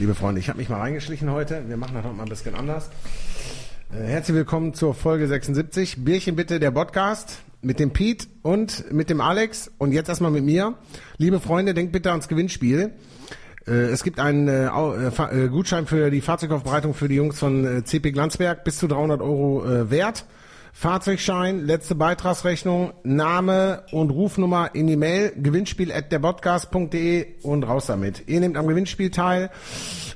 [0.00, 1.68] Liebe Freunde, ich habe mich mal reingeschlichen heute.
[1.68, 2.88] Wir machen das heute mal ein bisschen anders.
[3.92, 6.02] Äh, herzlich willkommen zur Folge 76.
[6.06, 10.42] Bierchen bitte, der Podcast mit dem Pete und mit dem Alex und jetzt erstmal mit
[10.42, 10.72] mir.
[11.18, 12.94] Liebe Freunde, denkt bitte ans Gewinnspiel.
[13.66, 18.64] Äh, es gibt einen äh, Gutschein für die Fahrzeugaufbereitung für die Jungs von CP Glanzberg
[18.64, 20.24] bis zu 300 Euro wert.
[20.72, 28.28] Fahrzeugschein, letzte Beitragsrechnung, Name und Rufnummer in die Mail, gewinnspiel at derpodcast.de und raus damit.
[28.28, 29.50] Ihr nehmt am Gewinnspiel teil.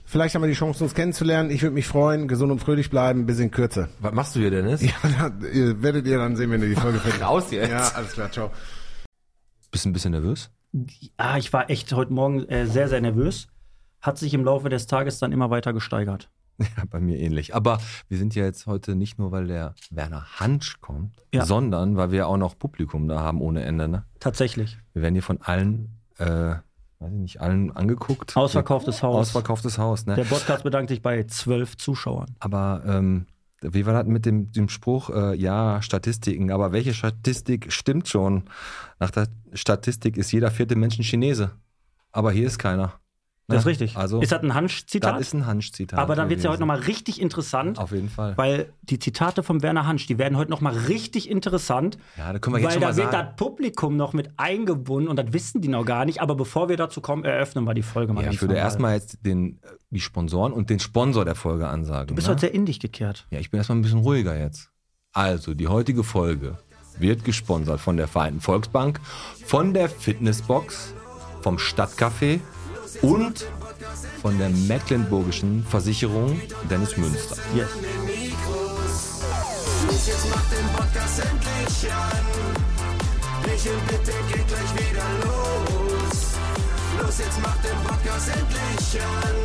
[0.04, 1.50] Vielleicht haben wir die Chance, uns kennenzulernen.
[1.50, 3.88] Ich würde mich freuen, gesund und fröhlich bleiben, bis in Kürze.
[4.00, 4.80] Was machst du hier, Dennis?
[5.04, 7.20] Ja, ihr werdet ihr dann sehen, wenn ihr die Folge findet.
[7.26, 7.70] Raus jetzt.
[7.70, 8.50] Ja, alles klar, ciao.
[9.70, 10.50] Bist du ein bisschen nervös?
[11.16, 13.48] Ah, ich war echt heute Morgen äh, sehr, sehr nervös.
[14.00, 16.30] Hat sich im Laufe des Tages dann immer weiter gesteigert.
[16.76, 17.54] Ja, bei mir ähnlich.
[17.54, 21.44] Aber wir sind ja jetzt heute nicht nur, weil der Werner Hansch kommt, Ja.
[21.44, 23.88] sondern weil wir auch noch Publikum da haben ohne Ende.
[23.88, 24.04] Ne?
[24.20, 24.78] Tatsächlich.
[24.92, 26.26] Wir werden hier von allen, äh,
[27.00, 28.36] weiß ich nicht, allen angeguckt.
[28.36, 29.16] Ausverkauftes Haus.
[29.28, 30.14] Ausverkauftes Haus, ne?
[30.14, 32.36] Der Podcast bedankt sich bei zwölf Zuschauern.
[32.38, 33.26] Aber ähm,
[33.60, 35.10] wie war das mit dem, dem Spruch?
[35.10, 36.52] Äh, ja, Statistiken.
[36.52, 38.44] Aber welche Statistik stimmt schon?
[39.00, 41.50] Nach der Statistik ist jeder vierte Mensch ein Chinese.
[42.12, 42.92] Aber hier ist keiner.
[43.46, 43.96] Das ist richtig.
[43.96, 45.16] Also, ist das ein Hansch-Zitat?
[45.16, 45.98] das ist ein Hansch-Zitat.
[45.98, 48.36] Aber dann wird es ja heute nochmal richtig interessant, Auf jeden Fall.
[48.38, 51.98] weil die Zitate von Werner Hansch, die werden heute nochmal richtig interessant.
[52.16, 53.28] Ja, da können wir jetzt weil schon da mal wird sagen.
[53.28, 56.22] das Publikum noch mit eingebunden und das wissen die noch gar nicht.
[56.22, 58.94] Aber bevor wir dazu kommen, eröffnen wir die Folge mal Ja, ganz ich würde erstmal
[58.94, 62.08] jetzt den, die Sponsoren und den Sponsor der Folge ansagen.
[62.08, 62.32] Du bist ne?
[62.32, 63.26] heute sehr in dich gekehrt.
[63.30, 64.70] Ja, ich bin erstmal ein bisschen ruhiger jetzt.
[65.12, 66.56] Also, die heutige Folge
[66.98, 69.00] wird gesponsert von der Vereinten Volksbank,
[69.44, 70.94] von der Fitnessbox,
[71.42, 72.40] vom Stadtcafé
[73.02, 73.46] und
[74.20, 76.40] von der Mecklenburgischen Versicherung
[76.70, 77.36] Dennis Münster.
[77.54, 77.68] Yes.
[79.86, 82.24] Los, jetzt macht den Podcast endlich an.
[83.46, 86.34] Michel, bitte geht gleich wieder los.
[87.00, 89.36] Los, jetzt macht den Podcast endlich an.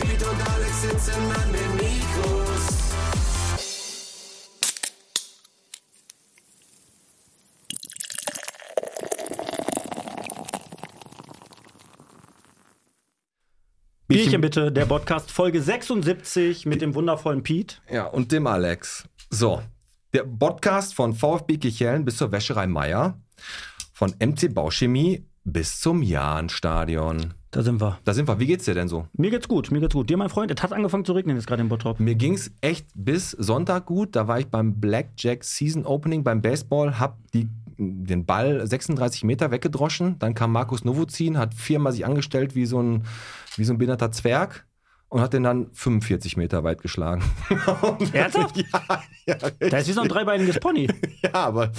[0.00, 2.49] Piet und Alex sitzen an den Mikros.
[14.10, 17.76] Bierchen bitte, der Podcast Folge 76 mit dem wundervollen Pete.
[17.88, 19.04] Ja, und dem Alex.
[19.30, 19.62] So,
[20.12, 23.20] der Podcast von VfB Kichellen bis zur Wäscherei Meier,
[23.92, 27.34] von MC Bauchemie bis zum Jahnstadion.
[27.52, 28.00] Da sind wir.
[28.02, 28.40] Da sind wir.
[28.40, 29.06] Wie geht's dir denn so?
[29.12, 30.10] Mir geht's gut, mir geht's gut.
[30.10, 32.00] Dir, mein Freund, es hat angefangen zu regnen jetzt gerade in Bottrop.
[32.00, 34.16] Mir ging's echt bis Sonntag gut.
[34.16, 37.48] Da war ich beim Blackjack Season Opening beim Baseball, hab die,
[37.78, 40.18] den Ball 36 Meter weggedroschen.
[40.18, 43.04] Dann kam Markus Novozin, hat viermal sich angestellt wie so ein,
[43.60, 44.66] wie so ein behinderter Zwerg
[45.10, 47.22] und hat den dann 45 Meter weit geschlagen.
[48.12, 48.56] Ernsthaft?
[48.56, 50.88] ja, ja, Da ist wie so ein dreibeiniges Pony.
[51.22, 51.72] ja, aber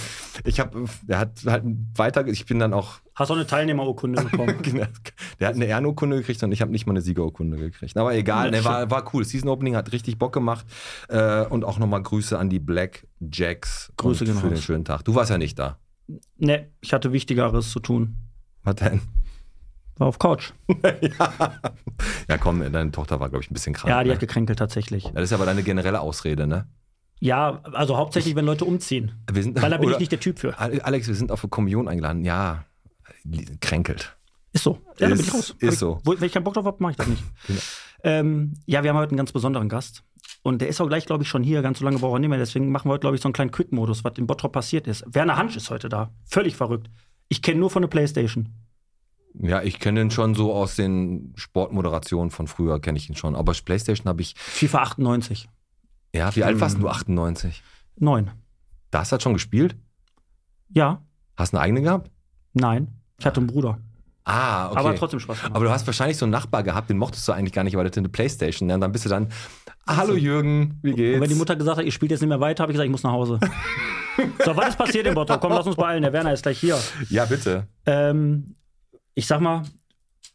[0.44, 1.64] ich habe, der hat halt
[1.96, 4.54] weiter, ich bin dann auch, Hast auch eine Teilnehmerurkunde bekommen.
[5.40, 7.96] der hat eine Ehrenurkunde gekriegt und ich habe nicht mal eine Siegerurkunde gekriegt.
[7.96, 9.24] Aber egal, ne, war, war cool.
[9.24, 10.66] Season Opening hat richtig Bock gemacht
[11.08, 15.04] äh, und auch nochmal Grüße an die Black Jacks Grüße gehen für den schönen Tag.
[15.04, 15.78] Du warst ja nicht da.
[16.36, 18.16] ne, ich hatte Wichtigeres zu tun.
[18.62, 19.00] Was denn?
[19.98, 20.52] War auf Couch.
[20.82, 21.60] ja.
[22.28, 23.90] ja, komm, deine Tochter war, glaube ich, ein bisschen krank.
[23.90, 24.14] Ja, die ne?
[24.14, 25.10] hat gekränkelt tatsächlich.
[25.14, 26.66] Das ist aber deine generelle Ausrede, ne?
[27.20, 29.12] Ja, also hauptsächlich, wenn Leute umziehen.
[29.32, 30.58] Sind, Weil da bin ich nicht der Typ für.
[30.58, 32.24] Alex, wir sind auf eine Kommunion eingeladen.
[32.24, 32.64] Ja,
[33.60, 34.16] kränkelt.
[34.52, 34.80] Ist so.
[34.98, 35.56] Ja, da bin Ist- ich raus.
[35.58, 36.00] ist ich, so.
[36.04, 37.22] Wo, wenn ich keinen Bock drauf habe, mache ich das nicht.
[37.46, 37.60] Genau.
[38.04, 40.02] ähm, ja, wir haben heute einen ganz besonderen Gast.
[40.42, 41.62] Und der ist auch gleich, glaube ich, schon hier.
[41.62, 42.38] Ganz so lange braucht er nicht mehr.
[42.38, 45.04] Deswegen machen wir heute, glaube ich, so einen kleinen Quick-Modus, was in Bottrop passiert ist.
[45.06, 46.10] Werner Hansch ist heute da.
[46.24, 46.90] Völlig verrückt.
[47.28, 48.48] Ich kenne nur von der Playstation.
[49.40, 53.34] Ja, ich kenne ihn schon so aus den Sportmoderationen von früher, kenne ich ihn schon.
[53.34, 55.48] Aber Playstation habe ich, FIFA 98.
[56.14, 56.82] ja, wie alt warst Hm.
[56.82, 56.88] du?
[56.88, 57.62] 98.
[57.96, 58.30] Neun.
[58.90, 59.76] Da hast du das schon gespielt?
[60.70, 61.02] Ja,
[61.36, 62.10] Hast du eine eigene gehabt?
[62.52, 62.88] nein.
[63.18, 63.78] Ich hatte einen Bruder.
[64.24, 64.78] Ah, okay.
[64.80, 65.54] Aber trotzdem Spaß gemacht.
[65.56, 67.88] Aber du hast wahrscheinlich so einen Nachbar gehabt, den mochtest du eigentlich gar nicht, weil
[67.88, 68.68] das eine Playstation.
[68.68, 69.28] Ja, und dann bist du dann,
[69.86, 71.14] hallo Jürgen, wie geht's?
[71.16, 72.86] Und wenn die Mutter gesagt hat, ihr spielt jetzt nicht mehr weiter, habe ich gesagt,
[72.86, 73.38] ich muss nach Hause.
[74.44, 75.40] so, was ist passiert in Bottrop?
[75.40, 76.02] Komm, lass uns beeilen.
[76.02, 76.78] Der Werner ist gleich hier.
[77.10, 77.66] ja, bitte.
[77.86, 78.54] Ähm,
[79.14, 79.62] ich sag mal,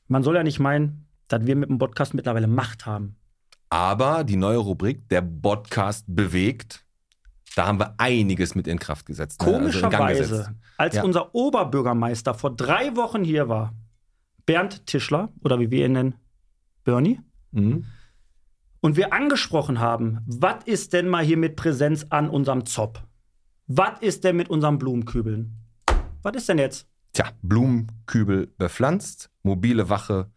[0.08, 3.16] man soll ja nicht meinen, dass wir mit dem Podcast mittlerweile Macht haben.
[3.70, 6.86] Aber die neue Rubrik, der Podcast bewegt,
[7.56, 9.42] da haben wir einiges mit in Kraft gesetzt.
[9.42, 9.48] ne?
[9.48, 10.52] Also Komischerweise, gesetzt.
[10.78, 11.04] als Ja.
[11.04, 13.74] unser Oberbürgermeister vor drei Wochen hier war,
[14.46, 16.16] Bernd Tischler, oder wie wir ihn nennen,
[16.86, 17.20] Bernie,
[17.52, 17.86] Mhm.
[18.80, 23.04] und wir angesprochen haben, was ist denn mal hier mit Präsenz an unserem Zopp?
[23.68, 25.58] Was ist denn mit unseren Blumenkübeln?
[26.22, 26.88] Was ist denn jetzt?
[27.18, 30.30] Tja, Blumenkübel bepflanzt, mobile Wache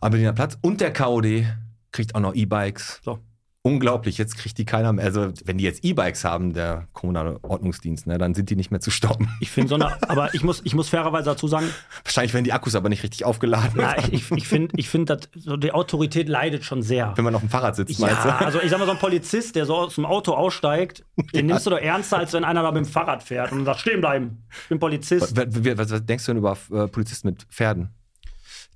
[0.00, 1.44] am Berliner Platz und der KOD
[1.92, 3.02] kriegt auch noch E-Bikes.
[3.04, 3.18] So.
[3.62, 5.04] Unglaublich, jetzt kriegt die keiner mehr.
[5.04, 8.80] Also, wenn die jetzt E-Bikes haben, der kommunale Ordnungsdienst, ne, dann sind die nicht mehr
[8.80, 9.28] zu stoppen.
[9.40, 11.66] Ich finde so eine, aber ich muss, ich muss fairerweise dazu sagen,
[12.04, 13.80] Wahrscheinlich werden die Akkus aber nicht richtig aufgeladen.
[13.80, 17.12] ja, ich, ich, ich finde, ich find, dass so die Autorität leidet schon sehr.
[17.16, 18.46] Wenn man auf dem Fahrrad sitzt, meinst Ja, du?
[18.46, 21.04] also ich sag mal, so ein Polizist, der so aus dem Auto aussteigt,
[21.34, 23.80] den nimmst du doch ernster, als wenn einer da mit dem Fahrrad fährt und sagt,
[23.80, 24.42] stehen bleiben.
[24.62, 25.36] Ich bin Polizist.
[25.36, 25.46] Was,
[25.78, 27.90] was, was denkst du denn über äh, Polizisten mit Pferden?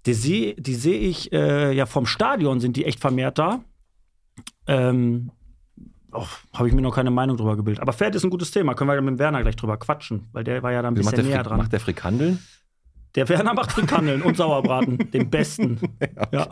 [0.06, 3.60] Die sehe die seh ich, äh, ja, vom Stadion sind die echt vermehrt da.
[4.66, 5.30] Ähm,
[6.12, 7.82] oh, habe ich mir noch keine Meinung drüber gebildet.
[7.82, 8.74] Aber Pferd ist ein gutes Thema.
[8.74, 11.26] Können wir mit Werner gleich drüber quatschen, weil der war ja da ein macht, bisschen
[11.26, 11.58] näher dran.
[11.58, 12.38] macht der Frikandeln?
[13.14, 15.78] Der Werner macht Frikandeln und Sauerbraten, den besten.
[16.32, 16.48] Ja.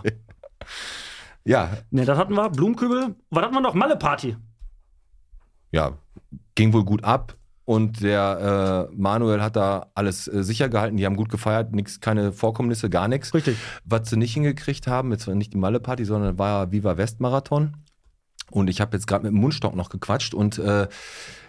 [1.45, 2.51] Ja, Ne, das hatten wir.
[2.51, 3.17] Blumenkübel.
[3.31, 3.75] Was hatten wir noch?
[3.75, 4.37] Malle-Party.
[5.73, 5.99] ja,
[6.55, 7.37] ging wohl gut ab.
[7.65, 10.97] Und der äh, Manuel hat da alles äh, sicher gehalten.
[10.97, 13.33] Die haben gut gefeiert, nix, keine Vorkommnisse, gar nichts.
[13.35, 13.57] Richtig.
[13.85, 17.77] Was sie nicht hingekriegt haben, jetzt war nicht die Malle-Party, sondern war Viva West Marathon.
[18.51, 20.89] Und ich habe jetzt gerade mit dem Mundstock noch gequatscht und äh,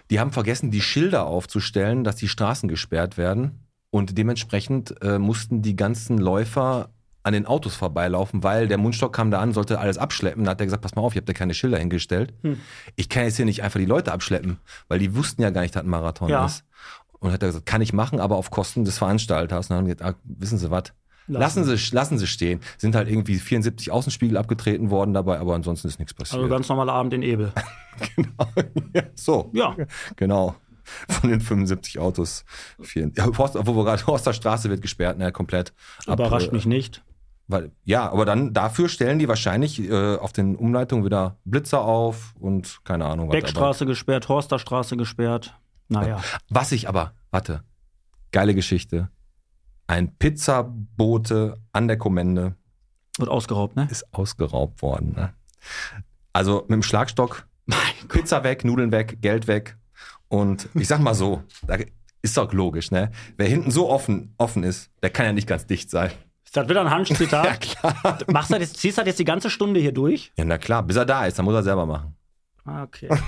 [0.10, 3.68] die haben vergessen, die Schilder aufzustellen, dass die Straßen gesperrt werden.
[3.90, 6.90] Und dementsprechend äh, mussten die ganzen Läufer
[7.24, 10.44] an den Autos vorbeilaufen, weil der Mundstock kam da an, sollte alles abschleppen.
[10.44, 12.34] Da hat er gesagt, pass mal auf, ihr habt da keine Schilder hingestellt.
[12.42, 12.60] Hm.
[12.96, 14.58] Ich kann jetzt hier nicht einfach die Leute abschleppen,
[14.90, 16.46] weil die wussten ja gar nicht, dass ein Marathon Ja.
[16.46, 16.66] ist.
[17.20, 19.68] Und hat er gesagt, kann ich machen, aber auf Kosten des Veranstalters.
[19.68, 20.84] Und dann haben die gesagt, ah, wissen Sie was?
[21.28, 22.60] Lassen Sie, lassen Sie stehen.
[22.78, 26.42] Sind halt irgendwie 74 Außenspiegel abgetreten worden dabei, aber ansonsten ist nichts passiert.
[26.42, 27.52] Also ganz normaler Abend in Ebel.
[28.94, 29.50] ja, so.
[29.54, 29.76] Ja.
[30.16, 30.56] Genau.
[31.08, 32.44] Von den 75 Autos.
[32.82, 35.74] Vier, ja, Forst, obwohl wir gerade Horster Straße wird gesperrt, ne, komplett.
[36.08, 37.04] Ab, Überrascht äh, mich nicht.
[37.48, 42.34] Weil, ja, aber dann dafür stellen die wahrscheinlich äh, auf den Umleitungen wieder Blitzer auf
[42.40, 43.34] und keine Ahnung was.
[43.34, 45.54] Beckstraße gesperrt, Horsterstraße gesperrt.
[45.90, 46.22] Naja.
[46.50, 47.64] Was ich aber, warte,
[48.32, 49.10] geile Geschichte.
[49.88, 52.56] Ein Pizzabote an der Kommende
[53.18, 53.88] Wird ausgeraubt, ne?
[53.92, 55.14] ist ausgeraubt worden.
[55.16, 55.34] Ne?
[56.32, 59.78] Also mit dem Schlagstock, Mein Pizza weg, Nudeln weg, Geld weg.
[60.28, 61.78] Und ich sag mal so, da
[62.22, 63.12] ist doch logisch, ne?
[63.38, 66.12] Wer hinten so offen, offen ist, der kann ja nicht ganz dicht sein.
[66.44, 67.46] Ist das wieder ein Hansch-Zitat?
[67.84, 68.18] Ja, klar.
[68.28, 70.32] Machst du das ziehst du das jetzt die ganze Stunde hier durch?
[70.38, 72.16] Ja, na klar, bis er da ist, dann muss er selber machen.
[72.66, 73.10] Ah, okay.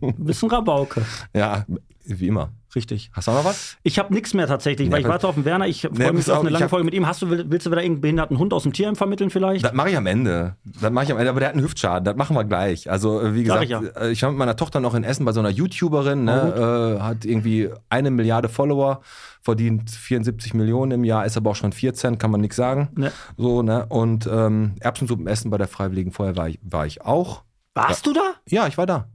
[0.00, 1.04] Du bist ein Rabauke.
[1.34, 1.66] Ja,
[2.04, 2.50] wie immer.
[2.74, 3.10] Richtig.
[3.12, 3.76] Hast du noch was?
[3.82, 5.66] Ich habe nichts mehr tatsächlich, Nee, weil ich warte auf den Werner.
[5.66, 7.04] Ich freue Nee, mich auf auf, eine lange hab- Folge mit ihm.
[7.06, 9.64] Hast du, will- willst du wieder irgendeinen behinderten Hund aus dem Tierheim vermitteln vielleicht?
[9.64, 10.54] Das mache ich am Ende.
[10.80, 12.04] Das mache ich am Ende, aber der hat einen Hüftschaden.
[12.04, 12.88] Das machen wir gleich.
[12.88, 15.24] Also, äh, wie Sag gesagt, ich ich, ich war mit meiner Tochter noch in Essen
[15.24, 19.00] bei so einer YouTuberin, ne, äh, hat irgendwie eine Milliarde Follower,
[19.42, 22.90] verdient 74 Millionen im Jahr, ist aber auch schon 14, kann man nichts sagen.
[22.94, 23.10] Ne.
[23.36, 23.86] So, ne?
[23.88, 27.42] Und ähm, Erbsensuppen essen bei der Freiwilligen Feuerwehr war ich, war ich auch.
[27.74, 28.20] Warst du da?
[28.48, 29.08] Ja, ich war da.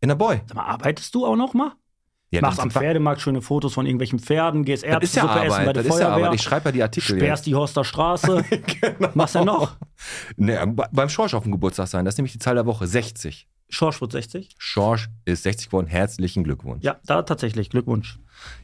[0.00, 0.40] In der Boy.
[0.46, 1.72] Sag mal, arbeitest du auch noch mal?
[2.30, 5.72] Ja, Machst am Pferdemarkt schöne Fotos von irgendwelchen Pferden, gehst ist ja Erbsensuppe essen bei
[5.72, 6.34] der Das ist ja Feuerwehr, Arbeit.
[6.34, 7.16] Ich schreibe ja die Artikel.
[7.16, 8.44] sperrst die Horster Straße.
[9.14, 9.76] Machst ja noch?
[10.36, 12.04] Ne, be- beim Schorsch auf dem Geburtstag sein.
[12.04, 12.86] Das ist nämlich die Zahl der Woche.
[12.86, 13.48] 60.
[13.70, 14.54] Schorsch wird 60.
[14.58, 15.86] Schorsch ist 60 geworden.
[15.86, 16.84] Herzlichen Glückwunsch.
[16.84, 17.70] Ja, da tatsächlich.
[17.70, 18.18] Glückwunsch.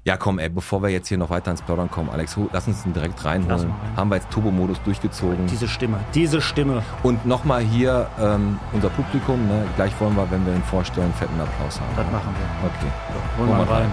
[0.05, 2.85] Ja, komm, ey, bevor wir jetzt hier noch weiter ins Plaudern kommen, Alex, lass uns
[2.85, 3.71] ihn direkt reinholen.
[3.71, 3.97] rein.
[3.97, 5.47] Haben wir jetzt Turbo-Modus durchgezogen.
[5.47, 5.99] Diese Stimme.
[6.15, 6.83] Diese Stimme.
[7.03, 9.65] Und nochmal hier ähm, unser Publikum, ne?
[9.77, 11.89] gleich wollen wir, wenn wir ihn vorstellen, einen fetten Applaus haben.
[11.97, 12.69] Das machen wir.
[12.69, 12.93] Okay.
[13.39, 13.93] Holen wir mal rein.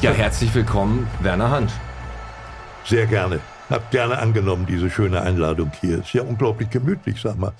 [0.00, 1.72] Ja, herzlich willkommen, Werner Hand.
[2.84, 3.40] Sehr gerne.
[3.70, 6.00] Hab gerne angenommen, diese schöne Einladung hier.
[6.00, 7.52] Ist ja unglaublich gemütlich, sag mal.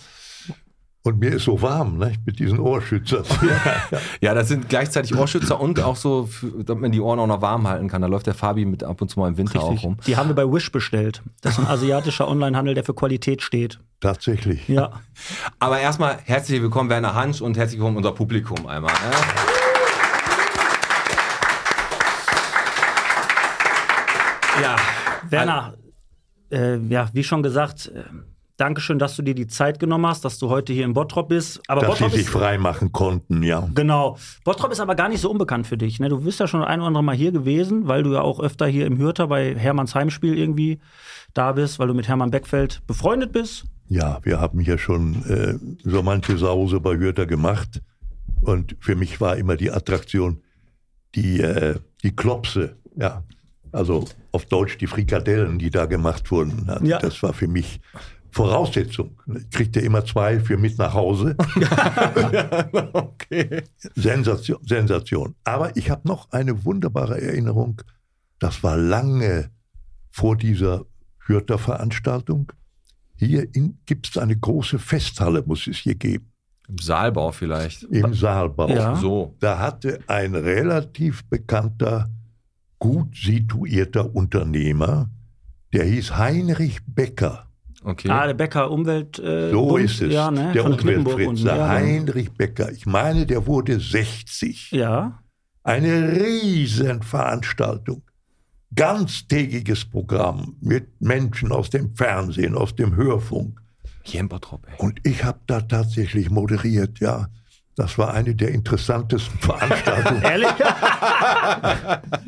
[1.06, 3.24] Und mir ist so warm, ne, mit diesen Ohrschützern.
[3.42, 6.30] Ja, Ja, das sind gleichzeitig Ohrschützer und auch so,
[6.64, 8.00] damit man die Ohren auch noch warm halten kann.
[8.00, 9.84] Da läuft der Fabi mit ab und zu mal im Winter auch Richtig.
[9.86, 9.98] rum.
[10.06, 11.22] Die haben wir bei Wish bestellt.
[11.42, 13.80] Das ist ein asiatischer Onlinehandel, der für Qualität steht.
[14.00, 14.66] tatsächlich.
[14.68, 14.92] Ja.
[15.58, 18.92] Aber erstmal herzlich willkommen, Werner Hansch, und herzlich willkommen unser Publikum einmal.
[18.92, 19.16] Ne?
[24.62, 24.76] Ja,
[25.30, 25.74] Werner,
[26.50, 28.04] äh, ja, wie schon gesagt, äh,
[28.56, 31.60] Dankeschön, dass du dir die Zeit genommen hast, dass du heute hier in Bottrop bist.
[31.66, 33.68] Aber Dass sie Bottrop sich ist, frei machen konnten, ja.
[33.74, 34.16] genau.
[34.44, 35.98] Bottrop ist aber gar nicht so unbekannt für dich.
[35.98, 36.08] Ne?
[36.08, 38.66] Du bist ja schon ein oder andere Mal hier gewesen, weil du ja auch öfter
[38.68, 40.78] hier im Hürter bei Hermanns Heimspiel irgendwie
[41.32, 43.64] da bist, weil du mit Hermann Beckfeld befreundet bist.
[43.88, 47.82] Ja, wir haben hier schon äh, so manche Sause bei Hürter gemacht.
[48.40, 50.42] Und für mich war immer die Attraktion
[51.16, 53.24] die, äh, die Klopse, ja.
[53.74, 56.68] Also auf Deutsch die Frikadellen, die da gemacht wurden.
[56.68, 56.98] Also Ja.
[56.98, 57.80] Das war für mich
[58.30, 59.20] Voraussetzung.
[59.36, 61.36] Ich kriegte immer zwei für mit nach Hause.
[62.92, 63.62] okay.
[63.94, 65.34] Sensation, Sensation.
[65.44, 67.80] Aber ich habe noch eine wunderbare Erinnerung.
[68.40, 69.50] Das war lange
[70.10, 70.84] vor dieser
[71.26, 72.52] Hürter Veranstaltung.
[73.16, 73.46] Hier
[73.86, 76.32] gibt es eine große Festhalle, muss es hier geben.
[76.68, 77.84] Im Saalbau vielleicht.
[77.84, 78.68] im Saalbau.
[78.68, 78.96] Ja.
[78.96, 79.36] So.
[79.38, 82.08] Da hatte ein relativ bekannter,
[82.84, 85.08] gut situierter Unternehmer,
[85.72, 87.48] der hieß Heinrich Becker.
[87.82, 88.10] Okay.
[88.10, 89.18] Ah, der Bäcker Umwelt.
[89.18, 90.12] Äh, So Bund, ist es.
[90.12, 90.52] Ja, ne?
[90.52, 91.44] Der Von Knippenburg Umweltfritz, unten.
[91.44, 91.86] der ja, genau.
[91.86, 92.72] Heinrich Becker.
[92.72, 94.70] Ich meine, der wurde 60.
[94.72, 95.18] ja.
[95.62, 98.02] Eine Riesenveranstaltung.
[98.74, 103.62] Ganztägiges Programm mit Menschen aus dem Fernsehen, aus dem Hörfunk.
[104.12, 104.28] Ey.
[104.76, 107.28] Und ich habe da tatsächlich moderiert, ja.
[107.76, 110.22] Das war eine der interessantesten Veranstaltungen.
[110.24, 110.48] Ehrlich?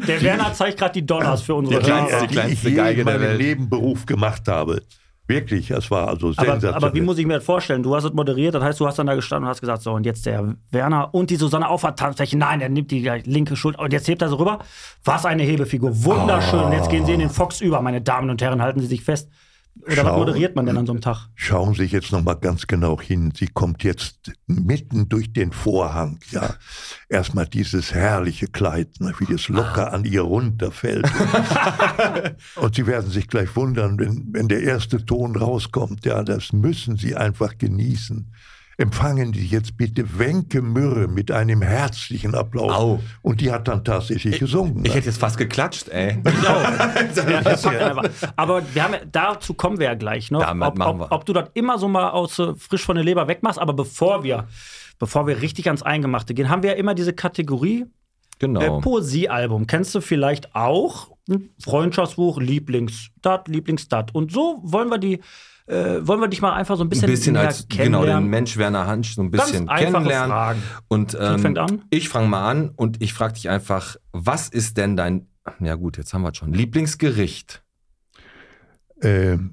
[0.08, 2.20] der Werner zeigt gerade die Dollars für unsere Der kleinste- Hörer.
[2.22, 3.36] die die kleinste ich je Geige in der meinem.
[3.38, 4.82] Nebenberuf gemacht habe.
[5.28, 6.74] Wirklich, das war also Aber, sensationell.
[6.76, 7.82] aber wie muss ich mir das vorstellen?
[7.82, 9.92] Du hast es moderiert, das heißt, du hast dann da gestanden und hast gesagt, so,
[9.92, 12.38] und jetzt der Werner und die Susanne Aufertanzfläche.
[12.38, 14.60] Nein, der nimmt die linke Schulter und jetzt hebt er so rüber.
[15.04, 15.90] Was eine Hebefigur.
[16.04, 16.60] Wunderschön.
[16.60, 19.02] Und jetzt gehen sie in den Fox über, meine Damen und Herren, halten Sie sich
[19.02, 19.28] fest.
[19.82, 20.18] Oder was Schau.
[20.18, 21.28] moderiert man denn an so einem Tag?
[21.34, 23.32] Schauen Sie jetzt noch mal ganz genau hin.
[23.36, 26.18] Sie kommt jetzt mitten durch den Vorhang.
[26.30, 26.54] Ja,
[27.08, 31.08] erstmal dieses herrliche Kleid, ne, wie das locker an ihr runterfällt.
[32.56, 36.04] Und Sie werden sich gleich wundern, wenn, wenn der erste Ton rauskommt.
[36.04, 38.32] Ja, das müssen Sie einfach genießen.
[38.78, 42.72] Empfangen Sie jetzt bitte Wenke Mürre mit einem herzlichen Applaus.
[42.72, 43.00] Au.
[43.22, 44.76] Und die hat dann tatsächlich gesungen.
[44.84, 44.94] Ich ne?
[44.96, 46.18] hätte jetzt fast geklatscht, ey.
[46.42, 48.10] Ja, das packt einfach.
[48.36, 50.46] Aber wir haben, ja- dazu kommen wir ja gleich noch.
[50.46, 51.12] Ob, machen ob, wir.
[51.12, 54.22] ob du das immer so mal aus äh, frisch von der Leber wegmachst, aber bevor
[54.24, 54.46] wir,
[54.98, 57.86] bevor wir richtig ans Eingemachte gehen, haben wir ja immer diese Kategorie
[58.38, 58.60] Genau.
[58.60, 59.66] äh, Poesiealbum.
[59.66, 61.16] Kennst du vielleicht auch?
[61.28, 64.14] Ein Freundschaftsbuch, Lieblingsstadt, Lieblingsstadt.
[64.14, 65.20] Und so wollen wir die,
[65.66, 68.26] äh, wollen wir dich mal einfach so ein ein bisschen, bisschen näher als genau den.
[68.28, 70.30] Mensch Werner Hansch so ein bisschen Ganz kennenlernen.
[70.30, 70.62] Fragen.
[70.88, 71.84] Und ähm, fängt an?
[71.90, 75.26] ich fange mal an und ich frage dich einfach, was ist denn dein,
[75.60, 77.62] ja gut, jetzt haben wir es schon, Lieblingsgericht?
[79.02, 79.52] Ähm,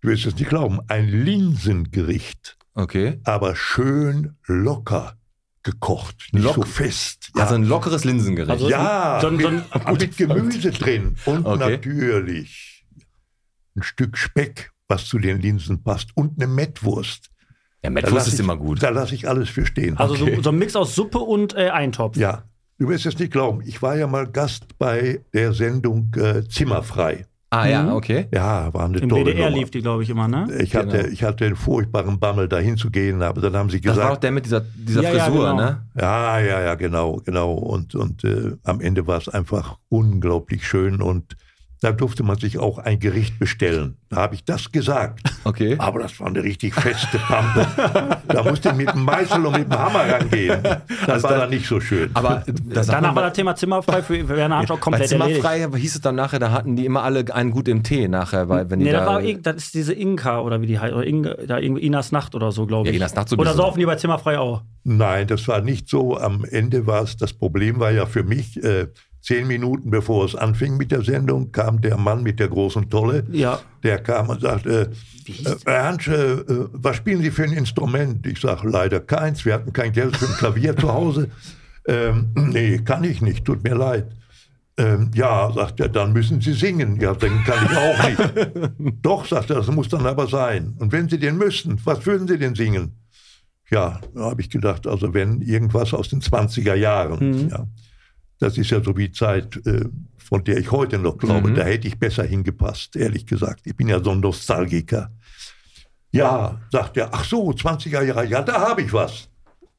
[0.00, 2.56] du wirst es nicht glauben, ein Linsengericht.
[2.74, 3.20] Okay.
[3.24, 5.16] aber schön locker
[5.64, 7.30] gekocht, nicht Lock- so fest.
[7.36, 8.50] Ja, Also ein lockeres Linsengericht.
[8.50, 9.48] Also- ja so ein- mit, so
[9.84, 11.70] ein- mit Gemüse drin und Okay.
[11.72, 12.86] natürlich
[13.76, 17.30] ein Stück Speck, was zu den Linsen passt und eine Mettwurst.
[17.82, 18.82] ja, Mettwurst ist ich, immer gut.
[18.82, 19.96] Da lasse ich alles für stehen.
[19.96, 20.36] Also Okay.
[20.36, 22.16] so, so ein Mix aus Suppe und äh, Eintopf.
[22.16, 22.42] ja,
[22.78, 23.62] du wirst es nicht glauben.
[23.64, 27.24] Ich war ja mal Gast bei der Sendung äh, Zimmerfrei.
[27.52, 27.70] Ah Mhm.
[27.70, 28.28] ja, okay.
[28.32, 29.56] Ja, war eine Im tolle WDR Nummer.
[29.58, 30.46] lief die, glaube ich, immer, ne?
[30.62, 31.08] Ich hatte, Genau.
[31.08, 34.22] ich hatte einen furchtbaren Bammel, da hinzugehen, aber dann haben sie Das war auch gesagt,
[34.22, 35.56] der mit dieser, dieser Ja, ja, Frisur, genau.
[35.56, 35.86] ne?
[36.00, 37.52] Ja, ja, ja, genau, genau.
[37.54, 41.36] Und, und äh, am Ende war es einfach unglaublich schön und
[41.80, 43.96] da durfte man sich auch ein Gericht bestellen.
[44.10, 45.20] Da habe ich das gesagt.
[45.44, 45.76] Okay.
[45.78, 47.66] Aber das war eine richtig feste Pampe.
[48.28, 50.60] da musste ich mit dem Meißel und mit dem Hammer rangehen.
[51.06, 52.10] Das war dann nicht so schön.
[52.14, 55.40] Aber Danach war das Thema Zimmerfrei für Werner auch bei komplett erledigt.
[55.42, 58.48] Zimmerfrei hieß es dann nachher, da hatten die immer alle einen gut im Tee nachher,
[58.48, 60.92] weil wenn die Nee, das, da, war, das ist diese Inka oder wie die heißt.
[60.94, 62.98] Oder Inga, da irgendwie Inas Nacht oder so, glaube Ja, ich.
[62.98, 63.62] Inas Nacht oder sowieso.
[63.62, 64.62] saufen die bei Zimmerfrei auch?
[64.84, 66.18] Nein, das war nicht so.
[66.18, 68.88] Am Ende war es, das Problem war ja für mich, äh,
[69.20, 73.24] zehn Minuten bevor es anfing mit der Sendung, kam der Mann mit der großen Tolle.
[73.30, 73.60] Ja.
[73.82, 74.90] Der kam und sagte,
[75.26, 76.36] äh, Herr Hansch, äh,
[76.72, 78.26] was spielen Sie für ein Instrument?
[78.26, 79.44] Ich sage, leider keins.
[79.44, 81.30] Wir hatten kein Geld für ein Klavier zu Hause.
[81.86, 84.06] Ähm, nee, kann ich nicht, tut mir leid.
[84.76, 87.00] Ähm, ja, sagt er, dann müssen Sie singen.
[87.00, 88.94] Ja, dann kann ich auch nicht.
[89.02, 90.74] Doch, sagt er, das muss dann aber sein.
[90.78, 92.96] Und wenn Sie den müssten, was würden Sie denn singen?
[93.70, 97.48] Ja, da habe ich gedacht, also wenn irgendwas aus den 20er Jahren.
[97.48, 97.66] Ja.
[98.40, 99.84] Das ist ja so wie Zeit, äh,
[100.18, 101.54] von der ich heute noch glaube, Mhm.
[101.54, 103.60] da hätte ich besser hingepasst, ehrlich gesagt.
[103.64, 105.12] Ich bin ja so ein Nostalgiker.
[106.12, 109.28] Ja, sagt er, ach so, 20er Jahre, ja, da habe ich was.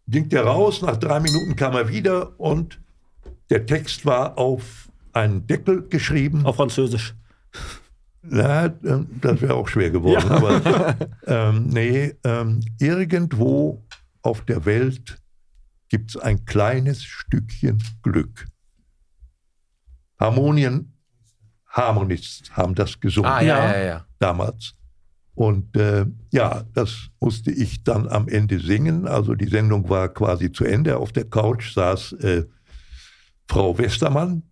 [0.07, 2.79] Ging der raus, nach drei Minuten kam er wieder und
[3.49, 6.45] der Text war auf einen Deckel geschrieben.
[6.45, 7.15] Auf Französisch.
[8.29, 10.29] Ja, ähm, das wäre auch schwer geworden.
[10.29, 10.95] Aber
[11.27, 13.83] ähm, nee, ähm, irgendwo
[14.21, 15.17] auf der Welt
[15.91, 18.45] gibt es ein kleines Stückchen Glück.
[20.19, 20.93] Harmonien,
[21.67, 23.83] Harmonists haben das gesungen Ah, ja, Ja.
[23.85, 24.73] ja, damals.
[25.33, 29.07] Und äh, ja, das musste ich dann am Ende singen.
[29.07, 30.97] Also die Sendung war quasi zu Ende.
[30.97, 32.45] Auf der Couch saß äh,
[33.47, 34.43] Frau Westermann,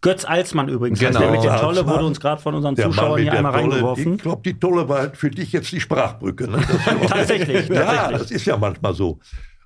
[0.00, 0.98] Götz Alsmann übrigens.
[0.98, 1.18] Genau.
[1.20, 1.94] Der mit der Tolle Alsmann.
[1.94, 3.74] wurde uns gerade von unseren Zuschauern hier einmal Tolle.
[3.74, 4.14] reingeworfen.
[4.14, 6.48] Ich glaube, die Tolle war für dich jetzt die Sprachbrücke.
[6.50, 6.58] Ne?
[7.00, 8.18] Das Tatsächlich, Ja, tatsächlich.
[8.18, 9.20] das ist ja manchmal so.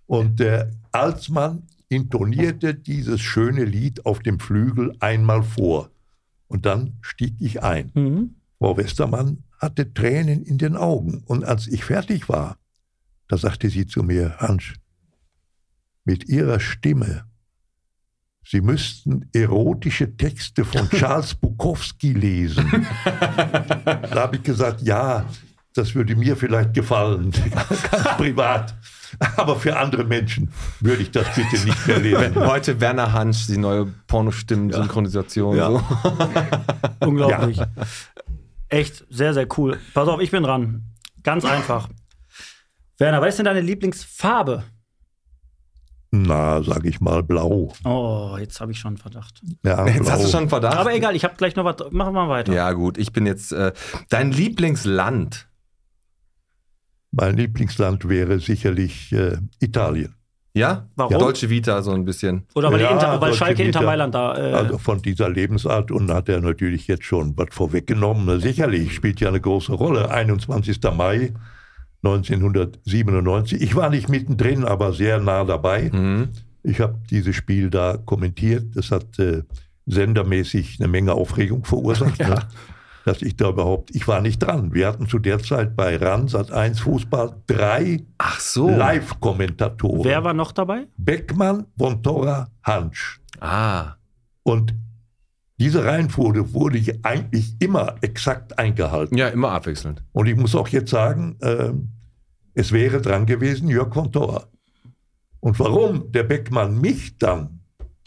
[0.07, 5.91] Und der Alsmann intonierte dieses schöne Lied auf dem Flügel einmal vor.
[6.49, 7.91] Und dann stieg ich ein.
[7.95, 8.35] Mhm.
[8.59, 11.23] Frau Westermann hatte Tränen in den Augen.
[11.27, 12.57] Und als ich fertig war,
[13.29, 14.75] da sagte sie zu mir, Hans,
[16.05, 17.25] mit Ihrer Stimme,
[18.49, 22.87] Sie müssten erotische Texte von Charles Bukowski lesen.
[23.05, 25.27] da habe ich gesagt, ja,
[25.75, 27.33] das würde mir vielleicht gefallen,
[27.91, 28.75] ganz privat.
[29.37, 32.35] Aber für andere Menschen würde ich das bitte nicht mehr lesen.
[32.37, 35.57] Heute Werner Hansch, die neue Pornostimmen-Synchronisation.
[35.57, 35.71] Ja.
[35.71, 35.83] So.
[37.07, 37.61] Unglaublich.
[38.69, 39.79] Echt sehr, sehr cool.
[39.95, 40.85] Pass auf, ich bin dran.
[41.23, 41.89] Ganz einfach.
[42.99, 44.65] Werner, was ist denn deine Lieblingsfarbe?
[46.13, 47.73] Na, sag ich mal blau.
[47.85, 49.41] Oh, jetzt habe ich schon einen Verdacht.
[49.65, 50.11] Ja, Jetzt blau.
[50.13, 50.77] hast du schon einen Verdacht.
[50.77, 51.77] Aber egal, ich habe gleich noch was.
[51.91, 52.53] Machen wir mal weiter.
[52.55, 53.53] ja, gut, ich bin jetzt.
[53.53, 53.73] Äh,
[54.09, 55.49] dein Lieblingsland?
[57.19, 60.15] Mein Lieblingsland wäre sicherlich äh, Italien.
[60.55, 60.89] Ja?
[60.97, 61.19] Warum?
[61.19, 62.45] Deutsche Vita, so ein bisschen.
[62.55, 63.91] Oder weil, die Ja, Inter, weil Schalke Inter Vita.
[63.91, 64.37] Mailand da.
[64.37, 68.41] Äh, Also von dieser Lebensart und hat er natürlich jetzt schon was vorweggenommen.
[68.41, 70.11] Sicherlich spielt ja eine große Rolle.
[70.11, 70.81] 21.
[70.97, 71.33] Mai
[72.03, 73.61] 1997.
[73.61, 75.91] Ich war nicht mittendrin, aber sehr nah dabei.
[75.93, 76.29] Mhm.
[76.63, 78.65] Ich habe dieses Spiel da kommentiert.
[78.75, 79.43] Das hat äh,
[79.87, 82.19] sendermäßig eine Menge Aufregung verursacht.
[82.19, 82.39] Ne?
[83.07, 84.75] Dass ich da überhaupt, ich war nicht dran.
[84.75, 88.69] Wir hatten zu der Zeit bei RAN Sat 1 Fußball drei Ach so.
[88.69, 90.03] Live-Kommentatoren.
[90.03, 90.89] wer war noch dabei?
[90.97, 93.21] Beckmann, Vontora, Hansch.
[93.39, 93.93] Ah.
[94.43, 94.75] Und
[95.57, 99.17] diese Reihenfolge wurde ich eigentlich immer exakt eingehalten.
[99.17, 100.03] Ja, immer abwechselnd.
[100.11, 101.71] Und ich muss auch jetzt sagen, äh,
[102.55, 104.49] es wäre dran gewesen, Jörg von Thora.
[105.39, 107.61] Und warum der Beckmann mich dann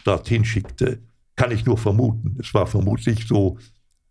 [0.04, 1.00] dorthin schickte,
[1.38, 2.36] kann ich nur vermuten.
[2.38, 3.58] Es war vermutlich so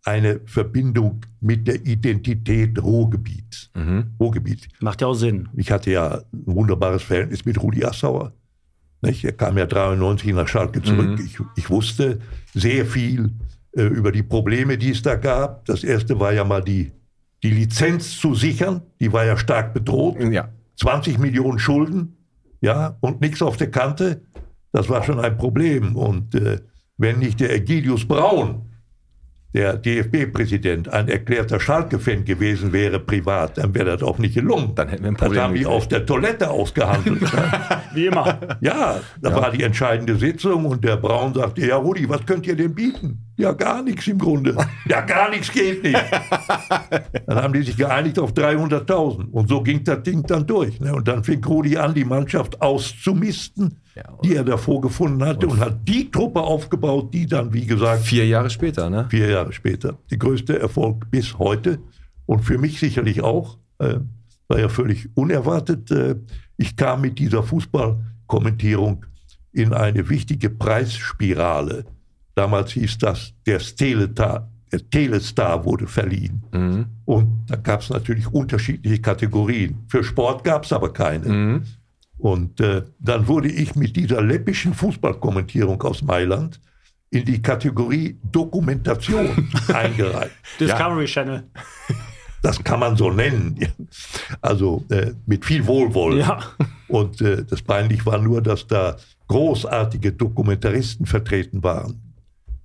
[0.03, 3.69] eine Verbindung mit der Identität Ruhrgebiet.
[3.75, 4.11] Mhm.
[4.19, 4.67] Ruhrgebiet.
[4.79, 5.49] Macht ja auch Sinn.
[5.55, 8.33] Ich hatte ja ein wunderbares Verhältnis mit Rudi Assauer.
[9.01, 9.23] Nicht?
[9.23, 11.19] Er kam ja 93 nach Schalke zurück.
[11.23, 12.19] Ich, ich wusste
[12.53, 13.31] sehr viel
[13.73, 15.65] äh, über die Probleme, die es da gab.
[15.65, 16.91] Das erste war ja mal die,
[17.43, 18.81] die Lizenz zu sichern.
[18.99, 20.19] Die war ja stark bedroht.
[20.19, 20.49] Ja.
[20.77, 22.15] 20 Millionen Schulden,
[22.61, 24.21] ja, und nichts auf der Kante.
[24.71, 25.95] Das war schon ein Problem.
[25.95, 26.59] Und äh,
[26.97, 28.68] wenn nicht der Egidius Braun,
[29.53, 34.75] der DFB-Präsident, ein erklärter Schalke-Fan gewesen wäre privat, dann wäre das auch nicht gelungen.
[34.75, 37.21] Dann hätten wir ein Das Problem haben die auf der Toilette ausgehandelt.
[37.93, 38.39] Wie immer.
[38.61, 42.55] ja, da war die entscheidende Sitzung und der Braun sagte, ja Rudi, was könnt ihr
[42.55, 43.25] denn bieten?
[43.37, 44.55] Ja, gar nichts im Grunde.
[44.85, 45.97] Ja, gar nichts geht nicht.
[47.25, 50.79] Dann haben die sich geeinigt auf 300.000 und so ging das Ding dann durch.
[50.79, 50.93] Ne?
[50.93, 55.59] Und dann fing Rudi an, die Mannschaft auszumisten, Ja, die er davor gefunden hatte und
[55.59, 59.07] hat die Truppe aufgebaut, die dann, wie gesagt, Vier Jahre später, ne?
[59.09, 59.97] vier Jahre später.
[60.09, 61.79] Die größte Erfolg bis heute
[62.25, 63.57] und für mich sicherlich auch.
[63.79, 63.99] Äh,
[64.49, 65.89] war ja völlig unerwartet.
[65.91, 66.15] Äh,
[66.57, 69.05] ich kam mit dieser Fußballkommentierung
[69.53, 71.85] in eine wichtige Preisspirale.
[72.35, 76.43] Damals hieß das, der Telestar, der Telestar wurde verliehen.
[76.51, 76.85] Mhm.
[77.05, 79.83] Und da gab es natürlich unterschiedliche Kategorien.
[79.87, 81.27] Für Sport gab es aber keine.
[81.27, 81.63] Mhm.
[82.19, 86.59] Und äh, dann wurde ich mit dieser läppischen Fußballkommentierung aus Mailand
[87.09, 90.31] in die Kategorie Dokumentation eingereiht.
[90.59, 91.43] Discovery Channel.
[92.41, 93.59] Das kann man so nennen.
[94.39, 96.19] Also äh, mit viel Wohlwollen.
[96.19, 96.39] Ja.
[96.87, 98.95] Und äh, das peinlich war nur, dass da
[99.27, 102.01] großartige Dokumentaristen vertreten waren.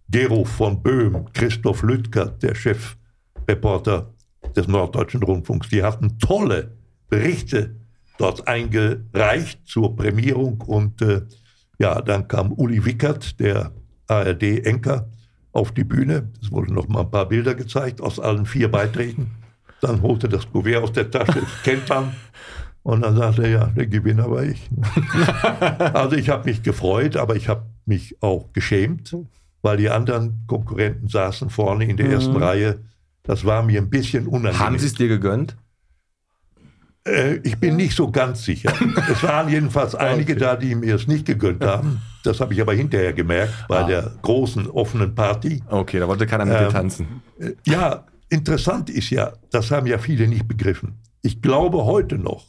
[0.08, 4.14] Gero von Böhm, Christoph Lüttger, der Chefreporter
[4.54, 6.70] des Norddeutschen Rundfunks, die hatten tolle
[7.08, 7.74] Berichte
[8.18, 10.60] dort eingereicht zur Prämierung.
[10.60, 11.22] Und äh,
[11.78, 13.72] ja, dann kam Uli Wickert, der
[14.08, 15.08] ARD-Enker,
[15.52, 16.30] auf die Bühne.
[16.42, 19.30] Es wurden noch mal ein paar Bilder gezeigt aus allen vier Beiträgen.
[19.80, 22.14] Dann holte das Kuvert aus der Tasche, das kennt man.
[22.82, 24.68] Und dann sagte er, ja, der Gewinner war ich.
[25.94, 29.16] also ich habe mich gefreut, aber ich habe mich auch geschämt,
[29.62, 32.80] weil die anderen Konkurrenten saßen vorne in der ersten Reihe.
[33.22, 34.58] Das war mir ein bisschen unangenehm.
[34.58, 35.56] Haben sie es dir gegönnt?
[37.06, 38.72] Äh, ich bin nicht so ganz sicher.
[39.10, 42.00] es waren jedenfalls einige da, die mir es nicht gegönnt haben.
[42.22, 45.62] Das habe ich aber hinterher gemerkt bei der großen offenen Party.
[45.68, 47.22] Okay, da wollte keiner mit dir Ähm, tanzen.
[47.38, 50.94] Äh, Ja, interessant ist ja, das haben ja viele nicht begriffen.
[51.22, 52.46] Ich glaube heute noch,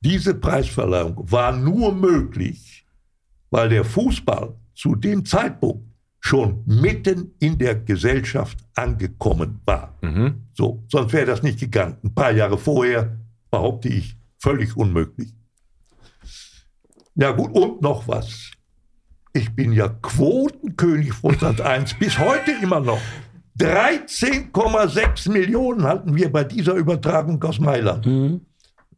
[0.00, 2.86] diese Preisverleihung war nur möglich,
[3.50, 5.84] weil der Fußball zu dem Zeitpunkt
[6.20, 9.96] schon mitten in der Gesellschaft angekommen war.
[10.02, 10.42] Mhm.
[10.54, 11.96] So, sonst wäre das nicht gegangen.
[12.04, 13.16] Ein paar Jahre vorher
[13.50, 15.32] behaupte ich völlig unmöglich.
[17.14, 18.50] Ja gut, und noch was.
[19.32, 23.00] Ich bin ja Quotenkönig von Sat 1 bis heute immer noch.
[23.58, 28.40] 13,6 Millionen hatten wir bei dieser Übertragung aus Mailand.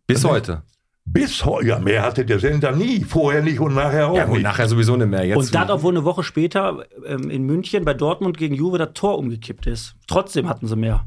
[0.07, 0.63] Bis heute.
[1.05, 4.35] Bis heute, ja, mehr hatte der Sender nie, vorher nicht und nachher auch Ja, gut,
[4.35, 4.45] nicht.
[4.45, 5.25] nachher sowieso nicht mehr.
[5.25, 8.91] Jetzt Und das, obwohl eine Woche später ähm, in München bei Dortmund gegen Juve das
[8.95, 9.97] Tor umgekippt ist.
[10.07, 11.05] Trotzdem hatten sie mehr.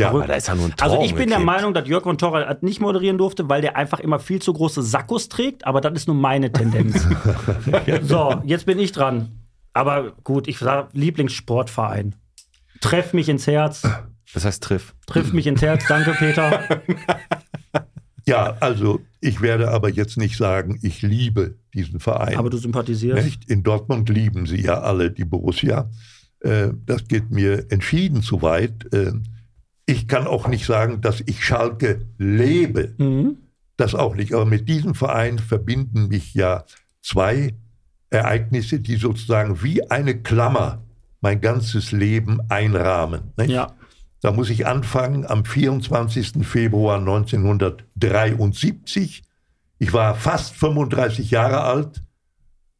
[0.00, 1.38] Ja, Aber da ist ja nur ein Tor Also ich bin der.
[1.38, 4.82] Meinung, dass Jörg von Torra nicht moderieren durfte, weil der einfach immer viel zu große
[4.82, 7.06] Sakkos trägt, aber das ist nur meine Tendenz.
[8.02, 9.40] so, jetzt bin ich dran.
[9.72, 12.16] Aber gut, ich sage Lieblingssportverein.
[12.80, 13.82] Treff mich ins Herz.
[14.34, 14.94] Das heißt Triff.
[15.06, 15.84] Triff mich ins Herz.
[15.88, 16.64] Danke, Peter.
[18.26, 22.36] Ja, also ich werde aber jetzt nicht sagen, ich liebe diesen Verein.
[22.36, 23.24] Aber du sympathisierst.
[23.24, 23.50] Nicht?
[23.50, 25.90] In Dortmund lieben sie ja alle die Borussia.
[26.40, 28.92] Äh, das geht mir entschieden zu weit.
[29.90, 32.94] Ich kann auch nicht sagen, dass ich Schalke lebe.
[32.98, 33.38] Mhm.
[33.76, 34.32] Das auch nicht.
[34.32, 36.64] Aber mit diesem Verein verbinden mich ja
[37.02, 37.56] zwei
[38.08, 40.84] Ereignisse, die sozusagen wie eine Klammer
[41.20, 43.32] mein ganzes Leben einrahmen.
[43.36, 43.50] Nicht?
[43.50, 43.74] Ja.
[44.20, 46.46] Da muss ich anfangen am 24.
[46.46, 49.24] Februar 1973.
[49.80, 52.04] Ich war fast 35 Jahre alt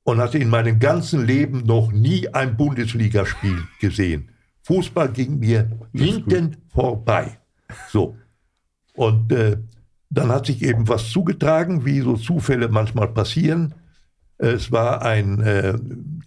[0.05, 4.31] und hatte in meinem ganzen Leben noch nie ein Bundesligaspiel gesehen.
[4.71, 7.39] Fußball ging mir hinten vorbei.
[7.89, 8.17] So.
[8.95, 9.57] Und äh,
[10.11, 13.75] dann hat sich eben was zugetragen, wie so Zufälle manchmal passieren.
[14.39, 15.77] Es war ein, äh,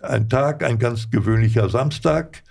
[0.01, 2.43] ein Tag, ein ganz gewöhnlicher Samstag.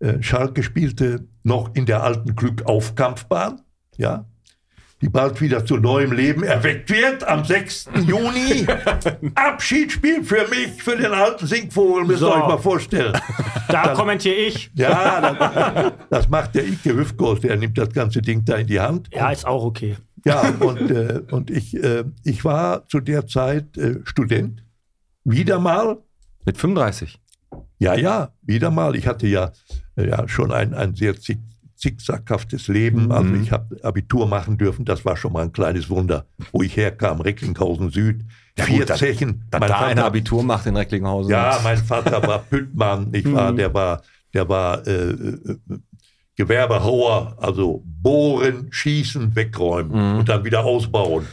[0.00, 3.60] Äh, Schalke spielte noch in der alten Glückaufkampfbahn,
[3.96, 4.26] ja,
[5.02, 7.90] die bald wieder zu neuem Leben erweckt wird am 6.
[8.06, 8.66] Juni.
[9.34, 12.32] Abschiedsspiel für mich, für den alten Singvogel, müsst ihr So.
[12.34, 13.12] euch mal vorstellen.
[13.68, 14.70] Da kommentiere ich.
[14.74, 18.80] Ja, das, das macht der Ike Hüfkos, der nimmt das ganze Ding da in die
[18.80, 19.08] Hand.
[19.12, 19.96] Ja, ist auch okay.
[20.24, 24.64] Ja, und, äh, und ich, äh, ich war zu der Zeit äh, Student.
[25.24, 25.98] Wieder mal.
[26.44, 27.20] Mit 35.
[27.78, 28.96] Ja, ja, wieder mal.
[28.96, 29.52] Ich hatte ja,
[29.96, 31.38] ja schon ein, ein sehr zick,
[31.76, 33.12] zickzackhaftes Leben.
[33.12, 34.84] Also ich habe Abitur machen dürfen.
[34.84, 37.20] Das war schon mal ein kleines Wunder, wo ich herkam.
[37.20, 38.24] Recklinghausen Süd.
[38.58, 39.44] vier gut, Zechen.
[39.50, 41.30] Dass Mein da Vater- ein Abitur macht in Recklinghausen.
[41.30, 43.52] ja, mein Vater war Püttmann, nicht wahr?
[43.52, 45.56] Der war, der war äh, äh,
[46.36, 51.26] Gewerbehauer, also bohren, schießen, wegräumen und dann wieder ausbauen.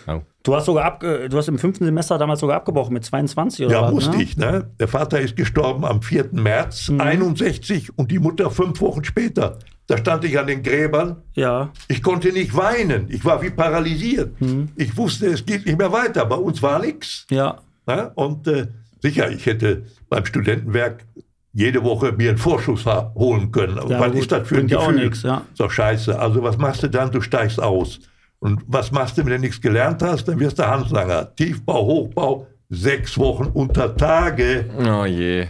[0.43, 3.73] Du hast sogar abge du hast im fünften Semester damals sogar abgebrochen mit 22 oder
[3.75, 4.23] Ja, was, musste ne?
[4.23, 4.35] ich.
[4.37, 4.69] Ne?
[4.77, 6.29] Der Vater ist gestorben am 4.
[6.33, 9.57] März 61 und die Mutter fünf Wochen später.
[9.87, 11.17] Da stand ich an den Gräbern.
[11.33, 11.69] Ja.
[11.87, 13.07] Ich konnte nicht weinen.
[13.09, 14.33] Ich war wie paralysiert.
[14.75, 16.25] Ich wusste, es geht nicht mehr weiter.
[16.25, 17.25] Bei uns war nichts.
[17.29, 17.59] Ja.
[17.85, 18.11] Ne?
[18.15, 18.67] Und äh,
[19.01, 21.05] sicher, ich hätte beim Studentenwerk
[21.53, 23.77] jede Woche mir einen Vorschuss holen können.
[23.77, 24.95] Aber Ja, was gut, ist das für ein Gefühl?
[25.05, 25.43] nix, ja.
[25.51, 26.17] Ist doch scheiße.
[26.19, 27.11] Also was machst du dann?
[27.11, 27.99] Du steigst aus.
[28.43, 30.25] Und was machst du, wenn du nichts gelernt hast?
[30.27, 31.33] Dann wirst du Handlanger.
[31.35, 35.47] Tiefbau, Hochbau, sechs Wochen unter Tage Oh je.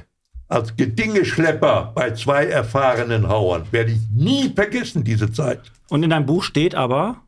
[0.47, 3.63] als Gedingeschlepper bei zwei erfahrenen Hauern.
[3.71, 5.71] Werde ich nie vergessen, diese Zeit.
[5.89, 7.21] Und in deinem Buch steht aber,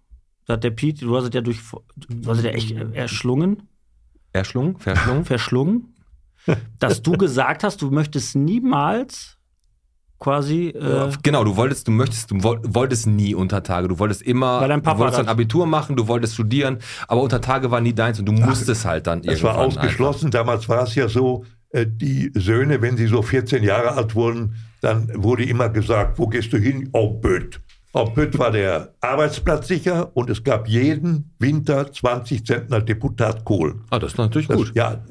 [0.45, 1.59] da hat der Pete, du hast es ja durch,
[1.95, 3.63] du hast es ja echt erschlungen,
[4.33, 4.77] Erschlungen?
[4.77, 5.25] Verschlungen?
[5.25, 5.95] verschlungen,
[6.77, 9.39] dass du gesagt hast, du möchtest niemals
[10.25, 13.87] quasi, äh, Genau, du wolltest, du möchtest, du woll- wolltest nie unter Tage.
[13.87, 17.21] Du wolltest immer, Weil dein Papa du wolltest dein Abitur machen, du wolltest studieren, aber
[17.21, 20.31] unter Tage war nie deins und du musstest halt dann Das war irgendwann ausgeschlossen.
[20.31, 24.55] Damals war es ja so, äh, die Söhne, wenn sie so 14 Jahre alt wurden,
[24.81, 26.89] dann wurde immer gesagt, wo gehst du hin?
[26.93, 27.59] Auf Böd.
[27.95, 33.75] Auf Böd war der Arbeitsplatz sicher und es gab jeden Winter 20 Zentner Deputat Kohl.
[33.89, 34.73] Ah, das ist natürlich Das, gut.
[34.75, 35.01] Ja,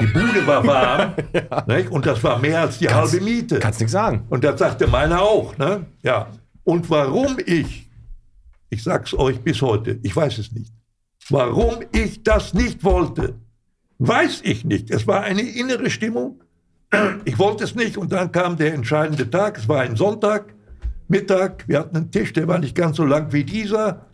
[0.00, 1.14] die Bude war warm
[1.68, 1.88] nicht?
[1.90, 3.60] und das war mehr als die Kannst- halbe Miete.
[3.60, 4.24] Kannst nichts sagen.
[4.28, 5.56] Und das sagte meiner auch.
[5.56, 5.86] Ne?
[6.02, 6.26] Ja.
[6.64, 7.88] Und warum ich,
[8.70, 10.72] ich sag's euch bis heute, ich weiß es nicht,
[11.30, 13.34] warum ich das nicht wollte,
[14.00, 14.90] weiß ich nicht.
[14.90, 16.42] Es war eine innere Stimmung.
[17.24, 19.58] Ich wollte es nicht und dann kam der entscheidende Tag.
[19.58, 20.54] Es war ein Sonntag,
[21.12, 21.64] Mittag.
[21.68, 24.06] Wir hatten einen Tisch, der war nicht ganz so lang wie dieser.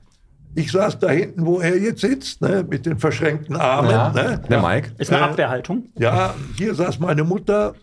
[0.55, 3.91] Ich saß da hinten, wo er jetzt sitzt, ne, mit den verschränkten Armen.
[3.91, 4.43] Ja, Ne?
[4.51, 4.91] der Mike.
[4.99, 5.89] ist eine äh, Abwehrhaltung.
[5.99, 7.75] Ja, hier saß meine Mutter,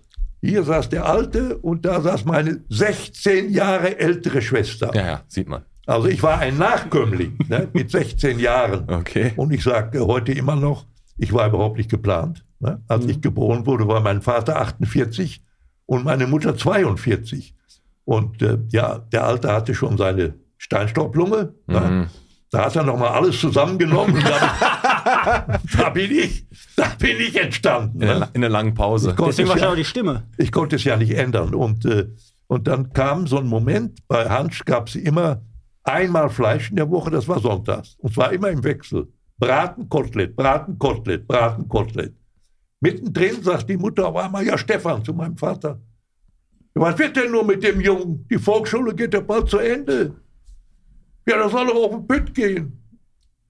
[0.42, 4.92] hier saß der Alte und da saß meine 16 Jahre ältere Schwester.
[4.94, 5.62] Ja, ja, sieht man.
[5.88, 8.90] Also ich war ein Nachkömmling ne, mit 16 Jahren.
[8.92, 9.32] Okay.
[9.38, 10.86] Und ich sage heute immer noch,
[11.18, 12.44] ich war überhaupt nicht geplant.
[12.60, 12.82] Ne?
[12.88, 13.10] Als Mhm.
[13.12, 15.44] ich geboren wurde, war mein Vater 48
[15.86, 17.54] und meine Mutter 42.
[18.06, 21.54] Und äh, ja, der Alte hatte schon seine Steinstaublunge.
[21.68, 21.74] Mhm.
[21.74, 22.10] Ne?
[22.52, 24.16] Da hat er nochmal alles zusammengenommen.
[24.16, 26.46] und da, da, bin ich,
[26.78, 28.02] da bin ich entstanden.
[28.02, 28.30] In der, Ne?
[28.34, 29.10] in der langen Pause.
[29.10, 30.24] Ich konnte Deswegen es wahrscheinlich ja- auch die Stimme.
[30.38, 31.54] ich konnte es ja nicht ändern.
[31.56, 32.08] Und, äh,
[32.48, 35.42] und dann kam so ein Moment, bei Hans gab es immer
[35.84, 37.96] einmal Fleisch in der Woche, das war sonntags.
[38.00, 39.08] Und zwar immer im Wechsel.
[39.38, 42.14] Braten, Kotelett, Braten, Kotelett, Braten, Kotelett.
[42.80, 45.80] Mittendrin sagt die Mutter auf einmal, ja Stefan, zu meinem Vater.
[46.78, 48.28] Was wird denn nur mit dem Jungen?
[48.30, 50.14] Die Volksschule geht ja bald zu Ende.
[51.26, 52.82] Ja, das soll doch auf den Pütt gehen.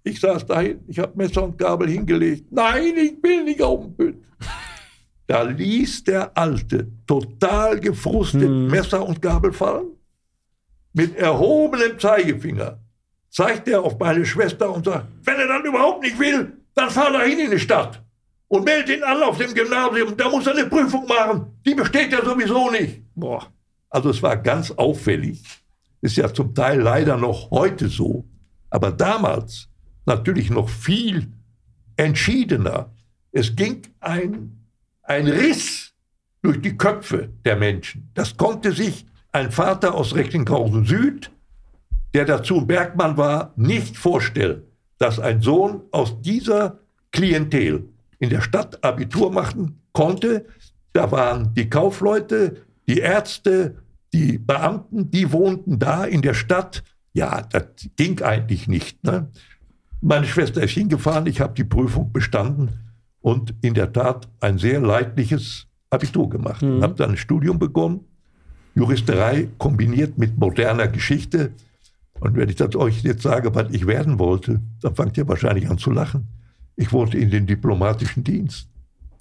[0.03, 2.51] Ich saß dahin, ich habe Messer und Gabel hingelegt.
[2.51, 4.15] Nein, ich will nicht auf den Pütt.
[5.27, 9.87] Da ließ der Alte total gefrustet Messer und Gabel fallen.
[10.93, 12.79] Mit erhobenem Zeigefinger
[13.31, 17.11] zeigt er auf meine Schwester und sagt, wenn er dann überhaupt nicht will, dann fahr
[17.11, 18.04] dahin in die Stadt
[18.47, 20.15] und melde ihn an auf dem Gymnasium.
[20.17, 21.59] Da muss er eine Prüfung machen.
[21.65, 23.01] Die besteht ja sowieso nicht.
[23.15, 23.47] Boah.
[23.89, 25.43] Also es war ganz auffällig.
[26.01, 28.25] Ist ja zum Teil leider noch heute so.
[28.69, 29.69] Aber damals
[30.05, 31.31] natürlich noch viel
[31.95, 32.91] entschiedener.
[33.31, 34.67] Es ging ein,
[35.03, 35.93] ein Riss
[36.41, 38.11] durch die Köpfe der Menschen.
[38.13, 41.31] Das konnte sich ein Vater aus Recklinghausen Süd,
[42.13, 44.63] der dazu ein Bergmann war, nicht vorstellen,
[44.97, 46.79] dass ein Sohn aus dieser
[47.11, 50.45] Klientel in der Stadt Abitur machen konnte.
[50.93, 53.77] Da waren die Kaufleute, die Ärzte,
[54.13, 56.83] die Beamten, die wohnten da in der Stadt.
[57.13, 57.63] Ja, das
[57.97, 59.03] ging eigentlich nicht.
[59.03, 59.29] Ne?
[60.01, 62.69] Meine Schwester ist hingefahren, ich habe die Prüfung bestanden
[63.21, 66.61] und in der Tat ein sehr leidliches Abitur gemacht.
[66.61, 66.81] Mhm.
[66.81, 68.01] Habe dann ein Studium begonnen,
[68.75, 71.51] Juristerei kombiniert mit moderner Geschichte.
[72.19, 75.69] Und wenn ich das euch jetzt sage, was ich werden wollte, dann fangt ihr wahrscheinlich
[75.69, 76.27] an zu lachen.
[76.75, 78.67] Ich wollte in den diplomatischen Dienst.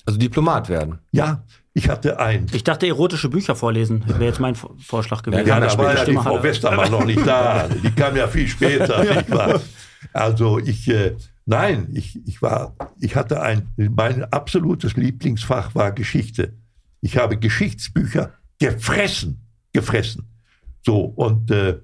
[0.07, 0.99] Also Diplomat werden?
[1.13, 2.47] Ja, ich hatte ein.
[2.53, 5.47] Ich dachte, erotische Bücher vorlesen wäre jetzt mein Vorschlag gewesen.
[5.47, 7.69] Ja, da war ja die Frau Westermann noch nicht da.
[7.83, 8.99] Die kam ja viel später.
[9.29, 9.61] Wahr?
[10.13, 16.55] Also ich, äh, nein, ich, ich war, ich hatte ein, mein absolutes Lieblingsfach war Geschichte.
[17.01, 19.41] Ich habe Geschichtsbücher gefressen,
[19.73, 20.29] gefressen.
[20.83, 21.79] So, und äh,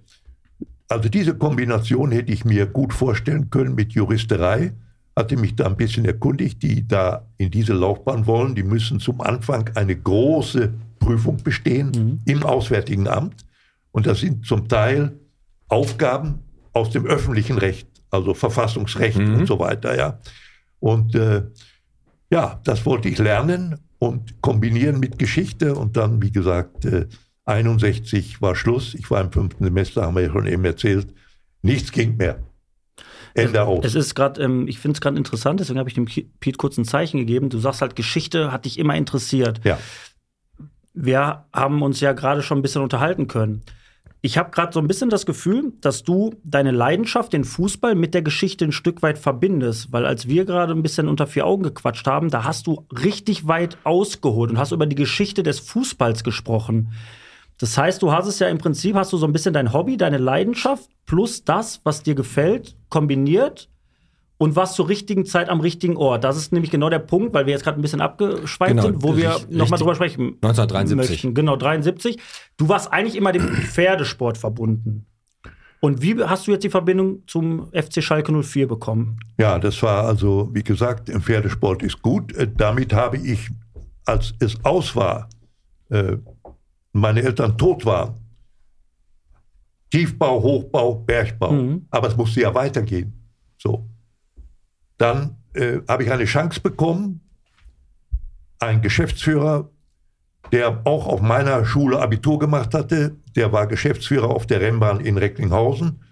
[0.88, 4.72] also diese Kombination hätte ich mir gut vorstellen können mit Juristerei
[5.16, 9.20] hatte mich da ein bisschen erkundigt, die da in diese Laufbahn wollen, die müssen zum
[9.20, 12.20] Anfang eine große Prüfung bestehen mhm.
[12.25, 13.44] im Auswärtigen Amt.
[13.92, 15.18] Und das sind zum Teil
[15.68, 16.40] Aufgaben
[16.73, 19.40] aus dem öffentlichen Recht, also Verfassungsrecht mhm.
[19.40, 20.18] und so weiter, ja.
[20.79, 21.42] Und äh,
[22.31, 27.07] ja, das wollte ich lernen und kombinieren mit Geschichte und dann, wie gesagt, äh,
[27.44, 28.94] 61 war Schluss.
[28.94, 31.12] Ich war im fünften Semester, haben wir ja schon eben erzählt.
[31.62, 32.38] Nichts ging mehr.
[33.34, 33.84] Ende aus.
[33.84, 36.78] Es ist gerade, ähm, ich finde es gerade interessant, deswegen habe ich dem Pete kurz
[36.78, 37.48] ein Zeichen gegeben.
[37.48, 39.60] Du sagst halt, Geschichte hat dich immer interessiert.
[39.64, 39.78] Ja.
[40.92, 43.62] Wir haben uns ja gerade schon ein bisschen unterhalten können.
[44.22, 48.12] Ich habe gerade so ein bisschen das Gefühl, dass du deine Leidenschaft, den Fußball, mit
[48.12, 49.92] der Geschichte ein Stück weit verbindest.
[49.92, 53.48] Weil als wir gerade ein bisschen unter vier Augen gequatscht haben, da hast du richtig
[53.48, 56.92] weit ausgeholt und hast über die Geschichte des Fußballs gesprochen.
[57.56, 59.96] Das heißt, du hast es ja im Prinzip, hast du so ein bisschen dein Hobby,
[59.96, 63.70] deine Leidenschaft plus das, was dir gefällt, kombiniert
[64.40, 66.24] und was zur richtigen Zeit am richtigen Ort.
[66.24, 69.03] Das ist nämlich genau der Punkt, weil wir jetzt gerade ein bisschen abgeschweift genau, sind,
[69.03, 70.96] wo wir nochmal drüber sprechen 1973.
[70.96, 71.35] Möchten.
[71.35, 72.18] Genau, 73.
[72.57, 75.07] Du warst eigentlich immer dem Pferdesport verbunden.
[75.81, 79.18] Und wie hast du jetzt die Verbindung zum FC Schalke 04 bekommen?
[79.38, 82.35] Ja, das war also, wie gesagt, im Pferdesport ist gut.
[82.35, 83.50] Äh, damit habe ich,
[84.05, 85.29] als es aus war,
[85.88, 86.16] äh,
[86.92, 88.14] meine Eltern tot waren.
[89.90, 91.53] Tiefbau, Hochbau, Bergbau.
[91.53, 91.87] Mhm.
[91.90, 93.12] Aber es musste ja weitergehen.
[93.59, 93.88] So.
[94.98, 97.20] Dann äh, habe ich eine Chance bekommen.
[98.59, 99.70] Ein Geschäftsführer,
[100.53, 105.16] der auch auf meiner Schule Abitur gemacht hatte, der war Geschäftsführer auf der Rennbahn in
[105.16, 106.03] Recklinghausen.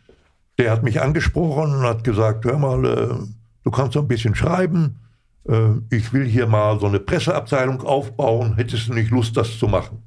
[0.58, 3.26] Der hat mich angesprochen und hat gesagt, hör mal, äh,
[3.62, 5.00] du kannst so ein bisschen schreiben.
[5.48, 8.54] Äh, ich will hier mal so eine Presseabteilung aufbauen.
[8.56, 10.02] Hättest du nicht Lust, das zu machen?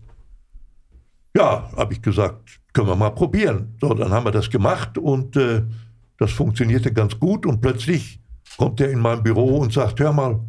[1.35, 3.75] Ja, habe ich gesagt, können wir mal probieren.
[3.81, 5.63] So, dann haben wir das gemacht und äh,
[6.17, 8.19] das funktionierte ganz gut und plötzlich
[8.57, 10.39] kommt er in mein Büro und sagt, hör mal,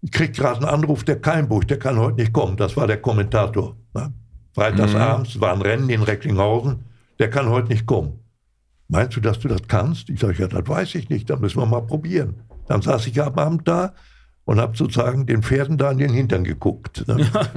[0.00, 2.56] ich krieg gerade einen Anruf der Keimburg, der kann heute nicht kommen.
[2.56, 3.76] Das war der Kommentator.
[3.94, 4.12] Ne?
[4.54, 5.40] Freitagsabends mhm.
[5.40, 6.84] war ein Rennen in Recklinghausen,
[7.18, 8.20] der kann heute nicht kommen.
[8.88, 10.08] Meinst du, dass du das kannst?
[10.08, 12.42] Ich sage, ja, das weiß ich nicht, dann müssen wir mal probieren.
[12.66, 13.92] Dann saß ich am Abend da
[14.44, 17.06] und habe sozusagen den Pferden da in den Hintern geguckt.
[17.06, 17.28] Ne?
[17.32, 17.48] Ja.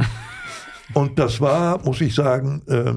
[0.94, 2.94] Und das war, muss ich sagen, äh,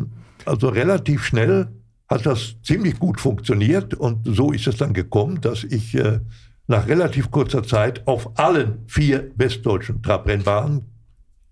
[0.46, 1.68] also relativ schnell
[2.08, 3.94] hat das ziemlich gut funktioniert.
[3.94, 6.20] Und so ist es dann gekommen, dass ich äh,
[6.66, 10.82] nach relativ kurzer Zeit auf allen vier westdeutschen Trabrennbahnen,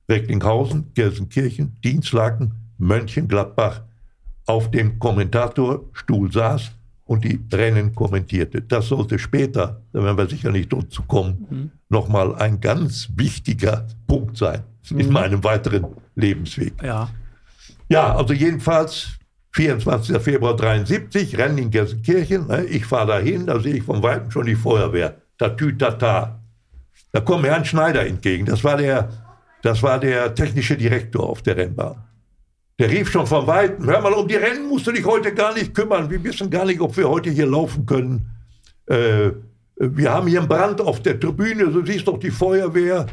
[0.09, 3.83] Recklinghausen, Gelsenkirchen, Dienstlaken, Mönchengladbach,
[4.47, 6.73] auf dem Kommentatorstuhl saß
[7.05, 8.63] und die Rennen kommentierte.
[8.63, 11.71] Das sollte später, da werden wir sicher nicht dazu kommen, mhm.
[11.89, 15.01] nochmal ein ganz wichtiger Punkt sein mhm.
[15.01, 16.75] in meinem weiteren Lebensweg.
[16.83, 17.11] Ja.
[17.89, 19.19] Ja, also jedenfalls
[19.55, 20.19] 24.
[20.23, 22.47] Februar 73, Rennen in Gelsenkirchen.
[22.47, 22.65] Ne?
[22.65, 25.17] Ich fahre dahin, da sehe ich vom Weitem schon die Feuerwehr.
[25.39, 26.41] Tatütata.
[27.13, 28.47] Da kommt ein Schneider entgegen.
[28.47, 29.11] Das war der,
[29.63, 31.97] das war der technische Direktor auf der Rennbahn.
[32.79, 35.55] Der rief schon von Weitem, hör mal, um die Rennen musst du dich heute gar
[35.55, 36.09] nicht kümmern.
[36.11, 38.31] Wir wissen gar nicht, ob wir heute hier laufen können.
[38.87, 39.33] Äh,
[39.77, 43.07] wir haben hier einen Brand auf der Tribüne, du siehst doch die Feuerwehr.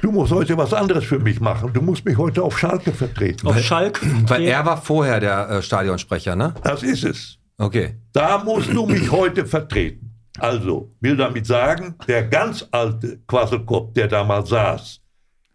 [0.00, 1.72] Du musst heute was anderes für mich machen.
[1.72, 3.46] Du musst mich heute auf Schalke vertreten.
[3.46, 4.06] Auf Schalke?
[4.26, 6.54] Weil er war vorher der äh, Stadionsprecher, ne?
[6.62, 7.38] Das ist es.
[7.58, 7.96] Okay.
[8.12, 10.10] Da musst du mich heute vertreten.
[10.38, 15.00] Also, will damit sagen, der ganz alte Quasselkopf, der da mal saß,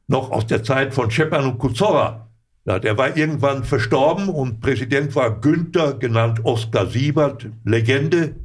[0.07, 2.29] noch aus der Zeit von Scheppern und Kuzorra,
[2.65, 8.35] ja, der war irgendwann verstorben und Präsident war Günther, genannt Oskar Siebert, Legende,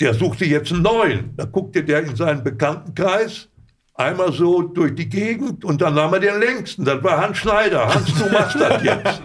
[0.00, 1.36] der suchte jetzt einen neuen.
[1.36, 3.49] Da guckte der in seinen Bekanntenkreis
[4.00, 6.84] einmal so durch die Gegend und dann nahm er den längsten.
[6.84, 7.86] Das war Hans Schneider.
[7.94, 9.22] Hans, du machst das jetzt.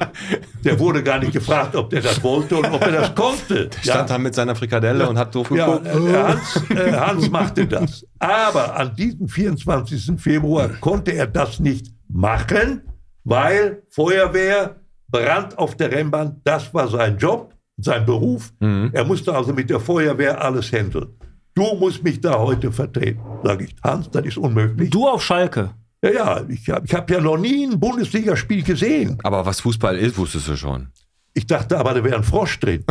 [0.63, 3.69] Der wurde gar nicht gefragt, ob der das wollte und ob er das konnte.
[3.81, 5.87] Stand da mit seiner Frikadelle und hat doof Ja, geguckt.
[5.87, 8.05] äh, Hans, äh, Hans machte das.
[8.19, 10.19] Aber an diesem 24.
[10.19, 12.81] Februar konnte er das nicht machen,
[13.23, 14.75] weil Feuerwehr,
[15.09, 18.51] Brand auf der Rennbahn, das war sein Job, sein Beruf.
[18.59, 21.07] Er musste also mit der Feuerwehr alles handeln.
[21.55, 23.21] Du musst mich da heute vertreten.
[23.41, 24.89] Sag ich, Hans, das ist unmöglich.
[24.89, 25.73] Du auf Schalke.
[26.03, 29.17] Ja, ja, ich habe ich hab ja noch nie ein Bundesligaspiel gesehen.
[29.23, 30.89] Aber was Fußball ist, wusstest du schon.
[31.33, 32.83] Ich dachte aber, da wäre ein Frosch drin.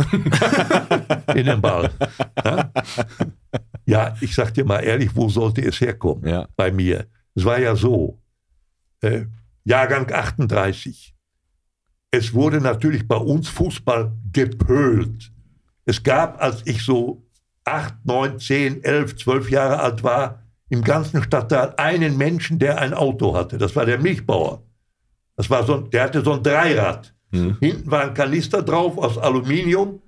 [1.35, 1.91] In dem Ball.
[2.43, 2.71] Ja?
[3.85, 6.27] ja, ich sag dir mal ehrlich, wo sollte es herkommen?
[6.27, 6.47] Ja.
[6.55, 7.05] Bei mir.
[7.35, 8.19] Es war ja so,
[9.01, 9.25] äh,
[9.63, 11.15] Jahrgang 38.
[12.09, 15.31] Es wurde natürlich bei uns Fußball gepölt.
[15.85, 17.24] Es gab, als ich so
[17.65, 22.93] 8, 9, 10, 11, 12 Jahre alt war, im ganzen Stadtteil einen Menschen, der ein
[22.93, 23.57] Auto hatte.
[23.57, 24.63] Das war der Milchbauer.
[25.35, 27.13] Das war so der hatte so ein Dreirad.
[27.31, 30.01] Hinten war ein Kanister drauf aus Aluminium.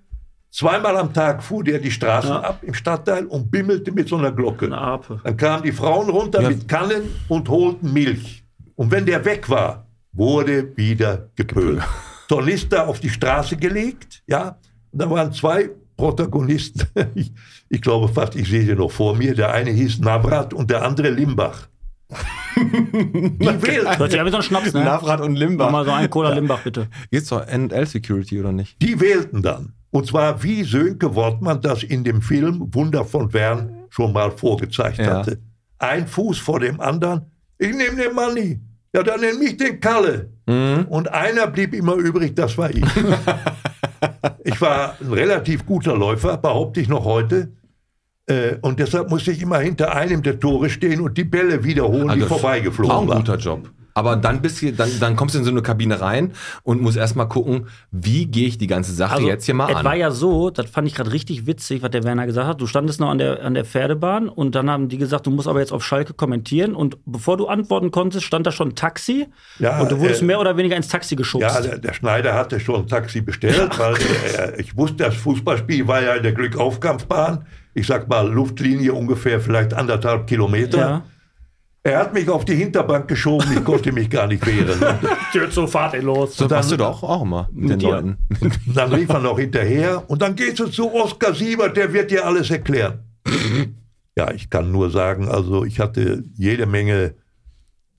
[0.50, 2.39] Zweimal am Tag fuhr der die Straßen Ja.
[2.41, 4.65] ab im Stadtteil und bimmelte mit so einer Glocke.
[4.67, 5.02] Eine.
[5.24, 6.50] Dann kamen die Frauen runter Ja.
[6.50, 8.46] mit Kannen und holten Milch.
[8.76, 11.82] Und wenn der weg war, wurde wieder gepölt.
[12.30, 14.58] Tornister auf die Straße gelegt, ja.
[14.91, 16.88] Und da waren zwei Protagonisten.
[17.16, 17.34] Ich,
[17.70, 19.36] ich glaube fast, ich sehe sie noch vor mir.
[19.36, 21.68] Der eine hieß Navrat und der andere Limbach.
[22.56, 24.84] Die wählten, Hört sich an wie so ein Schnaps, ne?
[24.84, 25.70] Navrat und Limbach.
[25.72, 26.88] Mal so ein Cola Limbach, bitte.
[27.12, 28.82] Geht's doch NL-Security oder nicht?
[28.82, 29.74] die wählten dann.
[29.92, 34.98] Und zwar wie Sönke Wortmann das in dem Film Wunder von Bern schon mal vorgezeigt
[35.00, 35.18] Ja.
[35.20, 35.40] hatte.
[35.80, 37.22] Ein Fuß vor dem anderen.
[37.58, 38.60] Ich nehme den Manni.
[38.94, 40.32] Ja, dann nenn mich den Kalle.
[40.46, 42.84] Und einer blieb immer übrig, das war ich.
[44.44, 47.50] ich war ein relativ guter Läufer, behaupte ich noch heute.
[48.28, 52.08] Äh, Und deshalb musste ich immer hinter einem der Tore stehen und die Bälle wiederholen,
[52.10, 53.18] die Also, vorbeigeflogen ein waren.
[53.20, 53.70] guter Job.
[53.98, 56.98] Aber dann bist du, dann, dann kommst du in so eine Kabine rein und musst
[56.98, 59.86] erstmal gucken, wie gehe ich die ganze Sache jetzt hier mal Also, es an.
[59.86, 62.62] war ja so, das fand ich gerade richtig witzig, was der Werner gesagt hat.
[62.62, 65.48] Du standest noch an der, an der Pferdebahn und dann haben die gesagt, du musst
[65.48, 66.76] aber jetzt auf Schalke kommentieren.
[66.76, 69.26] Und bevor du antworten konntest, stand da schon ein Taxi.
[69.58, 71.48] Ja, und du wurdest äh, mehr oder weniger ins Taxi geschubst.
[71.50, 75.88] Ja, der, der Schneider hatte schon ein Taxi bestellt, weil äh, ich wusste, das Fußballspiel
[75.88, 77.48] war ja in der Glückaufkampfbahn.
[77.74, 80.78] Ich sag mal, Luftlinie ungefähr vielleicht anderthalb Kilometer.
[80.78, 81.04] ja.
[81.84, 84.80] Er hat mich auf die Hinterbank geschoben, ich konnte mich gar nicht wehren.
[85.34, 86.36] Jetzt so fahrt ihr los.
[86.36, 87.92] so machst du doch auch immer mit den dir.
[87.92, 88.18] Leuten.
[88.74, 92.26] Dann rief er noch hinterher und dann gehst du zu Oskar Siebert, der wird dir
[92.26, 93.00] alles erklären.
[94.18, 97.16] Ja, ich kann nur sagen, also ich hatte jede Menge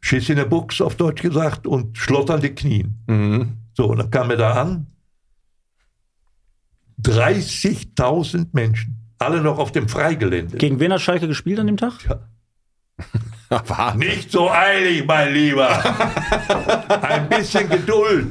[0.01, 3.03] Schiss in der Buchs, auf Deutsch gesagt, und schlotternde Knien.
[3.07, 3.53] Mhm.
[3.75, 4.87] So, und dann kam er da an.
[7.03, 10.59] 30.000 Menschen, alle noch auf dem Freigelände.
[10.59, 12.09] Gegen wen hat Schalke gespielt an dem Tag?
[12.09, 12.29] War
[13.97, 15.69] Nicht so eilig, mein Lieber.
[17.03, 18.27] Ein bisschen Geduld.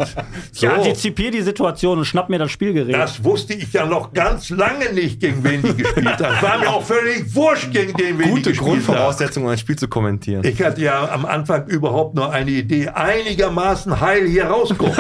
[0.54, 0.68] Ich So.
[0.70, 2.94] antizipiere die Situation und schnapp mir das Spielgerät.
[2.94, 6.42] Das wusste ich ja noch ganz lange nicht, gegen wen die gespielt haben.
[6.42, 8.84] War mir auch völlig wurscht, gegen den wen gute die gespielt haben.
[8.86, 10.44] Grundvoraussetzung, um ein Spiel zu kommentieren.
[10.46, 14.96] Ich hatte ja am Anfang überhaupt nur eine Idee, einigermaßen heil hier rauskommen.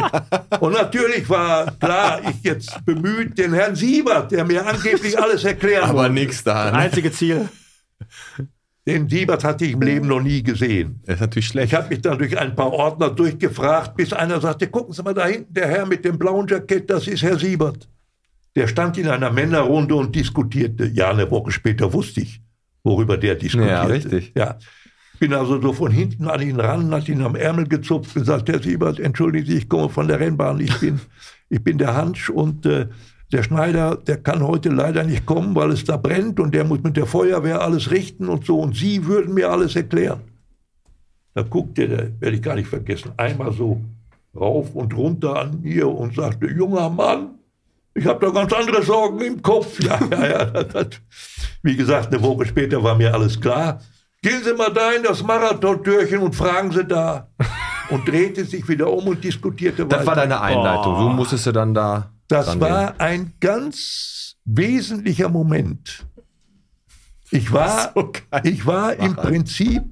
[0.60, 5.88] Und natürlich war klar, ich jetzt bemüht, den Herrn Siebert, der mir angeblich alles erklären
[5.88, 6.14] Aber wollte.
[6.14, 6.70] nix da.
[6.70, 6.76] Ne?
[6.78, 7.48] Einzige Ziel.
[8.86, 11.00] Den Siebert hatte ich im Leben noch nie gesehen.
[11.06, 11.72] Das ist natürlich Ich schlecht.
[11.72, 15.26] habe mich dann durch ein paar Ordner durchgefragt, bis einer sagte, gucken Sie mal da
[15.26, 17.88] hinten, der Herr mit dem blauen Jackett, das ist Herr Siebert.
[18.56, 20.86] Der stand in einer Männerrunde und diskutierte.
[20.86, 22.42] Ja, eine Woche später wusste ich,
[22.84, 23.72] worüber der diskutierte.
[23.72, 24.32] Ja, richtig.
[24.36, 24.58] Ja.
[25.18, 28.48] Bin also so von hinten an ihn ran, hat ihn am Ärmel gezupft und gesagt,
[28.50, 31.00] Herr Siebert, entschuldigen Sie, ich komme von der Rennbahn, ich bin,
[31.48, 32.88] ich bin der Hansch und äh,
[33.32, 36.82] der Schneider, der kann heute leider nicht kommen, weil es da brennt und der muss
[36.82, 40.20] mit der Feuerwehr alles richten und so und Sie würden mir alles erklären.
[41.34, 43.80] Da guckte der, werde ich gar nicht vergessen, einmal so
[44.36, 47.30] rauf und runter an mir und sagte, junger Mann,
[47.94, 49.78] ich habe da ganz andere Sorgen im Kopf.
[49.84, 50.44] Ja, ja, ja.
[50.46, 50.86] Das, das.
[51.62, 53.80] Wie gesagt, eine Woche später war mir alles klar.
[54.22, 57.28] Gehen Sie mal da in das Marathontürchen und fragen Sie da.
[57.90, 60.06] Und drehte sich wieder um und diskutierte Das weiter.
[60.06, 60.94] war deine Einleitung.
[60.98, 62.10] Du musstest du dann da.
[62.28, 66.06] Das war ein ganz wesentlicher Moment.
[67.30, 68.12] Ich war, So
[68.44, 69.82] ich war im Prinzip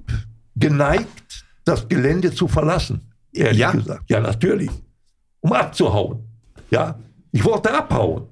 [0.55, 3.01] geneigt, das Gelände zu verlassen.
[3.31, 3.71] Ehrlich Ja?
[3.71, 4.09] gesagt.
[4.09, 4.69] Ja, natürlich.
[5.41, 6.23] Um abzuhauen.
[6.69, 6.99] Ja,
[7.31, 8.27] ich wollte abhauen.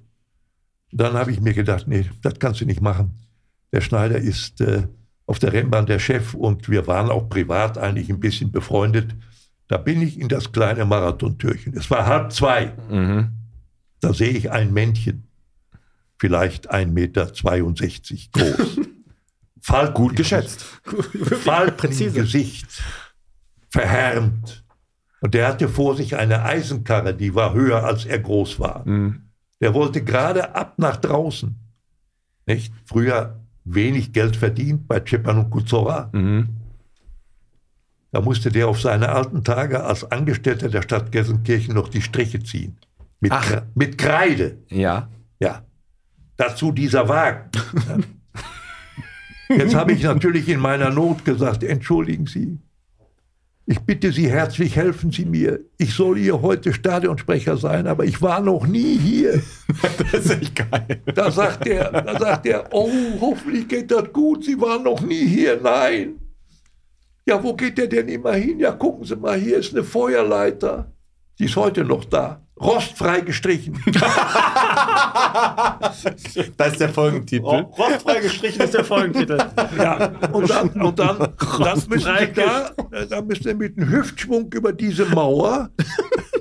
[0.92, 3.12] Dann habe ich mir gedacht, nee, das kannst du nicht machen.
[3.72, 4.88] Der Schneider ist äh,
[5.26, 9.16] auf der Rennbahn der Chef und wir waren auch privat eigentlich ein bisschen befreundet.
[9.68, 11.74] Da bin ich in das kleine Marathontürchen.
[11.78, 12.74] Es war halb zwei.
[12.90, 13.30] Mhm.
[14.02, 15.28] Da sehe ich ein Männchen.
[16.18, 17.28] vielleicht 1,62 Meter
[18.56, 18.80] groß.
[19.62, 20.62] Falten Gut geschätzt.
[21.44, 22.20] Falten Präzise.
[22.22, 22.84] Gesicht,
[23.70, 24.64] verhärmt.
[25.22, 28.84] Und der hatte vor sich eine Eisenkarre, die war höher, als er groß war.
[29.60, 31.56] Der wollte gerade ab nach draußen.
[32.48, 32.74] Nicht?
[32.86, 36.10] Früher wenig Geld verdient bei Cepan und Kuzora.
[38.12, 42.42] Da musste der auf seine alten Tage als Angestellter der Stadt Gelsenkirchen noch die Striche
[42.42, 42.78] ziehen.
[43.22, 43.62] Mit, Ach.
[43.76, 44.58] Mit Kreide.
[44.70, 45.10] Ja.
[45.40, 45.64] Ja.
[46.38, 47.50] Dazu dieser Wagen.
[49.48, 52.58] Jetzt habe ich natürlich in meiner Not gesagt, entschuldigen Sie,
[53.66, 55.60] ich bitte Sie herzlich, helfen Sie mir.
[55.78, 59.42] Ich soll hier heute Stadionsprecher sein, aber ich war noch nie hier.
[60.12, 61.02] Das ist echt geil.
[61.16, 62.92] Da sagt er, da sagt er, oh,
[63.22, 64.44] hoffentlich geht das gut.
[64.44, 65.60] Sie waren noch nie hier.
[65.62, 66.20] Nein.
[67.26, 68.60] Ja, wo geht der denn immer hin?
[68.60, 70.92] Ja, gucken Sie mal, hier ist eine Feuerleiter.
[71.40, 72.41] Die ist heute noch da.
[72.62, 73.82] Rostfrei gestrichen.
[76.58, 77.46] Das ist der Folgentitel.
[77.46, 79.38] Rostfrei gestrichen ist der Folgentitel.
[79.78, 83.78] Ja, und dann, und dann, dann müssen Sie Rostfrei da, äh, da müssen Sie mit
[83.78, 85.70] einem Hüftschwung über diese Mauer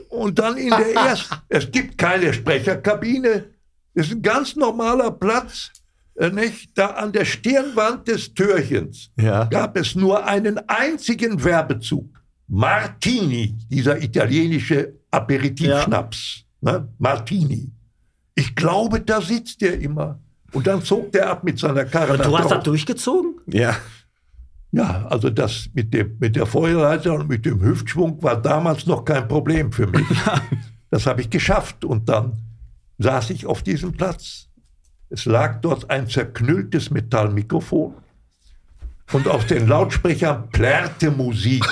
[0.08, 3.46] und dann in der ersten, es gibt keine Sprecherkabine,
[3.94, 5.70] es ist ein ganz normaler Platz,
[6.16, 6.76] äh, nicht?
[6.76, 9.44] Da an der Stirnwand des Türchens Ja.
[9.44, 12.06] gab es nur einen einzigen Werbezug.
[12.48, 16.44] Martini, dieser italienische Aperitivschnaps.
[16.60, 16.88] Ne?
[16.98, 17.70] Martini.
[18.34, 20.18] Ich glaube, da sitzt der immer.
[20.52, 22.12] Und dann zog der ab mit seiner Karre.
[22.12, 23.40] Und nach du hast das durchgezogen?
[23.46, 23.76] Ja.
[24.72, 29.04] Ja, also das mit, dem, mit der Feuerleiter und mit dem Hüftschwung war damals noch
[29.04, 30.06] kein Problem für mich.
[30.92, 32.42] Das habe ich geschafft und dann
[32.98, 34.48] saß ich auf diesem Platz.
[35.08, 37.94] Es lag dort ein zerknülltes Metallmikrofon
[39.12, 41.64] und auf den Lautsprechern plärrte Musik.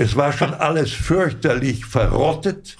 [0.00, 2.78] Es war schon alles fürchterlich verrottet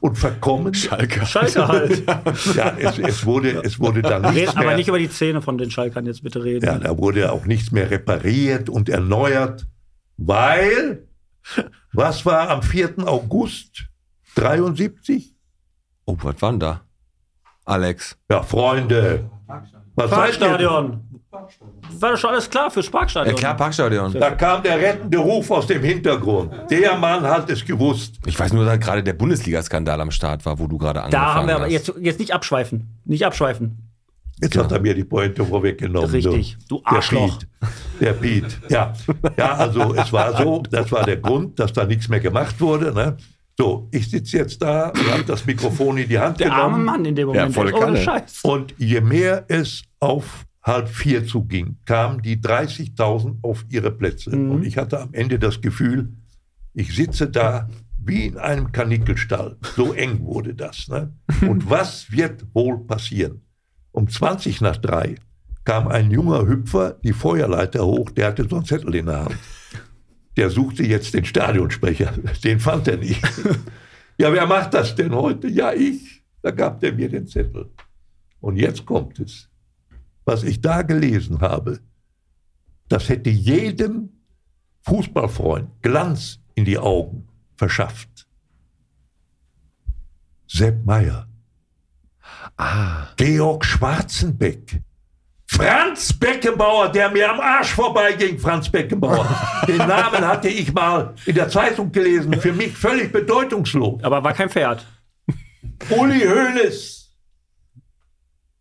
[0.00, 0.72] und verkommen.
[0.72, 1.26] Schalke.
[1.26, 2.02] Schalke halt.
[2.56, 4.76] Ja, es, es, wurde, es wurde dann nichts Red aber mehr.
[4.76, 6.64] nicht über die Zähne von den Schalkern jetzt bitte reden.
[6.64, 9.66] Ja, da wurde auch nichts mehr repariert und erneuert,
[10.16, 11.06] weil,
[11.92, 13.06] was war am 4.
[13.06, 13.84] August
[14.36, 15.36] 73?
[16.06, 16.80] Oh, was war denn da?
[17.66, 18.16] Alex.
[18.30, 19.30] Ja, Freunde,
[19.94, 20.40] was seid
[21.32, 22.00] Parkstadion.
[22.00, 23.36] War doch schon alles klar fürs Ja, Parkstadion.
[23.36, 24.12] klar, Parkstadion.
[24.12, 26.52] Da kam der rettende Ruf aus dem Hintergrund.
[26.70, 28.16] Der Mann hat es gewusst.
[28.26, 31.34] Ich weiß nur, dass gerade der Bundesliga-Skandal am Start war, wo du gerade angefangen Da
[31.34, 31.72] haben wir aber hast.
[31.72, 32.98] jetzt, jetzt nicht abschweifen.
[33.06, 33.88] Nicht abschweifen.
[34.42, 36.10] Jetzt hat er mir die Pointe vorweggenommen.
[36.10, 36.56] Richtig.
[36.68, 37.38] Du Der Arschloch.
[37.38, 37.48] Piet.
[38.00, 38.58] Der Piet.
[38.68, 38.92] Ja.
[39.38, 42.92] ja, also es war so, das war der Grund, dass da nichts mehr gemacht wurde.
[42.92, 43.16] Ne?
[43.56, 46.84] So, ich sitze jetzt da und habe das Mikrofon in die Hand Der arme genommen.
[46.84, 47.56] Mann in dem Moment.
[47.56, 47.96] der ist ohne.
[48.02, 48.40] Scheiß.
[48.42, 54.30] Und je mehr es auf halb vier zuging, kamen die 30.000 auf ihre Plätze.
[54.30, 56.12] Und ich hatte am Ende das Gefühl,
[56.74, 57.68] ich sitze da
[58.04, 59.56] wie in einem Kanickelstall.
[59.76, 60.88] So eng wurde das.
[60.88, 61.12] Ne?
[61.48, 63.42] Und was wird wohl passieren?
[63.92, 65.16] Um 20 nach drei
[65.64, 69.38] kam ein junger Hüpfer die Feuerleiter hoch, der hatte so einen Zettel in der Hand.
[70.36, 72.14] Der suchte jetzt den Stadionsprecher.
[72.42, 73.22] Den fand er nicht.
[74.18, 75.48] Ja, wer macht das denn heute?
[75.48, 76.22] Ja, ich.
[76.42, 77.70] Da gab der mir den Zettel.
[78.40, 79.48] Und jetzt kommt es.
[80.24, 81.80] Was ich da gelesen habe,
[82.88, 84.10] das hätte jedem
[84.82, 88.26] Fußballfreund Glanz in die Augen verschafft.
[90.46, 91.28] Sepp Meyer.
[92.56, 93.08] Ah.
[93.16, 94.82] Georg Schwarzenbeck.
[95.46, 99.26] Franz Beckenbauer, der mir am Arsch vorbeiging, Franz Beckenbauer.
[99.68, 104.02] Den Namen hatte ich mal in der Zeitung gelesen, für mich völlig bedeutungslos.
[104.02, 104.86] Aber war kein Pferd.
[105.90, 107.14] Uli Hoeneß,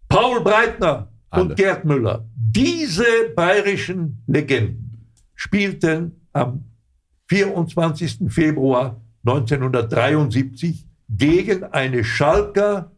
[0.10, 1.44] Paul Breitner Alle.
[1.44, 2.26] und Gerd Müller.
[2.36, 3.04] Diese
[3.36, 6.66] bayerischen Legenden spielten am
[7.28, 8.20] 24.
[8.28, 12.92] Februar 1973 gegen eine Schalker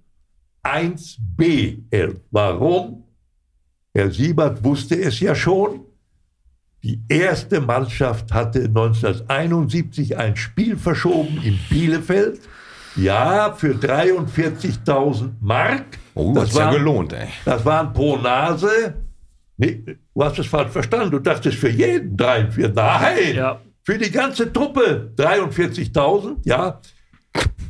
[0.63, 2.15] 1B 11.
[2.31, 3.03] Warum?
[3.93, 5.81] Herr Siebert wusste es ja schon.
[6.83, 12.41] Die erste Mannschaft hatte 1971 ein Spiel verschoben in Bielefeld.
[12.95, 15.85] Ja, für 43.000 Mark.
[16.15, 17.27] Oh, das ist ja gelohnt, ey.
[17.45, 18.93] Das waren pro Nase.
[19.57, 19.83] Nee,
[20.13, 21.11] du hast es falsch verstanden.
[21.11, 22.73] Du dachtest für jeden 43.
[22.75, 23.59] Nein, Ja.
[23.83, 26.79] für die ganze Truppe 43.000, ja.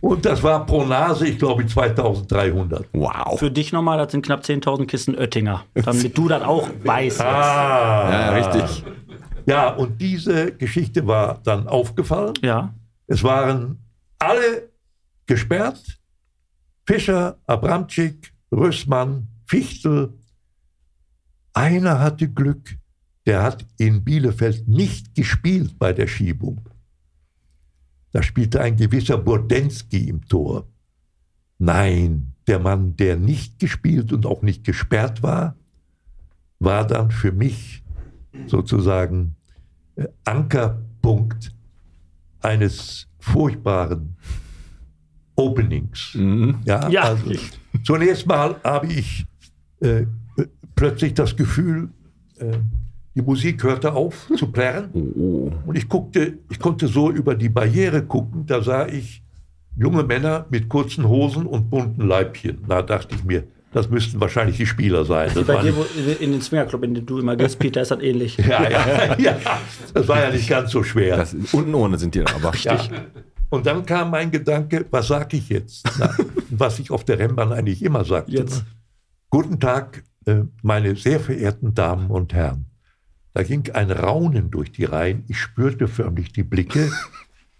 [0.01, 2.83] Und das war pro Nase, ich glaube, 2.300.
[2.91, 3.39] Wow.
[3.39, 5.63] Für dich nochmal, das sind knapp 10.000 Kisten Oettinger.
[5.73, 7.21] Damit du das auch weißt.
[7.21, 8.83] Ah, Ja, richtig.
[9.45, 12.33] Ja, und diese Geschichte war dann aufgefallen.
[12.41, 12.73] Ja.
[13.07, 13.77] Es waren
[14.19, 14.69] alle
[15.33, 15.99] gesperrt.
[16.85, 20.13] Fischer, Abramczyk, Rüssmann, Fichtel.
[21.53, 22.77] Einer hatte Glück.
[23.25, 26.61] Der hat in Bielefeld nicht gespielt bei der Schiebung.
[28.11, 30.67] Da spielte ein gewisser Burdensky im Tor.
[31.57, 35.55] Nein, der Mann, der nicht gespielt und auch nicht gesperrt war,
[36.59, 37.83] war dann für mich
[38.45, 39.35] sozusagen
[39.95, 41.55] äh, Ankerpunkt
[42.41, 44.15] eines furchtbaren
[45.35, 46.17] Openings.
[46.65, 47.01] Ja, Ja.
[47.03, 47.23] also
[47.83, 49.25] zunächst mal habe ich
[49.81, 50.05] äh,
[50.75, 51.89] plötzlich das Gefühl,
[52.37, 52.57] äh,
[53.15, 54.89] die Musik hörte auf zu plärren.
[55.65, 59.21] Und ich guckte, ich konnte so über die Barriere gucken, da sah ich
[59.77, 62.59] junge Männer mit kurzen Hosen und bunten Leibchen.
[62.67, 65.31] Da dachte ich mir, das müssten wahrscheinlich die Spieler sein.
[65.33, 65.83] Das Bei dir wo,
[66.19, 68.37] in den Swingerclub, in dem du immer gehst, Peter, ist das ähnlich.
[68.49, 69.37] ja, ja, ja,
[69.95, 71.17] das war ja nicht ganz so schwer.
[71.17, 72.55] Das, unten ohne sind die dann aber.
[72.57, 72.79] Ja.
[73.53, 75.87] Und dann kam mein Gedanke, was sage ich jetzt?
[75.99, 76.09] Na,
[76.49, 78.31] was ich auf der Rennbahn eigentlich immer sagte.
[78.31, 78.65] Jetzt.
[79.29, 82.65] Guten Tag, äh, meine sehr verehrten Damen und Herren.
[83.35, 85.23] Da ging ein Raunen durch die Reihen.
[85.27, 86.91] Ich spürte förmlich die Blicke.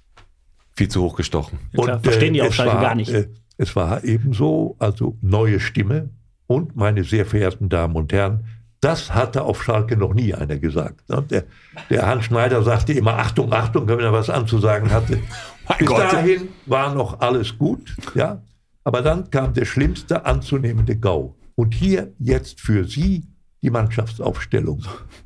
[0.76, 1.60] Viel zu hoch gestochen.
[1.74, 3.12] Ja, klar, verstehen die es auf Schalke war, gar nicht.
[3.12, 6.10] Äh, es war ebenso, also neue Stimme
[6.48, 8.46] und meine sehr verehrten Damen und Herren,
[8.84, 11.10] das hatte auf Schalke noch nie einer gesagt.
[11.10, 11.24] ne?
[11.30, 11.44] Der,
[11.90, 15.20] der Hans Schneider sagte immer, Achtung, Achtung, wenn er was anzusagen hatte.
[15.68, 16.14] Mein Bis Gott.
[16.14, 18.42] dahin war noch alles gut, ja.
[18.84, 21.36] Aber dann kam der schlimmste anzunehmende GAU.
[21.56, 23.26] Und hier jetzt für Sie
[23.62, 24.84] die Mannschaftsaufstellung.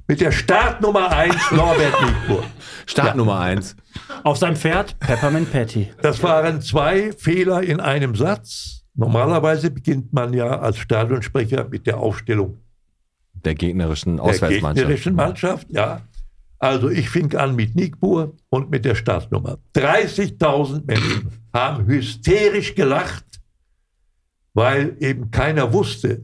[0.08, 2.44] Mit der Startnummer 1 Norbert Nietburg.
[2.86, 3.76] Start Nummer eins.
[4.24, 5.92] Auf seinem Pferd Peppermint Patty.
[6.04, 8.84] Das waren zwei Fehler in einem Satz.
[8.94, 12.58] Normalerweise beginnt man ja als Stadionsprecher mit der Aufstellung
[13.48, 14.76] Der gegnerischen der Auswärtsmannschaft.
[14.76, 15.68] gegnerischen Mannschaft.
[15.70, 16.02] Ja.
[16.60, 19.58] Also ich fing an mit Nickbur und mit der Startnummer.
[19.76, 23.26] 30.000 Menschen haben hysterisch gelacht,
[24.54, 26.24] weil eben keiner wusste,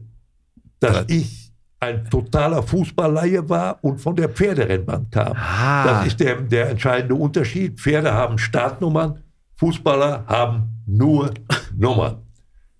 [0.80, 5.32] dass ich ein totaler Fußballleihe war und von der Pferderennbahn kam.
[5.36, 5.84] Ah.
[5.84, 7.78] Das ist der, der entscheidende Unterschied.
[7.78, 9.22] Pferde haben Startnummern,
[9.56, 11.32] Fußballer haben nur
[11.76, 12.22] Nummern.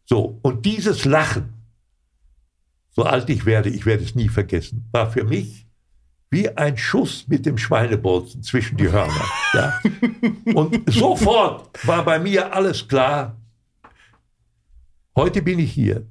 [0.07, 1.54] So, und dieses Lachen,
[2.95, 5.67] so alt ich werde, ich werde es nie vergessen, war für mich
[6.31, 9.25] wie ein Schuss mit dem Schweinebolzen zwischen die Hörner.
[9.53, 9.81] Ja?
[10.55, 13.37] Und sofort war bei mir alles klar.
[15.15, 16.07] Heute bin ich hier.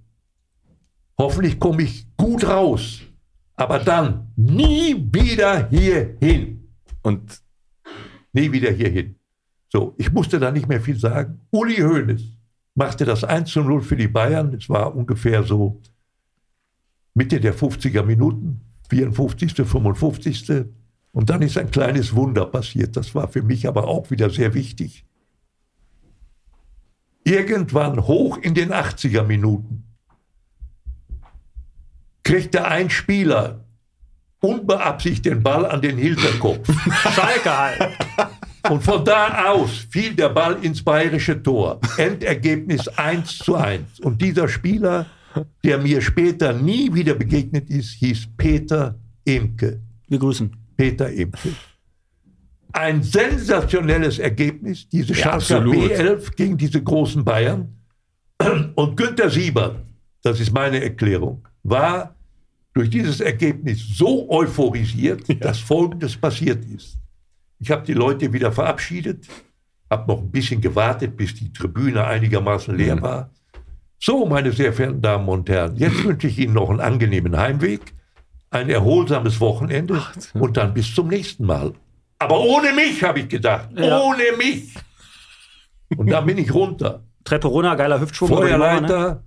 [1.17, 3.01] Hoffentlich komme ich gut raus.
[3.55, 6.69] Aber dann nie wieder hierhin.
[7.01, 7.43] Und
[8.33, 9.15] Nie wieder hierhin.
[9.71, 11.39] So, ich musste da nicht mehr viel sagen.
[11.51, 12.23] Uli Hoeneß
[12.75, 14.53] machte das 1 zu 0 für die Bayern.
[14.53, 15.79] Es war ungefähr so
[17.13, 20.65] Mitte der 50er Minuten, 54., 55.
[21.11, 22.97] Und dann ist ein kleines Wunder passiert.
[22.97, 25.05] Das war für mich aber auch wieder sehr wichtig.
[27.23, 29.83] Irgendwann hoch in den 80er Minuten
[32.23, 33.63] kriegte ein Spieler
[34.43, 36.67] unbeabsichtigt den Ball an den Hinterkopf.
[37.15, 37.97] Schalke halt.
[38.69, 41.79] Und von da aus fiel der Ball ins bayerische Tor.
[41.97, 43.99] Endergebnis 1 zu 1.
[44.01, 45.05] Und dieser Spieler,
[45.63, 49.81] der mir später nie wieder begegnet ist, hieß Peter Emke.
[50.07, 50.55] Wir grüßen.
[50.75, 51.49] Peter Emke.
[52.71, 55.75] Ein sensationelles Ergebnis, diese Schalker absolut.
[55.75, 57.75] B11 gegen diese großen Bayern.
[58.75, 59.77] Und Günter Siebert,
[60.23, 62.15] das ist meine Erklärung, war
[62.73, 66.97] durch dieses Ergebnis so euphorisiert, dass Folgendes passiert ist.
[67.59, 69.27] Ich habe die Leute wieder verabschiedet,
[69.89, 73.29] habe noch ein bisschen gewartet, bis die Tribüne einigermaßen leer war.
[74.05, 77.79] So, meine sehr verehrten Damen und Herren, jetzt wünsche ich Ihnen noch einen angenehmen Heimweg,
[78.49, 80.01] ein erholsames Wochenende
[80.33, 81.71] und dann bis zum nächsten Mal.
[82.19, 83.69] Aber ohne mich, habe ich gedacht.
[83.77, 84.01] Ja.
[84.01, 84.73] Ohne mich.
[85.95, 87.05] Und dann bin ich runter.
[87.23, 88.27] Treppe runter, geiler Hüftschwung.
[88.27, 88.57] die Mauer, ne?
[88.57, 89.23] Feuerleiter,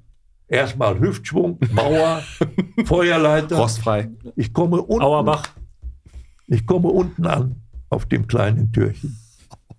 [0.46, 2.22] erstmal Hüftschwung, Mauer,
[2.84, 3.56] Feuerleiter.
[3.56, 4.10] rostfrei.
[4.34, 5.44] Ich komme unten, Auerbach.
[6.48, 9.16] ich komme unten an auf dem kleinen Türchen.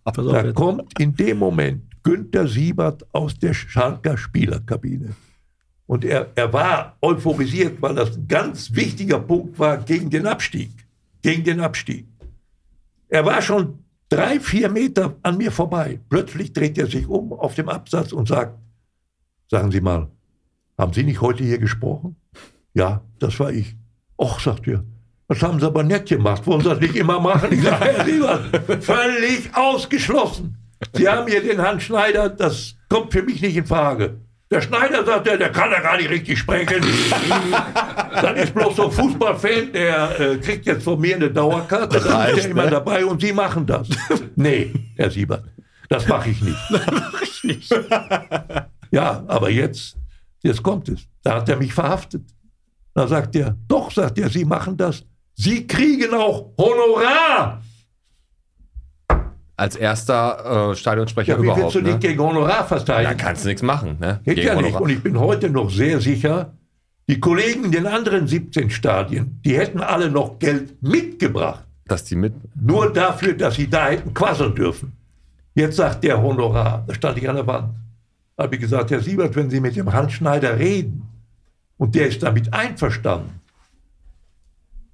[0.06, 5.14] Auf Da kommt in dem Moment Günther Siebert aus der Schalker Spielerkabine.
[5.88, 10.72] Und er, er war euphorisiert, weil das ein ganz wichtiger Punkt war gegen den Abstieg.
[11.22, 12.08] Gegen den Abstieg.
[13.10, 16.00] Er war schon drei, vier Meter an mir vorbei.
[16.08, 18.58] Plötzlich dreht er sich um auf dem Absatz und sagt,
[19.52, 20.10] sagen Sie mal,
[20.78, 22.16] haben Sie nicht heute hier gesprochen?
[22.74, 23.76] Ja, das war ich.
[24.18, 24.86] Och, sagt er,
[25.28, 26.48] das haben Sie aber nett gemacht.
[26.48, 27.52] Wollen Sie das nicht immer machen?
[27.52, 30.56] Ich sage, Herr Siebert, völlig ausgeschlossen.
[30.94, 34.22] Sie haben hier den Herrn Schneider, das kommt für mich nicht in Frage.
[34.50, 36.82] Der Schneider sagt, der, der kann ja gar nicht richtig sprechen.
[38.22, 42.30] Dann ist bloß so ein Fußballfan, der äh, kriegt jetzt von mir eine Dauerkarte, dann
[42.30, 42.72] ist er immer ne?
[42.72, 43.90] dabei und Sie machen das.
[44.36, 45.44] Nee, Herr Siebert,
[45.90, 46.58] das mache ich nicht.
[48.92, 49.98] Ja, aber jetzt,
[50.42, 51.02] jetzt kommt es.
[51.24, 52.24] Da hat er mich verhaftet.
[52.94, 55.04] Da sagt er, doch, sagt er, Sie machen das.
[55.36, 57.62] Sie kriegen auch Honorar.
[59.58, 61.64] Als erster äh, Stadionsprecher Ja, wie überhaupt.
[61.64, 61.92] willst du Ne?
[61.98, 63.18] dich gegen Honorar Da verteidigen?
[63.18, 63.98] kannst du nichts machen.
[64.00, 64.22] Ne?
[64.24, 64.80] Geht Gegen ja nicht.
[64.80, 66.54] Und ich bin heute noch sehr sicher,
[67.10, 71.64] die Kollegen in den anderen 17 Stadien, die hätten alle noch Geld mitgebracht.
[71.86, 72.34] Dass die mit.
[72.56, 74.92] Nur dafür, dass sie da hätten quasseln dürfen.
[75.56, 77.70] Jetzt sagt der Honorar, da stand ich an der Wand.
[78.36, 81.08] Da habe ich gesagt, Herr Siebert, wenn Sie mit dem Hans Schneider reden
[81.78, 83.40] und der ist damit einverstanden,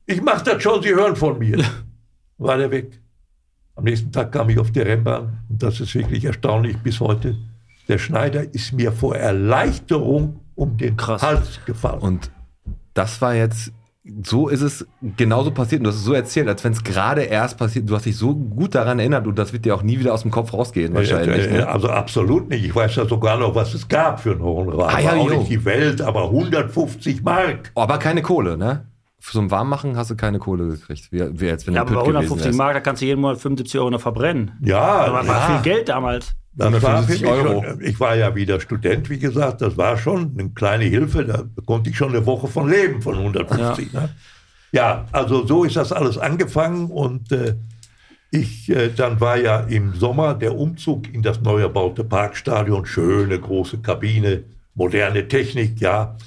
[0.06, 1.64] ich mache das schon, Sie hören von mir.
[2.38, 3.00] War der weg.
[3.76, 7.36] Am nächsten Tag kam ich auf die Rennbahn und das ist wirklich erstaunlich bis heute.
[7.88, 11.22] Der Schneider ist mir vor Erleichterung um den Krass.
[11.22, 12.00] Hals gefallen.
[12.00, 12.32] Und
[12.94, 13.72] das war jetzt.
[14.22, 17.22] So ist es genauso passiert und du hast es so erzählt, als wenn es gerade
[17.22, 17.90] erst passiert.
[17.90, 20.24] Du hast dich so gut daran erinnert und das wird dir auch nie wieder aus
[20.24, 21.48] dem Kopf rausgehen, wahrscheinlich.
[21.48, 21.68] Äh, Ne?
[21.70, 22.66] Also absolut nicht.
[22.66, 24.94] Ich weiß ja sogar noch, was es gab für einen Honorar.
[24.94, 25.38] Ah, ja, auch jo.
[25.38, 27.72] nicht die Welt, aber 150 Mark.
[27.76, 28.86] Oh, aber keine Kohle, ne?
[29.26, 31.10] Für so ein Warmmachen hast du keine Kohle gekriegt.
[31.14, 32.58] Wie, wie jetzt, wenn Ja, aber bei Pütt gewesen 150 wärst.
[32.58, 34.52] Mark, da kannst du jeden Monat 75 Euro noch verbrennen.
[34.62, 35.62] Ja, Aber war ja.
[35.62, 36.36] viel Geld damals.
[36.52, 37.64] Das war für 150 mich Euro.
[37.64, 39.62] Schon, ich war ja wieder Student, wie gesagt.
[39.62, 41.24] Das war schon eine kleine Hilfe.
[41.24, 43.94] Da konnte ich schon eine Woche von leben, von 150.
[43.94, 44.10] Ja, ne?
[44.74, 46.92] ja also so ist das alles angefangen.
[46.92, 47.56] Und äh,
[48.30, 52.86] ich, äh, dann war ja im Sommer der Umzug in das neu erbaute Parkstadion.
[52.86, 54.44] Schöne große Kabine,
[54.76, 56.18] moderne Technik, ja.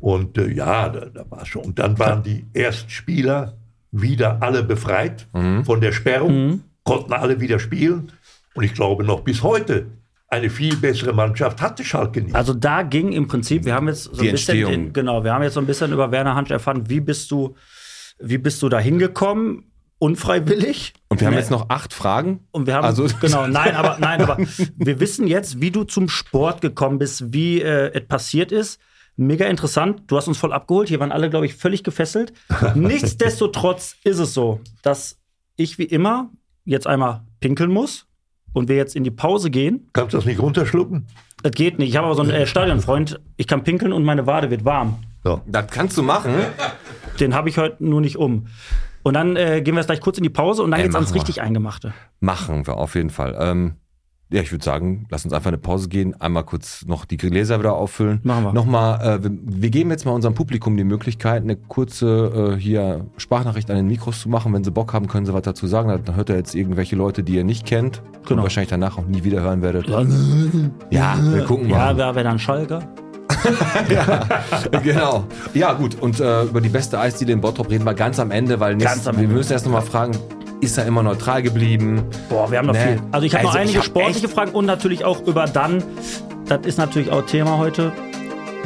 [0.00, 1.62] Und äh, ja, da, da war schon.
[1.62, 3.56] Und dann waren die Erstspieler
[3.92, 8.10] wieder alle befreit von der Sperrung, konnten alle wieder spielen.
[8.54, 9.86] Und ich glaube noch bis heute,
[10.28, 12.34] eine viel bessere Mannschaft hatte Schalke nicht.
[12.36, 14.84] Also da ging im Prinzip, wir haben jetzt so Die ein bisschen, Entstehung.
[14.86, 17.56] den, genau, wir haben jetzt so ein bisschen über Werner Hansch erfahren, wie bist du,
[18.20, 19.64] wie bist du da hingekommen?
[19.98, 20.94] Unfreiwillig.
[21.08, 21.40] Und wir haben Ne?
[21.40, 22.40] jetzt noch acht Fragen.
[22.52, 24.38] Und wir haben Also- genau, nein, aber nein, aber
[24.76, 28.80] wir wissen jetzt, wie du zum Sport gekommen bist, wie äh, es passiert ist.
[29.16, 30.02] Mega interessant.
[30.06, 30.88] Du hast uns voll abgeholt.
[30.88, 32.32] Hier waren alle, glaube ich, völlig gefesselt.
[32.74, 35.18] Nichtsdestotrotz ist es so, dass
[35.56, 36.30] ich wie immer
[36.64, 38.06] jetzt einmal pinkeln muss
[38.52, 39.88] und wir jetzt in die Pause gehen.
[39.92, 41.06] Kannst du das nicht runterschlucken?
[41.42, 41.90] Das geht nicht.
[41.90, 43.20] Ich habe aber so einen äh, Stadionfreund.
[43.36, 45.02] Ich kann pinkeln und meine Wade wird warm.
[45.24, 45.40] Ja.
[45.46, 46.34] Das kannst du machen.
[47.18, 48.46] Den habe ich heute nur nicht um.
[49.02, 50.94] Und dann äh, gehen wir jetzt gleich kurz in die Pause und dann Ey, geht's
[50.94, 51.16] ans wir.
[51.20, 51.94] richtig Eingemachte.
[52.20, 53.36] Machen wir auf jeden Fall.
[53.40, 53.74] Ähm,
[54.32, 57.58] ja, ich würde sagen, lass uns einfach eine Pause gehen, einmal kurz noch die Gläser
[57.58, 58.20] wieder auffüllen.
[58.22, 58.52] Machen wir.
[58.52, 63.06] Nochmal, äh, wir, wir geben jetzt mal unserem Publikum die Möglichkeit, eine kurze äh, hier
[63.16, 64.52] Sprachnachricht an den Mikros zu machen.
[64.52, 66.00] Wenn sie Bock haben, können sie was dazu sagen.
[66.04, 68.42] Dann hört er jetzt irgendwelche Leute, die ihr nicht kennt und Genau.
[68.44, 69.88] wahrscheinlich danach auch nie wieder hören werdet.
[70.90, 71.96] Ja, wir gucken Ja, mal.
[71.96, 72.80] wer wäre dann Schalker?
[74.82, 75.24] genau.
[75.54, 75.96] Ja, gut.
[76.00, 79.04] Und äh, über die beste Eisdiele in Bottrop reden wir ganz am Ende, weil nächstes,
[79.04, 79.34] Ganz am wir Ende.
[79.36, 80.12] müssen erst nochmal fragen,
[80.60, 82.02] ist er immer neutral geblieben?
[82.28, 82.80] Boah, wir haben noch Nee.
[82.94, 83.00] viel.
[83.12, 85.82] Also ich habe Also noch einige hab sportliche Fragen und natürlich auch über dann.
[86.46, 87.92] Das ist natürlich auch Thema heute.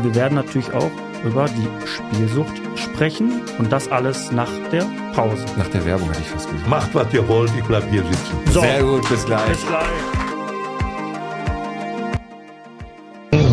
[0.02, 0.90] Wir werden natürlich auch
[1.24, 4.84] über die Spielsucht sprechen und das alles nach der
[5.14, 5.44] Pause.
[5.56, 6.68] Nach der Werbung hätte ich fast gesagt.
[6.68, 8.52] Macht, was ihr wollt, ich bleib hier sitzen.
[8.52, 9.46] So, Sehr gut, bis gleich.
[9.48, 9.80] bis gleich.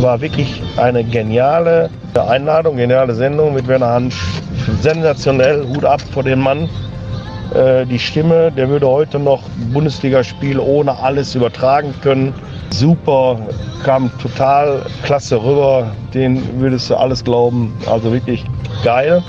[0.02, 4.20] War wirklich eine geniale Einladung, geniale Sendung mit Werner Hansch.
[4.82, 6.68] Sensationell, Hut ab vor den Mann.
[7.54, 9.44] Äh, Die Stimme, der würde heute noch
[9.74, 12.34] Bundesligaspiel ohne alles übertragen können.
[12.70, 13.38] Super,
[13.84, 15.92] kam total klasse rüber.
[16.14, 17.74] Den würdest du alles glauben.
[17.86, 18.46] Also wirklich
[18.84, 19.24] geil.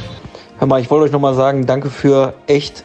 [0.59, 2.85] Hör mal, ich wollte euch nochmal sagen, danke für echt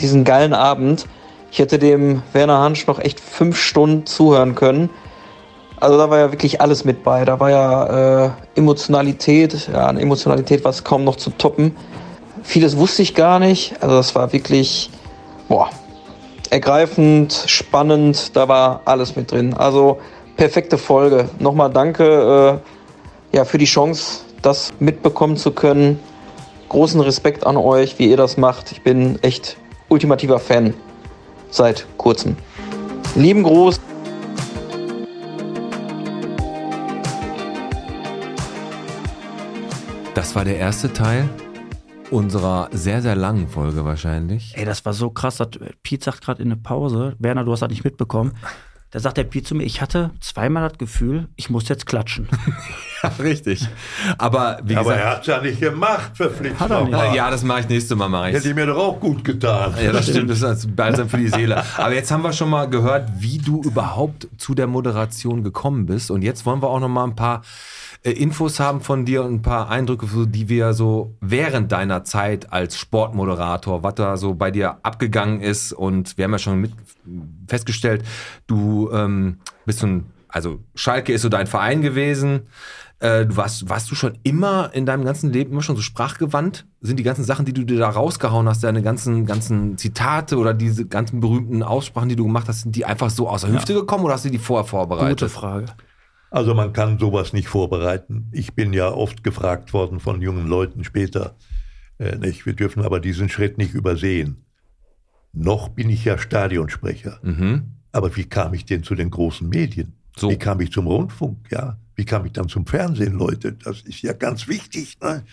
[0.00, 1.06] diesen geilen Abend.
[1.50, 4.88] Ich hätte dem Werner Hansch noch echt fünf Stunden zuhören können.
[5.80, 7.24] Also da war ja wirklich alles mit bei.
[7.24, 11.74] Da war ja äh, Emotionalität, ja, an Emotionalität war es kaum noch zu toppen.
[12.42, 13.74] Vieles wusste ich gar nicht.
[13.80, 14.90] Also das war wirklich,
[15.48, 15.70] boah,
[16.50, 18.36] ergreifend, spannend.
[18.36, 19.54] Da war alles mit drin.
[19.54, 19.98] Also
[20.36, 21.28] perfekte Folge.
[21.38, 22.60] Nochmal danke
[23.32, 25.98] äh, ja, für die Chance, das mitbekommen zu können
[26.72, 28.72] großen Respekt an euch, wie ihr das macht.
[28.72, 29.58] Ich bin echt
[29.90, 30.72] ultimativer Fan
[31.50, 32.36] seit kurzem.
[33.14, 33.78] Lieben Gruß.
[40.14, 41.28] Das war der erste Teil
[42.12, 44.52] unserer sehr, sehr langen Folge wahrscheinlich.
[44.56, 45.38] Ey, das war so krass.
[45.38, 45.48] dass-
[45.82, 48.32] Piet sagt gerade in der Pause, Werner, du hast das nicht mitbekommen.
[48.90, 52.28] Da sagt der Piet zu mir, ich hatte zweimal das Gefühl, ich muss jetzt klatschen.
[53.02, 53.66] Ja, richtig.
[54.16, 56.60] Aber wie Aber gesagt, er hat es ja nicht gemacht, verpflichtet.
[56.60, 57.14] Hat er nicht.
[57.16, 58.08] ja, das mache ich nächste Mal.
[58.08, 58.44] Mach ich's.
[58.44, 59.74] Hätte mir doch auch gut getan.
[59.82, 61.64] Ja, das stimmt, das ist als Balsam für die Seele.
[61.78, 66.12] Aber jetzt haben wir schon mal gehört, wie du überhaupt zu der Moderation gekommen bist.
[66.12, 67.42] Und jetzt wollen wir auch noch mal ein paar äh,
[68.10, 72.76] Infos haben von dir und ein paar Eindrücke, die wir so während deiner Zeit als
[72.76, 75.72] Sportmoderator, was da so bei dir abgegangen ist.
[75.72, 76.72] Und wir haben ja schon mit
[77.46, 78.04] festgestellt,
[78.46, 82.46] du ähm, bist so ein also Schalke ist so dein Verein gewesen.
[83.00, 86.66] Äh, du warst, warst du schon immer in deinem ganzen Leben immer schon so sprachgewandt?
[86.80, 90.54] Sind die ganzen Sachen, die du dir da rausgehauen hast, deine ganzen, ganzen Zitate oder
[90.54, 93.74] diese ganzen berühmten Aussprachen, die du gemacht hast, sind die einfach so aus der Hüfte
[93.74, 95.20] gekommen oder hast du die vorher vorbereitet?
[95.20, 95.66] Gute Frage.
[96.32, 98.28] Also man kann sowas nicht vorbereiten.
[98.32, 101.36] Ich bin ja oft gefragt worden von jungen Leuten später,
[101.98, 102.46] äh, nicht?
[102.46, 104.46] wir dürfen aber diesen Schritt nicht übersehen.
[105.34, 107.18] Noch bin ich ja Stadionsprecher.
[107.22, 107.74] Mhm.
[107.92, 109.92] Aber wie kam ich denn zu den großen Medien?
[110.16, 110.30] So.
[110.30, 111.36] Wie kam ich zum Rundfunk?
[111.50, 113.52] Ja, wie kam ich dann zum Fernsehen, Leute?
[113.52, 114.96] Das ist ja ganz wichtig.
[115.02, 115.24] Ne?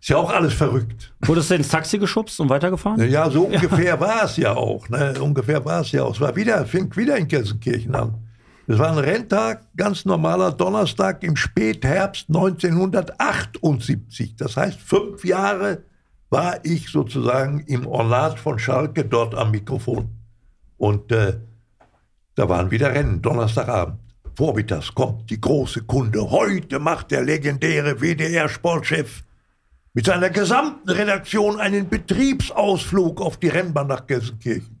[0.00, 1.12] Ist ja auch alles verrückt.
[1.22, 3.10] Wurdest du ins Taxi geschubst und weitergefahren?
[3.10, 4.88] Ja, so ungefähr war es ja auch.
[4.88, 5.14] Ne?
[5.20, 6.14] Ungefähr war es ja auch.
[6.14, 8.27] Es war wieder, fing wieder in Gelsenkirchen an.
[8.70, 14.36] Es war ein Renntag, ganz normaler Donnerstag im Spätherbst 1978.
[14.36, 15.84] Das heißt, fünf Jahre
[16.28, 20.10] war ich sozusagen im Ornat von Schalke dort am Mikrofon.
[20.76, 21.38] Und äh,
[22.34, 24.00] da waren wieder Rennen, Donnerstagabend.
[24.36, 26.30] Vormittags kommt die große Kunde.
[26.30, 29.24] Heute macht der legendäre WDR-Sportchef
[29.94, 34.77] mit seiner gesamten Redaktion einen Betriebsausflug auf die Rennbahn nach Gelsenkirchen.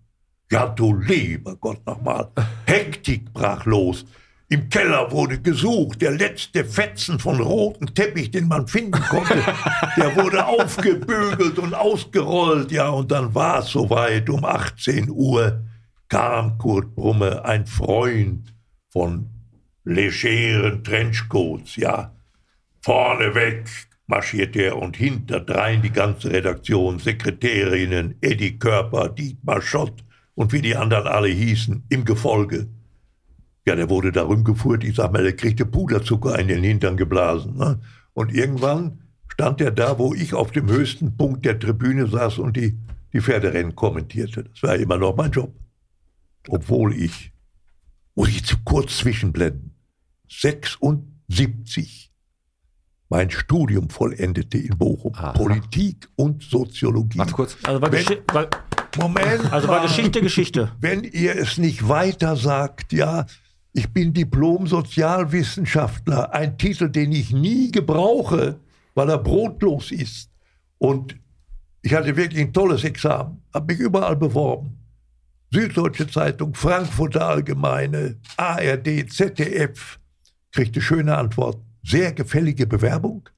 [0.50, 2.28] Ja, du lieber Gott nochmal.
[2.66, 4.06] Hektik brach los.
[4.48, 6.00] Im Keller wurde gesucht.
[6.00, 9.42] Der letzte Fetzen von rotem Teppich, den man finden konnte,
[9.96, 12.72] der wurde aufgebügelt und ausgerollt.
[12.72, 14.30] Ja, und dann war es soweit.
[14.30, 15.64] Um 18 Uhr
[16.08, 18.54] kam Kurt Brumme, ein Freund
[18.88, 19.28] von
[19.84, 21.76] legeren Trenchcoats.
[21.76, 22.16] Ja,
[22.80, 23.68] vorneweg
[24.06, 30.02] marschierte er und hinterdrein die ganze Redaktion, Sekretärinnen, Eddie Körper, Dietmar Schott
[30.38, 32.68] und wie die anderen alle hießen, im Gefolge.
[33.66, 37.56] Ja, der wurde da rumgeführt, ich sag mal, der kriegte Puderzucker in den Hintern geblasen.
[37.56, 37.80] Ne?
[38.12, 42.56] Und irgendwann stand er da, wo ich auf dem höchsten Punkt der Tribüne saß und
[42.56, 42.78] die,
[43.12, 44.44] die Pferderennen kommentierte.
[44.44, 45.52] Das war immer noch mein Job.
[46.46, 47.32] Obwohl ich,
[48.14, 49.74] muss ich zu kurz zwischenblenden,
[50.28, 52.12] 76
[53.08, 55.14] mein Studium vollendete in Bochum.
[55.16, 55.32] Aha.
[55.32, 57.18] Politik und Soziologie.
[57.18, 57.56] Warte kurz.
[57.64, 58.48] Also war, Wenn- war,
[58.98, 59.52] Moment.
[59.52, 59.82] also war.
[59.82, 60.72] Geschichte Geschichte.
[60.80, 63.26] Wenn ihr es nicht weiter sagt, ja,
[63.72, 68.58] ich bin Diplom-Sozialwissenschaftler, ein Titel, den ich nie gebrauche,
[68.94, 70.30] weil er brotlos ist.
[70.78, 71.14] Und
[71.82, 74.74] ich hatte wirklich ein tolles Examen, habe mich überall beworben.
[75.50, 79.98] Süddeutsche Zeitung, Frankfurter Allgemeine, ARD, ZDF,
[80.52, 81.62] kriegte schöne Antworten.
[81.82, 83.28] Sehr gefällige Bewerbung.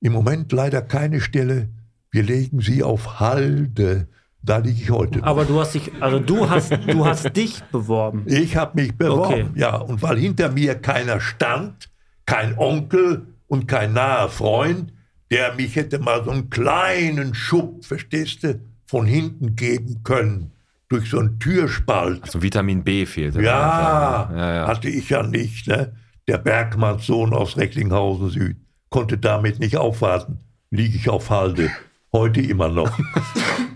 [0.00, 1.68] Im Moment leider keine Stelle.
[2.10, 4.08] Wir legen sie auf Halde.
[4.44, 5.24] Da liege ich heute.
[5.24, 8.24] Aber du hast dich, also du hast, du hast dich beworben.
[8.26, 9.46] Ich habe mich beworben, Okay.
[9.54, 9.76] ja.
[9.76, 11.88] Und weil hinter mir keiner stand,
[12.26, 14.92] kein Onkel und kein naher Freund,
[15.30, 20.52] der mich hätte mal so einen kleinen Schub, verstehst du, von hinten geben können,
[20.90, 22.22] durch so einen Türspalt.
[22.22, 23.40] Also Vitamin B fehlte.
[23.42, 24.66] Ja, ja, ja.
[24.66, 25.66] hatte ich ja nicht.
[25.68, 25.94] Ne?
[26.28, 28.56] Der Bergmannssohn aus Recklinghausen Süd
[28.90, 30.38] konnte damit nicht aufwarten.
[30.70, 31.70] Liege ich auf Halde.
[32.12, 32.90] Heute immer noch.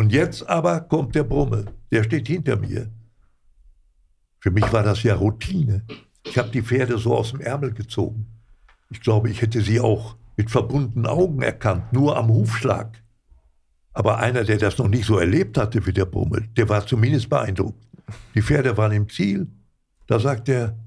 [0.00, 1.66] Und jetzt aber kommt der Brumme.
[1.92, 2.88] Der steht hinter mir.
[4.38, 5.84] Für mich war das ja Routine.
[6.24, 8.24] Ich habe die Pferde so aus dem Ärmel gezogen.
[8.88, 13.02] Ich glaube, ich hätte sie auch mit verbundenen Augen erkannt, nur am Hufschlag.
[13.92, 17.28] Aber einer, der das noch nicht so erlebt hatte wie der Brummel, der war zumindest
[17.28, 17.86] beeindruckt.
[18.34, 19.48] Die Pferde waren im Ziel.
[20.06, 20.78] Da sagt er,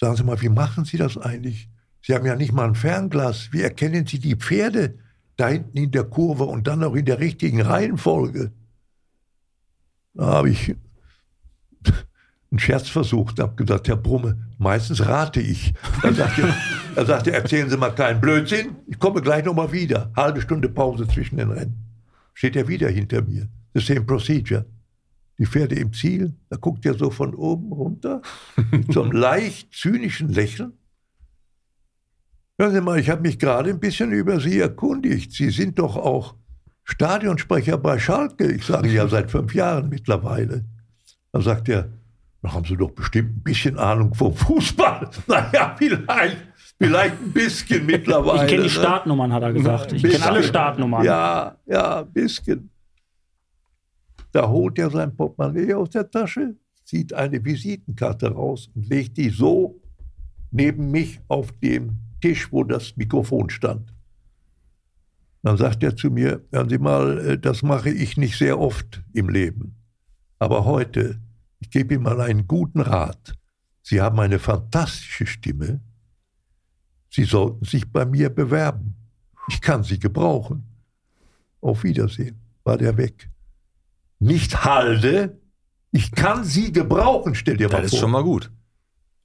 [0.00, 1.68] sagen Sie mal, wie machen Sie das eigentlich?
[2.00, 3.50] Sie haben ja nicht mal ein Fernglas.
[3.52, 4.98] Wie erkennen Sie die Pferde
[5.36, 8.52] da hinten in der Kurve und dann noch in der richtigen Reihenfolge?
[10.14, 10.74] Da habe ich
[12.50, 15.74] einen Scherz versucht, habe gesagt, Herr Brumme, meistens rate ich.
[16.02, 16.54] Er sagte,
[16.94, 20.10] er sagte, erzählen Sie mal keinen Blödsinn, ich komme gleich nochmal wieder.
[20.16, 21.76] Halbe Stunde Pause zwischen den Rennen.
[22.34, 23.48] Steht er wieder hinter mir.
[23.74, 24.64] The same procedure.
[25.38, 28.22] Die Pferde im Ziel, da guckt er so von oben runter,
[28.70, 30.72] mit so einem leicht zynischen Lächeln.
[32.58, 35.32] Hören Sie mal, ich habe mich gerade ein bisschen über Sie erkundigt.
[35.32, 36.36] Sie sind doch auch
[36.84, 38.50] Stadionsprecher bei Schalke.
[38.50, 40.64] Ich sage ja seit fünf Jahren mittlerweile.
[41.32, 41.90] Dann sagt er,
[42.40, 45.10] da haben Sie doch bestimmt ein bisschen Ahnung vom Fußball.
[45.26, 46.38] Naja, vielleicht,
[46.78, 48.44] vielleicht ein bisschen mittlerweile.
[48.44, 48.70] Ich kenne die?
[48.70, 49.92] Startnummern, hat er gesagt.
[49.92, 51.04] Ich kenne alle Startnummern.
[51.04, 52.70] Ja, ja, ein bisschen.
[54.32, 56.54] Da holt er sein Portemonnaie aus der Tasche,
[56.84, 59.78] zieht eine Visitenkarte raus und legt die so
[60.50, 63.92] neben mich auf dem Tisch, wo das Mikrofon stand.
[65.42, 69.02] Dann sagt er zu mir, hören Sie mal, äh, das mache ich nicht sehr oft
[69.12, 69.76] im Leben.
[70.38, 71.20] Aber heute,
[71.60, 73.34] ich gebe Ihnen mal einen guten Rat.
[73.82, 75.80] Sie haben eine fantastische Stimme.
[77.10, 78.96] Sie sollten sich bei mir bewerben.
[79.48, 80.64] Ich kann Sie gebrauchen.
[81.60, 82.40] Auf Wiedersehen.
[82.64, 83.30] War der weg.
[84.18, 85.40] Nicht Halde,
[85.92, 87.96] Ich kann sie gebrauchen, stell dir mal Das vor.
[87.96, 88.50] ist schon mal gut.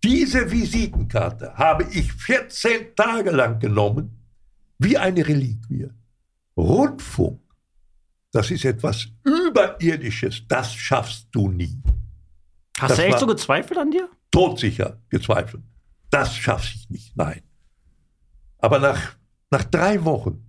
[0.03, 4.17] Diese Visitenkarte habe ich 14 Tage lang genommen,
[4.79, 5.89] wie eine Reliquie.
[6.57, 7.39] Rundfunk,
[8.31, 11.81] das ist etwas Überirdisches, das schaffst du nie.
[12.79, 14.09] Hast Das du echt so gezweifelt an dir?
[14.31, 15.63] Todsicher gezweifelt.
[16.09, 17.41] Das schaffe ich nicht, nein.
[18.57, 19.15] Aber nach,
[19.51, 20.45] nach drei Wochen,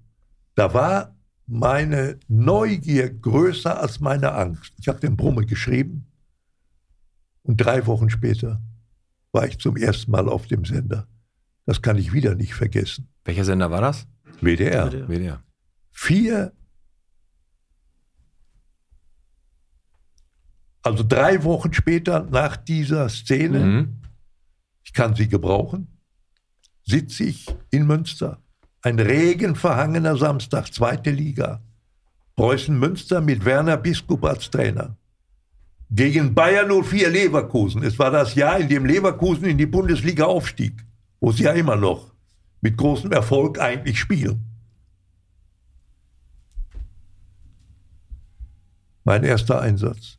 [0.55, 1.15] da war
[1.47, 4.73] meine Neugier größer als meine Angst.
[4.79, 6.07] Ich habe den Brumme geschrieben
[7.43, 8.61] und drei Wochen später
[9.33, 11.09] war ich zum ersten Mal auf dem Sender.
[11.67, 13.09] Das kann ich wieder nicht vergessen.
[13.25, 14.07] Welcher Sender war das?
[14.41, 14.91] WDR.
[14.93, 15.09] WDR.
[15.09, 15.43] WDR.
[15.91, 16.53] Vier,
[20.83, 24.03] also drei Wochen später nach dieser Szene, Mhm.
[24.85, 25.87] ich kann sie gebrauchen,
[26.85, 28.43] sitze ich in Münster.
[28.83, 31.63] Ein regenverhangener Samstag, zweite Liga.
[32.35, 34.97] Preußen Münster mit Werner Biskup als Trainer.
[35.95, 37.83] Gegen Bayern 04 Leverkusen.
[37.83, 40.73] Es war das Jahr, in dem Leverkusen in die Bundesliga aufstieg,
[41.21, 42.15] wo sie ja immer noch
[42.63, 44.41] mit großem Erfolg eigentlich spielen.
[49.05, 50.19] Mein erster Einsatz.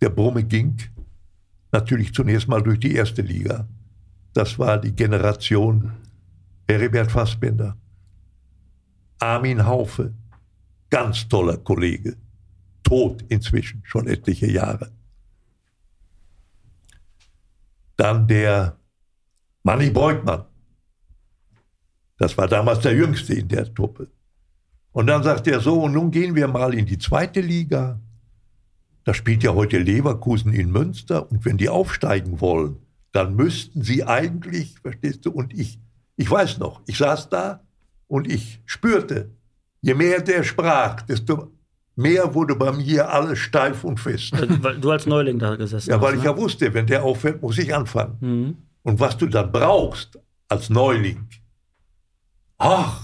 [0.00, 0.76] Der Brumme ging
[1.72, 3.66] natürlich zunächst mal durch die erste Liga.
[4.32, 5.90] Das war die Generation
[6.68, 7.76] Heribert Fassbender.
[9.18, 10.14] Armin Haufe,
[10.88, 12.16] ganz toller Kollege,
[12.84, 14.92] tot inzwischen, schon etliche Jahre.
[18.00, 18.78] Dann der
[19.62, 20.46] Manni Beugmann.
[22.16, 24.08] Das war damals der Jüngste in der Truppe.
[24.92, 28.00] Und dann sagt er so, und nun gehen wir mal in die zweite Liga.
[29.04, 32.78] Da spielt ja heute Leverkusen in Münster und wenn die aufsteigen wollen,
[33.12, 35.78] dann müssten sie eigentlich, verstehst du, und ich,
[36.16, 37.66] ich weiß noch, ich saß da
[38.06, 39.30] und ich spürte,
[39.82, 41.52] je mehr der sprach, desto
[42.00, 44.32] mehr wurde bei mir alles steif und fest.
[44.62, 46.02] Weil du als Neuling da gesessen Ja, hast.
[46.02, 46.26] weil ich ne?
[46.26, 48.16] ja wusste, wenn der aufhört, muss ich anfangen.
[48.20, 48.56] Mhm.
[48.82, 51.28] Und was du dann brauchst als Neuling,
[52.58, 53.00] ach,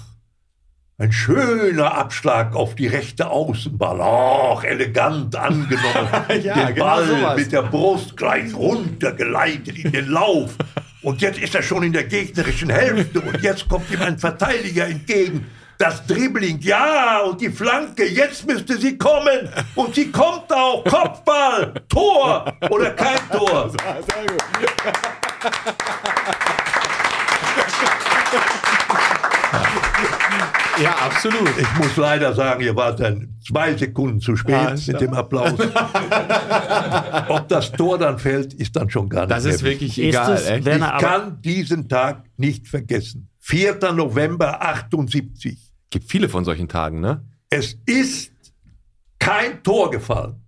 [0.98, 6.08] ein schöner Abschlag auf die rechte Außenball, ach, elegant angenommen,
[6.42, 7.36] Ja, den genau Ball sowas.
[7.36, 10.56] mit der Brust gleich runtergeleitet in den Lauf.
[11.02, 14.86] Und jetzt ist er schon in der gegnerischen Hälfte und jetzt kommt ihm ein Verteidiger
[14.88, 15.46] entgegen.
[15.78, 19.48] Das Dribbling, ja, und die Flanke, jetzt müsste sie kommen.
[19.74, 20.82] Und sie kommt auch.
[20.84, 23.70] Kopfball, Tor oder kein Tor.
[30.82, 31.48] Ja, absolut.
[31.58, 35.14] Ich muss leider sagen, ihr wart dann zwei Sekunden zu spät Ja, ist mit dem
[35.14, 35.54] Applaus.
[37.28, 39.96] Ob das Tor dann fällt, ist dann schon gar nicht Das ist wichtig.
[39.96, 40.32] wirklich Ist egal.
[40.34, 40.64] es, echt.
[40.66, 43.30] wenn- Ich kann diesen Tag nicht vergessen.
[43.40, 43.78] 4.
[43.94, 45.65] November 78.
[45.90, 47.24] Gibt viele von solchen Tagen, ne?
[47.50, 48.32] Es ist
[49.18, 50.42] kein Tor gefallen.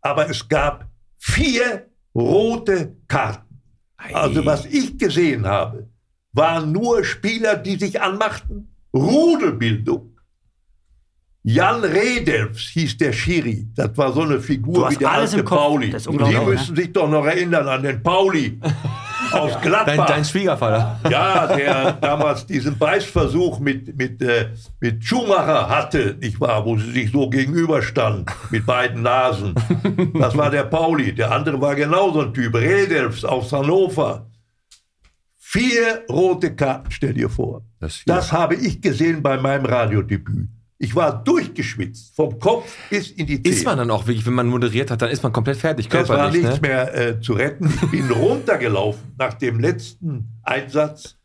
[0.00, 0.88] Aber es gab
[1.18, 3.60] vier rote Karten.
[3.96, 5.88] Also was ich gesehen habe,
[6.32, 8.68] waren nur Spieler, die sich anmachten.
[8.94, 10.16] Rudelbildung.
[11.42, 13.68] Jan Redelfs hieß der Schiri.
[13.74, 15.44] Das war so eine Figur wie der alte.
[15.44, 15.90] Pauli.
[15.90, 16.44] Die unglaublich, ne?
[16.44, 18.60] müssen sich doch noch erinnern an den Pauli
[19.40, 20.06] aus Dein, Gladbach.
[20.06, 21.00] dein Schwiegervater.
[21.10, 26.90] Ja, der damals diesen Beißversuch mit, mit, äh, mit Schumacher hatte, nicht wahr, wo sie
[26.92, 29.54] sich so gegenüberstanden, mit beiden Nasen.
[30.18, 31.14] Das war der Pauli.
[31.14, 34.26] Der andere war genauso ein Typ, Redelfs aus Hannover.
[35.38, 37.62] Vier rote Karten, stell dir vor.
[37.78, 38.02] Das.
[38.04, 40.48] Das habe ich gesehen bei meinem Radiodebüt.
[40.78, 43.54] Ich war durchgeschwitzt, vom Kopf bis in die Zähne.
[43.54, 45.92] Ist man dann auch wirklich, wenn man moderiert hat, dann ist man komplett fertig, Es
[45.92, 46.68] war körperlich, nichts ne?
[46.68, 47.72] mehr äh, zu retten.
[47.82, 51.16] Ich bin runtergelaufen nach dem letzten Einsatz.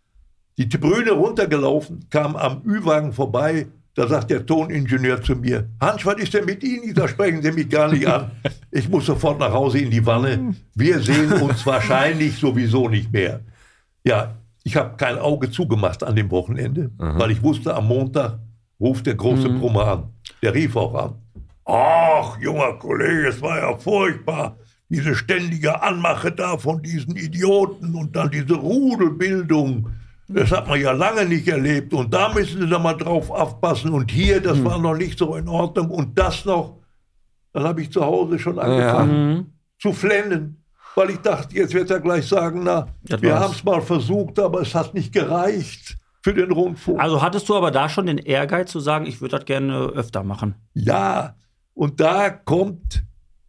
[0.58, 3.68] Die Tribüne runtergelaufen, kam am Ü-Wagen vorbei.
[3.94, 6.96] Da sagt der Toningenieur zu mir, Hans, was ist denn mit Ihnen?
[6.96, 8.32] Sag, sprechen Sie mich gar nicht an.
[8.72, 10.56] Ich muss sofort nach Hause in die Wanne.
[10.76, 13.42] Wir sehen uns wahrscheinlich sowieso nicht mehr.
[14.06, 18.40] Ja, ich habe kein Auge zugemacht an dem Wochenende, weil ich wusste, am Montag
[18.82, 20.04] ruft der große Brummer an.
[20.42, 21.16] Der rief auch an.
[21.66, 24.58] Ach, junger Kollege, es war ja furchtbar.
[24.90, 29.90] Diese ständige Anmache da von diesen Idioten und dann diese Rudelbildung.
[30.28, 31.94] Das hat man ja lange nicht erlebt.
[31.94, 33.92] Und da müssen Sie da mal drauf aufpassen.
[33.92, 35.90] Und hier, das war noch nicht so in Ordnung.
[35.92, 36.80] Und das noch.
[37.54, 40.64] Dann habe ich zu Hause schon angefangen zu flennen.
[40.96, 44.40] Weil ich dachte, jetzt wird er gleich sagen, na, Das wir haben es mal versucht,
[44.40, 47.00] aber es hat nicht gereicht für den Rundfunk.
[47.00, 50.24] Also hattest du aber da schon den Ehrgeiz zu sagen, ich würde das gerne öfter
[50.24, 50.56] machen.
[50.74, 51.36] Ja,
[51.74, 53.04] und da kommt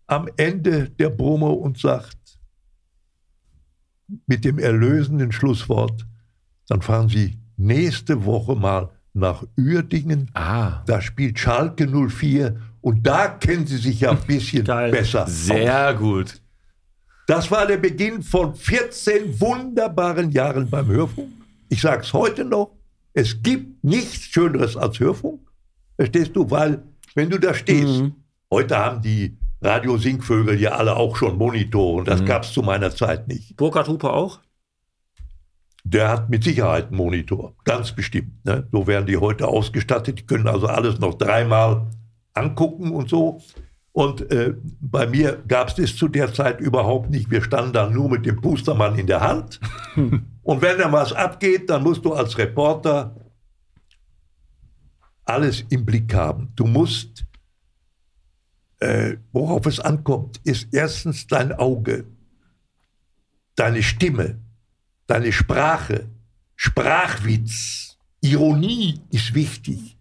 [0.06, 2.16] am Ende der Brumme und sagt
[4.26, 6.06] mit dem erlösenden Schlusswort,
[6.68, 10.30] dann fahren Sie nächste Woche mal nach Uerdingen.
[10.34, 10.82] Ah.
[10.86, 14.90] Da spielt Schalke 04 Und da kennen sie sich ja ein bisschen Geil.
[14.90, 15.24] besser.
[15.24, 15.44] aus.
[15.46, 16.40] Sehr gut.
[17.26, 21.30] Das war der Beginn von 14 wunderbaren Jahren beim Hörfunk.
[21.72, 22.72] Ich sage es heute noch,
[23.14, 25.40] es gibt nichts Schöneres als Hörfunk.
[25.96, 26.50] Verstehst du?
[26.50, 26.82] Weil,
[27.14, 28.10] wenn du da stehst,
[28.50, 32.04] heute haben die Radio-Singvögel ja alle auch schon Monitoren.
[32.04, 33.56] Das gab es zu meiner Zeit nicht.
[33.56, 34.40] Burkhard Hupe auch?
[35.82, 38.44] Der hat mit Sicherheit einen Monitor, ganz bestimmt.
[38.44, 38.68] Ne?
[38.70, 40.18] So werden die heute ausgestattet.
[40.18, 41.86] Die können also alles noch dreimal
[42.34, 43.40] angucken und so.
[43.92, 47.30] Und äh, bei mir gab es das zu der Zeit überhaupt nicht.
[47.30, 49.58] Wir standen dann nur mit dem Pustermann in der Hand.
[50.42, 53.14] und wenn da was abgeht, dann musst du als Reporter
[55.24, 56.52] alles im Blick haben.
[56.56, 57.24] Du musst,
[58.80, 62.06] äh, worauf es ankommt, ist erstens dein Auge,
[63.54, 64.40] deine Stimme,
[65.06, 66.08] deine Sprache,
[66.56, 69.96] Sprachwitz, Ironie ist wichtig.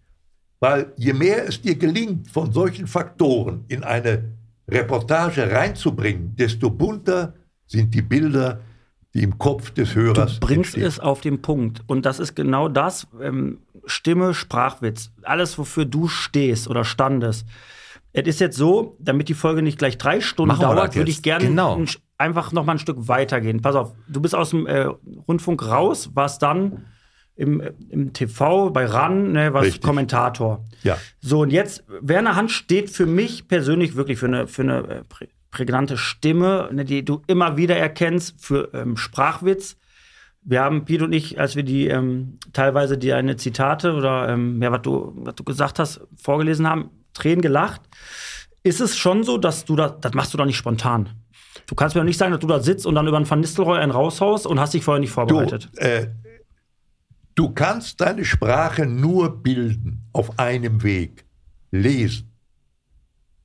[0.60, 4.32] Weil je mehr es dir gelingt, von solchen Faktoren in eine
[4.68, 7.34] Reportage reinzubringen, desto bunter
[7.66, 8.60] sind die Bilder,
[9.14, 10.84] die im Kopf des Hörers Du bringst entstehen.
[10.84, 11.82] es auf den Punkt.
[11.86, 17.46] Und das ist genau das, ähm, Stimme, Sprachwitz, alles, wofür du stehst oder standest.
[18.12, 21.22] Es ist jetzt so, damit die Folge nicht gleich drei Stunden Machen dauert, würde ich
[21.22, 21.76] gerne Genau.
[21.76, 21.88] ein,
[22.18, 23.60] einfach noch mal ein Stück weitergehen.
[23.62, 24.86] Pass auf, du bist aus dem äh,
[25.28, 26.84] Rundfunk raus, warst dann
[27.34, 29.82] im, im TV bei RAN, ne, warst Richtig.
[29.82, 30.64] Kommentator.
[30.82, 30.98] Ja.
[31.20, 35.02] So, und jetzt, Werner Hand steht für mich persönlich wirklich für eine, für eine äh,
[35.52, 39.76] prägnante Stimme, ne, die du immer wieder erkennst, für ähm, Sprachwitz.
[40.42, 44.60] Wir haben, Piet und ich, als wir die ähm, teilweise die eine Zitate oder ähm,
[44.60, 47.82] ja, was du, was du gesagt hast, vorgelesen haben, Tränen gelacht.
[48.64, 51.10] Ist es schon so, dass du das, das machst du doch nicht spontan.
[51.66, 53.40] Du kannst mir doch nicht sagen, dass du da sitzt und dann über einen Van
[53.40, 55.68] Nistelrooy einen raushaust und hast dich vorher nicht Du, vorbereitet.
[55.76, 56.08] äh,
[57.34, 61.24] du kannst deine Sprache nur bilden auf einem Weg.
[61.70, 62.31] Lesen.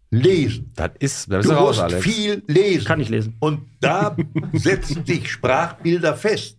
[0.10, 0.72] Lesen.
[0.76, 2.04] Das ist, da Du bist du raus, musst Alex.
[2.04, 2.86] viel lesen.
[2.86, 3.36] Kann ich lesen.
[3.40, 4.16] Und da
[4.54, 6.58] setzen sich Sprachbilder fest.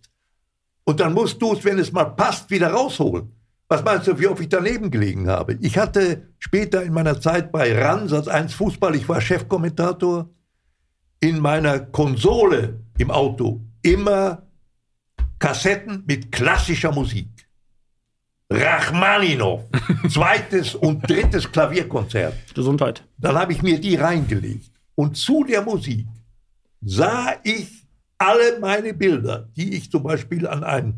[0.83, 3.31] Und dann musst du es, wenn es mal passt, wieder rausholen.
[3.67, 5.57] Was meinst du, wie oft ich daneben gelegen habe?
[5.61, 10.29] Ich hatte später in meiner Zeit bei RAN, Satz 1 Fußball, ich war Chefkommentator,
[11.19, 14.43] in meiner Konsole im Auto immer
[15.37, 17.27] Kassetten mit klassischer Musik.
[18.51, 19.65] Rachmaninow,
[20.09, 22.55] zweites und drittes Klavierkonzert.
[22.55, 23.03] Gesundheit.
[23.17, 24.71] Dann habe ich mir die reingelegt.
[24.95, 26.07] Und zu der Musik
[26.81, 27.87] sah ich
[28.17, 30.95] alle meine Bilder, die ich zum Beispiel an einem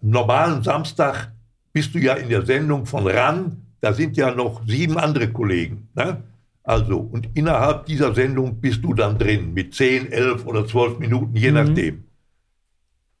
[0.00, 1.32] normalen Samstag,
[1.72, 5.88] bist du ja in der Sendung von RAN, da sind ja noch sieben andere Kollegen.
[5.94, 6.24] Ne?
[6.64, 11.36] Also, und innerhalb dieser Sendung bist du dann drin mit 10, 11 oder 12 Minuten,
[11.36, 12.04] je nachdem.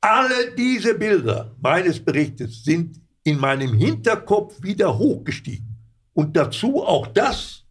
[0.00, 5.76] Alle diese Bilder meines Berichtes sind in meinem Hinterkopf wieder hochgestiegen.
[6.14, 7.64] Und dazu auch das,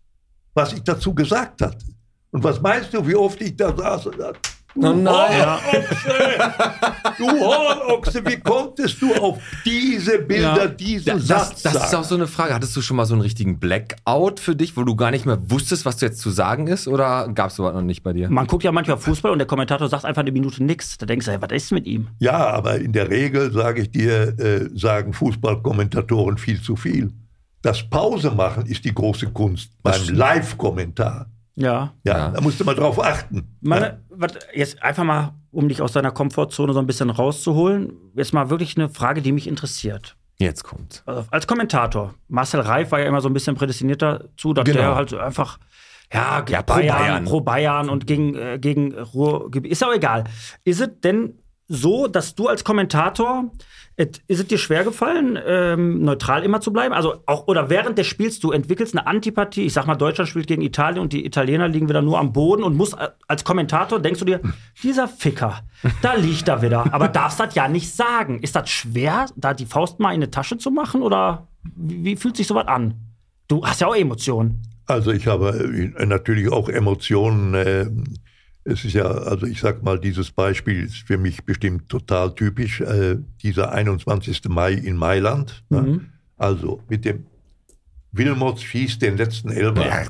[0.54, 1.86] was ich dazu gesagt hatte.
[2.32, 4.40] Und was meinst du, wie oft ich da saß und dachte,
[4.82, 5.46] du Oh nein.
[5.46, 6.14] Hornochse,
[7.18, 10.68] du Hornochse, wie konntest du auf diese Bilder, Ja.
[10.68, 11.96] diesen Das, Satz das ist sagen?
[12.04, 12.54] auch so eine Frage.
[12.54, 15.38] Hattest du schon mal so einen richtigen Blackout für dich, wo du gar nicht mehr
[15.50, 16.88] wusstest, was jetzt zu sagen ist?
[16.88, 18.30] Oder gab es sowas noch nicht bei dir?
[18.30, 20.98] Man guckt ja manchmal Fußball und der Kommentator sagt einfach eine Minute nichts.
[20.98, 22.08] Da denkst du, hey, was ist mit ihm?
[22.20, 27.12] Ja, aber in der Regel, sage ich dir, äh, sagen Fußballkommentatoren viel zu viel.
[27.62, 31.28] Das Pause machen ist die große Kunst beim Live-Kommentar.
[31.56, 31.92] Ja.
[32.04, 32.30] Ja, Ja.
[32.30, 33.58] da musst du mal drauf achten.
[33.62, 34.00] Meine,
[34.54, 38.78] jetzt einfach mal, um dich aus deiner Komfortzone so ein bisschen rauszuholen, jetzt mal wirklich
[38.78, 40.16] eine Frage, die mich interessiert.
[40.40, 41.02] Jetzt kommt.
[41.06, 44.78] Also als Kommentator, Marcel Reif war ja immer so ein bisschen prädestiniert dazu, dass Genau.
[44.80, 45.58] der halt so einfach,
[46.14, 47.26] ja, Ja, pro Bayern, Bayern.
[47.26, 49.72] pro Bayern und gegen, äh, gegen Ruhrgebiet.
[49.72, 50.26] Ist auch egal.
[50.64, 53.52] Ist es denn so, dass du als Kommentator,
[53.98, 56.94] ist es dir schwer gefallen, ähm, neutral immer zu bleiben?
[56.94, 60.46] Also auch, oder während des Spiels, du entwickelst eine Antipathie, ich sag mal, Deutschland spielt
[60.46, 64.00] gegen Italien und die Italiener liegen wieder nur am Boden und muss äh, als Kommentator,
[64.00, 64.40] denkst du dir,
[64.84, 65.62] dieser Ficker,
[66.04, 68.40] da liegt er wieder, aber darfst das ja nicht sagen.
[68.44, 72.16] Ist das schwer, da die Faust mal in eine Tasche zu machen oder wie, wie
[72.16, 72.94] fühlt sich sowas an?
[73.48, 74.62] Du hast ja auch Emotionen.
[74.86, 77.56] Also ich habe äh, natürlich auch Emotionen.
[77.56, 77.88] Äh,
[78.68, 82.82] es ist ja, also ich sag mal, dieses Beispiel ist für mich bestimmt total typisch.
[82.82, 84.44] Äh, dieser 21.
[84.50, 85.64] Mai in Mailand.
[85.70, 86.02] Ne?
[86.36, 87.26] Also mit dem
[88.12, 90.06] Wilmots schießt den letzten Elber.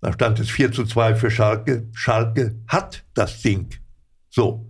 [0.00, 1.88] Da stand es 4 zu 2 für Schalke.
[1.92, 3.70] Schalke hat das Ding.
[4.28, 4.66] So.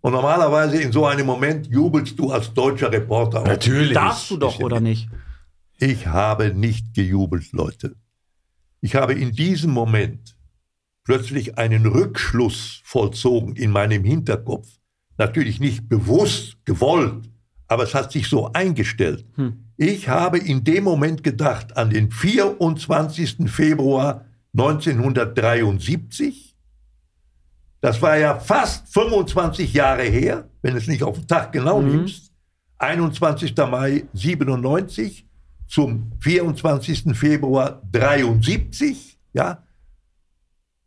[0.00, 3.42] Und normalerweise in so einem Moment jubelst du als deutscher Reporter.
[3.42, 3.46] auch.
[3.46, 3.92] Natürlich.
[3.92, 5.08] Darfst du doch, oder nicht?
[5.78, 7.96] Ich habe nicht gejubelt, Leute.
[8.80, 10.35] Ich habe in diesem Moment
[11.06, 14.68] plötzlich einen Rückschluss vollzogen in meinem Hinterkopf.
[15.16, 17.30] Natürlich nicht bewusst gewollt,
[17.68, 19.24] aber es hat sich so eingestellt.
[19.76, 23.48] Ich habe in dem Moment gedacht an den 24.
[23.48, 24.24] Februar
[24.58, 26.56] 1973.
[27.80, 32.32] Das war ja fast 25 Jahre her, wenn es nicht auf den Tag genau nimmst.
[32.78, 33.56] 21.
[33.56, 35.28] Mai 97
[35.68, 37.16] zum 24.
[37.16, 39.62] Februar 73, ja.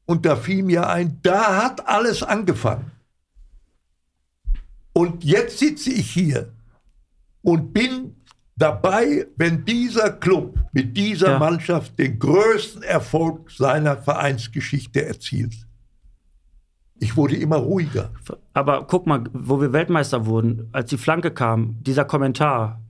[0.09, 2.89] Und da fiel mir ein, da hat alles angefangen.
[4.91, 6.51] Und jetzt sitze ich hier
[7.43, 8.15] und bin
[8.55, 11.37] dabei, wenn dieser Club mit dieser Ja.
[11.37, 15.53] Mannschaft den größten Erfolg seiner Vereinsgeschichte erzielt.
[16.97, 18.11] Ich wurde immer ruhiger.
[18.53, 22.81] Aber guck mal, wo wir Weltmeister wurden, als die Flanke kam, dieser Kommentar.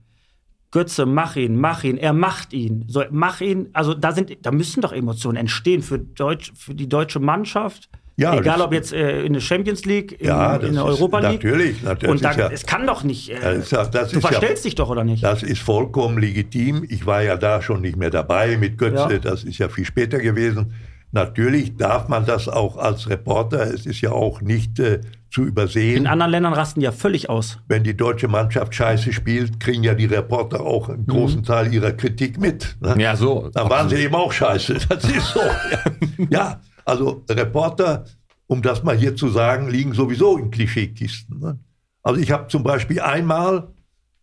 [0.72, 2.84] Götze, mach ihn, mach ihn, er macht ihn.
[2.88, 3.68] So, mach ihn.
[3.72, 7.88] Also da sind, da müssen doch Emotionen entstehen für, Deutsch, für die deutsche Mannschaft.
[8.16, 11.42] Ja, Egal ob jetzt äh, in der Champions League, in, Ja, in der Europa League.
[11.42, 13.30] natürlich, natürlich, Und da, ja- es kann doch nicht.
[13.30, 15.24] Äh, Das ist das du verstellst dich doch, oder nicht?
[15.24, 16.84] Das ist vollkommen legitim.
[16.88, 19.20] Ich war ja da schon nicht mehr dabei mit Götze.
[19.20, 20.74] Das ist ja viel später gewesen.
[21.12, 23.62] Natürlich darf man das auch als Reporter.
[23.72, 25.00] Es ist ja auch nicht äh,
[25.30, 25.96] zu übersehen.
[25.96, 27.58] in anderen Ländern rasten die ja völlig aus.
[27.68, 31.92] wenn die deutsche Mannschaft scheiße spielt, kriegen ja die Reporter auch einen großen Teil ihrer
[31.92, 32.76] Kritik mit.
[32.80, 32.96] Ne?
[32.98, 33.48] Ja, so.
[33.54, 34.78] Dann waren sie eben auch scheiße.
[34.88, 35.40] Das ist so.
[35.40, 38.04] Ja, ja also Reporter,
[38.46, 41.38] um das mal hier zu sagen, liegen sowieso in Klischeekisten.
[41.38, 41.58] Ne?
[42.02, 43.68] Also ich habe zum Beispiel einmal,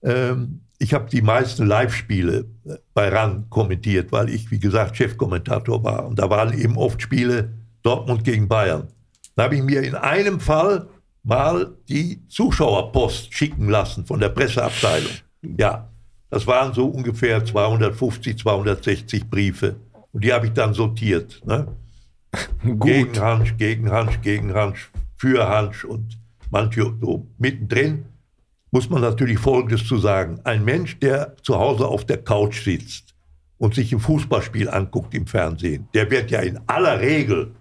[0.03, 5.83] ähm, ich habe die meisten Live-Spiele äh, bei RAN kommentiert, weil ich, wie gesagt, Chefkommentator
[5.83, 6.05] war.
[6.05, 7.53] Und da waren eben oft Spiele
[7.83, 8.87] Dortmund gegen Bayern.
[9.35, 10.87] Da habe ich mir in einem Fall
[11.27, 15.11] mal die Zuschauerpost schicken lassen von der Presseabteilung.
[15.57, 15.89] Ja,
[16.29, 19.75] das waren so ungefähr 250, 260 Briefe.
[20.13, 21.41] Und die habe ich dann sortiert.
[21.45, 21.67] Ne?
[22.63, 26.17] Gegen Hansch, gegen Hansch, gegen Hansch, für Hansch und
[26.49, 28.05] manche so mittendrin.
[28.71, 30.39] Muss man natürlich Folgendes zu sagen.
[30.43, 33.15] Ein Mensch, der zu Hause auf der Couch sitzt
[33.57, 37.53] und sich ein Fußballspiel anguckt im Fernsehen, der wird ja in aller Regel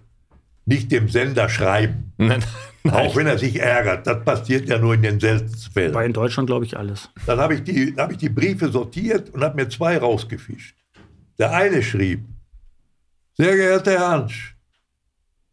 [0.65, 2.13] nicht dem Sender schreiben.
[2.17, 2.43] Nein,
[2.89, 4.05] Auch wenn er sich ärgert.
[4.07, 5.93] Das passiert ja nur in den seltensten Fällen.
[5.93, 7.09] Weil in Deutschland glaube ich alles.
[7.25, 10.75] Dann habe ich, die- dann hab ich die Briefe sortiert und habe mir zwei rausgefischt.
[11.39, 12.21] Der eine schrieb,
[13.35, 14.55] sehr geehrter Herr Hansch,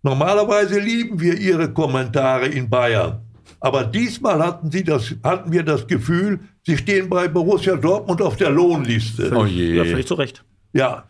[0.02, 3.20] normalerweise lieben wir Ihre Kommentare in Bayern.
[3.60, 8.36] Aber diesmal hatten, Sie das, hatten wir das Gefühl, Sie stehen bei Borussia Dortmund auf
[8.36, 9.32] der Lohnliste.
[9.34, 9.74] Oh je.
[9.74, 10.44] Ja, völlig zu Recht.
[10.72, 11.04] Ja,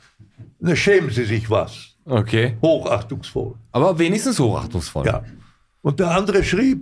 [0.60, 1.96] ne, schämen Sie sich was.
[2.04, 2.56] Okay.
[2.62, 3.54] Hochachtungsvoll.
[3.72, 5.06] Aber wenigstens hochachtungsvoll.
[5.06, 5.24] Ja.
[5.84, 6.80] Und der andere schrieb,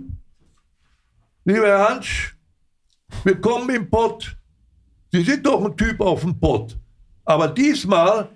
[1.43, 2.37] lieber Herr Hansch,
[3.25, 4.37] willkommen im Pott.
[5.11, 6.77] Sie sind doch ein Typ auf dem Pott.
[7.25, 8.29] Aber diesmal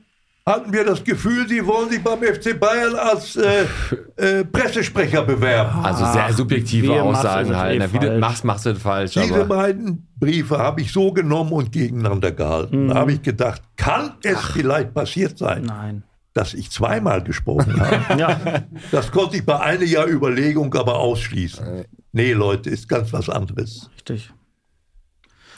[0.45, 3.65] hatten wir das Gefühl, Sie wollen sich beim FC Bayern als äh,
[4.17, 5.85] äh, Pressesprecher bewerben.
[5.85, 7.81] Also sehr Ach, subjektive wir machst Aussagen es halt.
[7.81, 8.19] eh Wie du falsch.
[8.19, 9.13] machst, machst du das falsch.
[9.13, 12.89] Diese Aber beiden Briefe habe ich so genommen und gegeneinander gehalten.
[12.89, 16.03] Da habe ich gedacht, kann es vielleicht passiert sein, Nein.
[16.37, 17.97] Dass ich zweimal gesprochen habe?
[18.19, 21.85] Ja, Das konnte ich bei einer Jahr Überlegung aber ausschließen.
[22.11, 23.89] Nee, Leute, ist ganz was anderes.
[23.95, 24.31] richtig.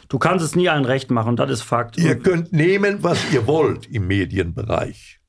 [0.07, 1.97] Du kannst es nie allen recht machen, das ist Fakt.
[1.97, 5.19] Ihr könnt nehmen, was ihr wollt im Medienbereich.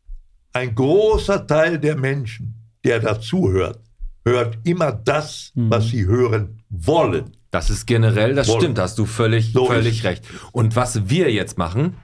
[0.54, 3.80] Ein großer Teil der Menschen, der dazuhört,
[4.24, 7.36] hört immer das, was sie hören wollen.
[7.50, 8.60] das ist generell, das Wohl.
[8.60, 10.24] stimmt, da hast du völlig, So völlig recht.
[10.52, 11.96] Und was wir jetzt machen,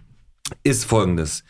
[0.63, 1.45] ist folgendes.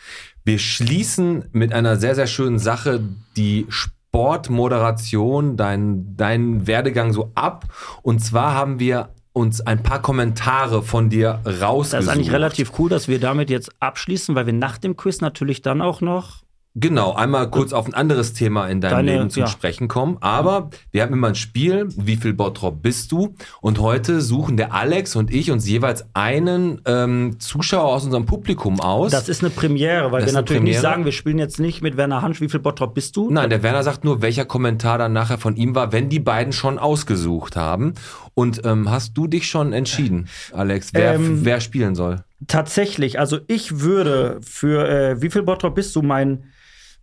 [0.47, 3.01] Wir schließen mit einer sehr, sehr schönen Sache
[3.37, 7.65] die Sportmoderation, deinen dein Werdegang so ab.
[8.03, 11.95] Und zwar haben wir uns ein paar Kommentare von dir rausgesucht.
[11.95, 15.21] Das ist eigentlich relativ cool, dass wir damit jetzt abschließen, weil wir nach dem Quiz
[15.21, 16.45] natürlich dann auch noch.
[16.79, 19.47] Genau, einmal kurz auf ein anderes Thema in deinem Deine- Leben zum ja.
[19.47, 20.19] Sprechen kommen.
[20.21, 23.35] Aber wir haben immer ein Spiel, wie viel Bottrop bist du?
[23.63, 28.79] Und heute suchen der Alex und ich uns jeweils einen ähm, Zuschauer aus unserem Publikum
[28.79, 29.11] aus.
[29.11, 30.83] Das ist eine Premiere, weil Das wir natürlich nicht Premiere.
[30.83, 33.31] sagen, wir spielen jetzt nicht mit Werner Hansch, wie viel Bottrop bist du?
[33.31, 36.53] Nein, der Werner sagt nur, welcher Kommentar dann nachher von ihm war, wenn die beiden
[36.53, 37.95] schon ausgesucht haben.
[38.35, 42.23] Und ähm, hast du dich schon entschieden, Alex, wer, Ähm, wer spielen soll?
[42.49, 46.45] Tatsächlich, also ich würde für äh, wie viel Bottrop bist du mein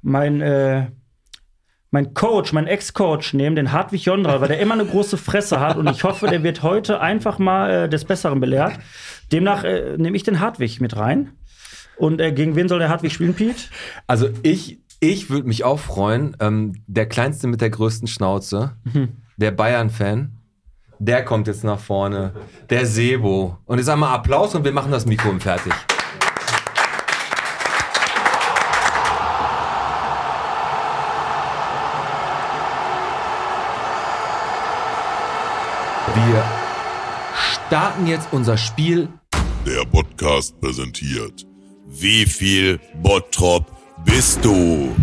[0.03, 0.91] mein äh,
[1.89, 5.77] mein Coach, mein Ex-Coach nehmen, den Hartwig Jondral, weil der immer eine große Fresse hat
[5.77, 8.79] und ich hoffe, der wird heute einfach mal äh, des Besseren belehrt.
[9.31, 11.33] Demnach äh, nehme ich den Hartwig mit rein.
[11.97, 13.65] Und äh, gegen wen soll der Hartwig spielen, Pete?
[14.07, 18.75] Also ich, ich würde mich auch freuen, ähm, der Kleinste mit der größten Schnauze,
[19.37, 20.31] der Bayern-Fan,
[20.99, 22.33] der kommt jetzt nach vorne,
[22.69, 23.57] der Sebo.
[23.65, 25.73] Und ich sag mal Applaus und wir machen das Mikro fertig.
[36.15, 36.43] Wir
[37.73, 39.09] starten jetzt unser Spiel
[39.65, 41.47] der Podcast präsentiert.
[41.87, 43.65] Wie viel Bottrop
[44.05, 44.95] bist du?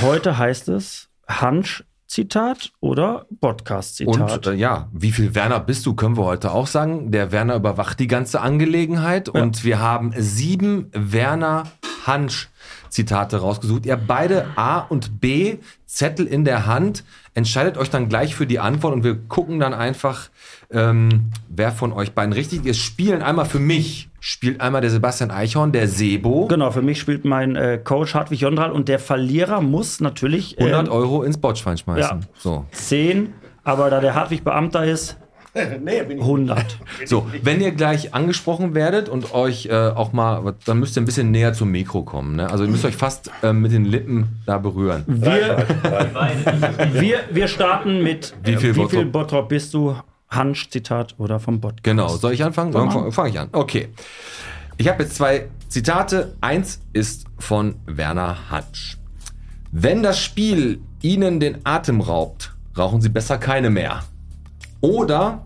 [0.00, 4.46] Heute heißt es Hansch Zitat oder Podcast Zitat.
[4.46, 7.10] Und äh, ja, wie viel Werner bist du, können wir heute auch sagen.
[7.10, 11.64] Der Werner überwacht die ganze Angelegenheit und wir haben sieben Werner
[12.06, 12.48] Hansch
[12.88, 13.84] Zitate rausgesucht.
[13.84, 17.04] Ihr habt beide A und B Zettel in der Hand.
[17.34, 20.30] Entscheidet euch dann gleich für die Antwort und wir gucken dann einfach,
[20.70, 22.78] ähm, wer von euch beiden richtig ist.
[22.78, 26.46] Spielen einmal für mich, spielt einmal der Sebastian Eichhorn, der Sebo.
[26.46, 30.86] Genau, für mich spielt mein äh, Coach Hartwig Jondral und der Verlierer muss natürlich 100
[30.86, 32.20] ähm, Euro ins Botschwein schmeißen.
[32.20, 32.26] Ja.
[32.38, 32.66] So.
[32.72, 33.32] 10,
[33.64, 35.16] aber da der Hartwig Beamter ist,
[35.82, 36.78] nee, bin ich 100.
[37.06, 41.06] So, wenn ihr gleich angesprochen werdet und euch äh, auch mal, dann müsst ihr ein
[41.06, 42.36] bisschen näher zum Mikro kommen.
[42.36, 42.50] Ne?
[42.50, 45.04] Also ihr müsst euch fast äh, mit den Lippen da berühren.
[45.06, 45.66] Wir,
[46.92, 49.12] wir, wir starten mit Wie viel wie viel Bottrop?
[49.12, 49.96] Bottrop bist du?
[50.28, 51.84] Hansch Zitat oder vom Podcast.
[51.84, 52.72] Genau, soll ich anfangen?
[52.72, 53.12] Fang an.
[53.12, 53.48] fange ich an.
[53.52, 53.88] Okay.
[54.76, 56.34] Ich habe jetzt zwei Zitate.
[56.40, 58.98] Eins ist von Werner Hansch.
[59.72, 64.02] Wenn das Spiel Ihnen den Atem raubt, rauchen Sie besser keine mehr.
[64.80, 65.44] Oder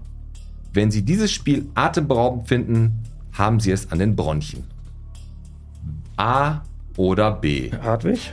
[0.73, 4.65] wenn Sie dieses Spiel atemberaubend finden, haben Sie es an den Bronchien.
[6.16, 6.62] A
[6.97, 7.70] oder B.
[7.82, 8.32] Hartwig?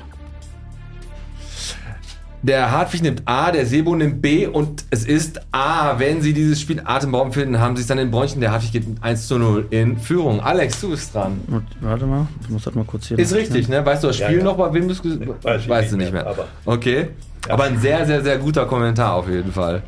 [2.44, 5.98] Der Hartwig nimmt A, der Sebo nimmt B und es ist A.
[6.00, 8.42] Wenn Sie dieses Spiel atemberaubend finden, haben Sie es dann in den Bronchien.
[8.42, 10.40] Der Hartwig geht mit 1 zu 0 in Führung.
[10.40, 11.42] Alex, du bist dran.
[11.82, 13.18] Warte mal, ich muss das mal kurz hier.
[13.18, 13.84] Ist richtig, ne?
[13.86, 14.44] Weißt du das Ja, Spiel ja.
[14.44, 16.28] noch, bei wem du es weiß ich Weißt nicht du nicht mehr, mehr.
[16.28, 17.10] aber- okay.
[17.50, 19.82] Aber ein sehr, sehr, sehr guter Kommentar auf jeden Fall.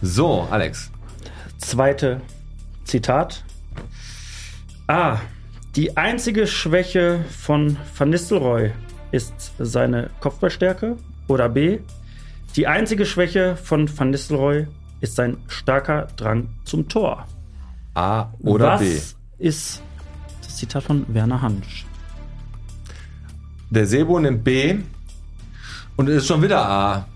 [0.00, 0.90] So, Alex.
[1.58, 2.20] Zweite
[2.84, 3.44] Zitat.
[4.86, 5.18] A.
[5.76, 8.70] Die einzige Schwäche von Van Nistelrooy
[9.12, 10.96] ist seine Kopfballstärke.
[11.28, 11.78] Oder B.
[12.56, 14.66] Die einzige Schwäche von Van Nistelrooy
[15.00, 17.26] ist sein starker Drang zum Tor.
[17.94, 18.98] A oder Was B.
[19.38, 19.82] ist
[20.42, 21.84] das Zitat von Werner Hansch?
[23.70, 24.76] Der Sebo nimmt B
[25.96, 27.06] und es ist schon wieder A.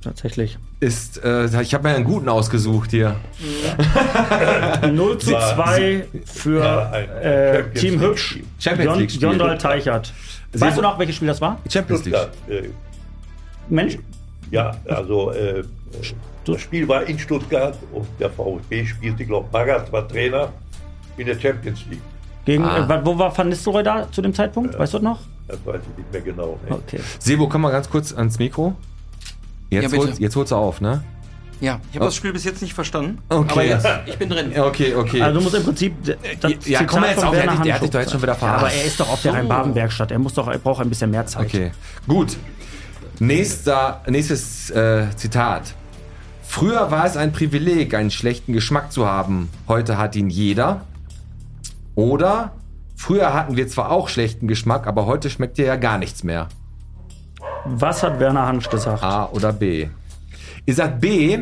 [0.00, 0.58] Tatsächlich.
[0.80, 3.16] Ist, äh, ich habe mir einen guten ausgesucht hier.
[4.92, 8.38] 0 zu 2 für Ja, äh, Team Hübsch.
[8.60, 9.22] Champions League Spiel.
[9.24, 10.12] Jondal Teichert.
[10.52, 11.58] Weißt du noch, welches Spiel das war?
[11.68, 12.16] Champions League.
[13.70, 13.98] Äh, Mensch,
[14.50, 15.62] ja, also äh,
[16.44, 20.48] das Spiel war in Stuttgart und der VfB spielte, ich glaube, Magath war Trainer
[21.16, 22.00] in der Champions League.
[22.44, 22.86] gegen, Ah.
[22.88, 24.78] äh, wo war Van Nistelrooy da zu dem Zeitpunkt?
[24.78, 25.20] Weißt du das noch?
[25.48, 26.58] Das weiß ich nicht mehr genau.
[26.68, 26.76] Ne?
[26.76, 27.00] Okay.
[27.18, 28.74] Sebo, komm mal ganz kurz ans Mikro.
[29.70, 31.02] Jetzt, Ja, holt, jetzt holst du auf, ne?
[31.60, 33.18] Ja, ich habe das Spiel bis jetzt nicht verstanden.
[33.28, 33.50] Okay.
[33.50, 34.52] Aber jetzt, ich bin drin.
[34.54, 35.20] Ja, Okay, okay.
[35.20, 35.92] Also du musst im Prinzip
[36.40, 38.12] das ja, komm mal jetzt auf, der Werner hat dich- der hat dich doch jetzt
[38.12, 38.64] schon wieder ja, verarscht.
[38.64, 40.10] Aber er ist doch auf der Rhein-Baden-Werkstatt.
[40.12, 41.46] Er muss doch, er braucht ein bisschen mehr Zeit.
[41.46, 41.72] Okay,
[42.06, 42.36] gut.
[43.20, 45.74] Nächster, nächstes äh, Zitat.
[46.42, 49.50] Früher war es ein Privileg, einen schlechten Geschmack zu haben.
[49.66, 50.82] Heute hat ihn jeder.
[51.94, 52.52] Oder
[52.96, 56.48] früher hatten wir zwar auch schlechten Geschmack, aber heute schmeckt dir ja gar nichts mehr.
[57.64, 59.02] Was hat Werner Hansch gesagt?
[59.02, 59.88] A oder B.
[60.64, 61.40] Ihr sagt B,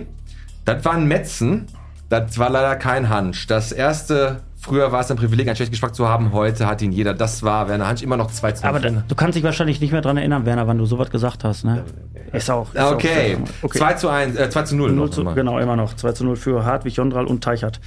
[0.64, 1.66] das war ein Metzen.
[2.08, 3.46] Das war leider kein Hansch.
[3.46, 6.32] Das erste, früher war es ein Privileg, einen schlechten Geschmack zu haben.
[6.32, 7.14] Heute hat ihn jeder.
[7.14, 8.68] Das war Werner Hansch immer noch 2 zu 0.
[8.68, 11.64] Aber du kannst dich wahrscheinlich nicht mehr dran erinnern, Werner, wann du sowas gesagt hast,
[11.64, 11.84] ne?
[12.32, 12.74] Ist auch.
[12.74, 13.36] Ist Okay.
[13.36, 13.78] Auch, okay.
[13.78, 14.90] 2 zu 1, äh, 2 zu 0.
[14.90, 15.34] 0 noch zu, immer.
[15.34, 15.94] genau, immer noch.
[15.94, 17.80] 2 zu 0 für Hartwig, Jondral und Teichert.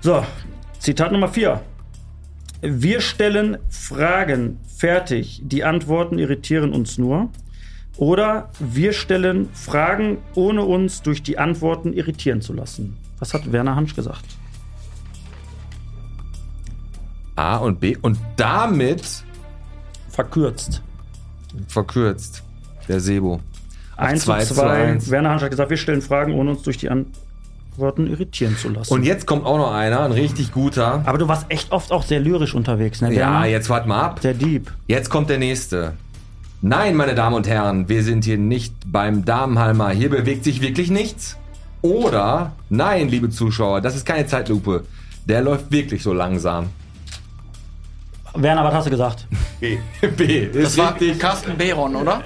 [0.00, 0.24] So,
[0.78, 1.60] Zitat Nummer 4.
[2.60, 7.30] Wir stellen Fragen fertig, die Antworten irritieren uns nur.
[7.96, 12.96] Oder wir stellen Fragen, ohne uns durch die Antworten irritieren zu lassen.
[13.18, 14.24] Was hat Werner Hansch gesagt?
[17.36, 17.96] A und B.
[18.00, 19.02] Und damit
[20.08, 20.82] Verkürzt.
[21.68, 22.42] verkürzt
[22.88, 23.40] der Sebo.
[23.96, 24.68] Auf 1 zu 2 zu 2.
[24.68, 25.10] 1.
[25.10, 28.92] Werner Hansch hat gesagt, wir stellen Fragen, ohne uns durch die Antworten irritieren zu lassen.
[28.92, 31.02] Und jetzt kommt auch noch einer, ein richtig guter.
[31.04, 33.12] Aber du warst echt oft auch sehr lyrisch unterwegs, ne?
[33.12, 33.46] Ja, Werner?
[33.46, 34.20] jetzt wart mal ab.
[34.20, 34.72] Der Dieb.
[34.86, 35.94] Jetzt kommt der nächste.
[36.60, 39.90] Nein, meine Damen und Herren, wir sind hier nicht beim Damenhalmer.
[39.90, 41.36] Hier bewegt sich wirklich nichts.
[41.82, 44.84] Oder, nein, liebe Zuschauer, das ist keine Zeitlupe.
[45.26, 46.70] Der läuft wirklich so langsam.
[48.34, 49.26] Werner, was hast du gesagt?
[49.60, 49.78] B.
[50.16, 51.18] B, ist Das war richtig.
[51.18, 52.22] Carsten Behron, oder?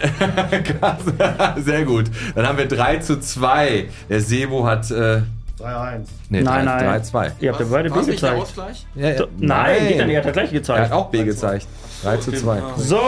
[1.59, 2.11] Sehr gut.
[2.35, 3.89] Dann haben wir 3 zu 2.
[4.09, 4.91] Der Sebo hat.
[4.91, 5.23] Äh,
[5.59, 6.01] 3-1.
[6.29, 6.85] nee, nein, 3, nein.
[6.85, 7.33] 3 2.
[7.41, 8.43] Ihr habt ja beide B der gezeigt.
[8.43, 8.87] Ausgleich?
[8.95, 9.25] Ja, ja.
[9.39, 10.81] Nein, geht ja nicht, er hat das gleiche Er gezeigt.
[10.85, 11.67] hat auch B gezeigt.
[12.03, 12.63] 3 zu 2.
[12.77, 13.01] So,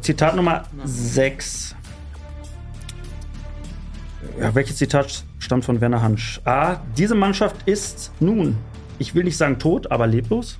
[0.00, 1.74] Zitat Nummer 6.
[4.40, 6.40] Ja, welches Zitat stammt von Werner Hansch?
[6.44, 6.76] A.
[6.96, 8.56] Diese Mannschaft ist nun,
[8.98, 10.58] ich will nicht sagen tot, aber leblos.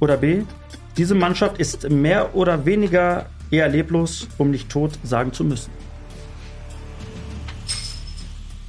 [0.00, 0.42] Oder B.
[0.96, 5.70] Diese Mannschaft ist mehr oder weniger eher leblos, um nicht tot sagen zu müssen.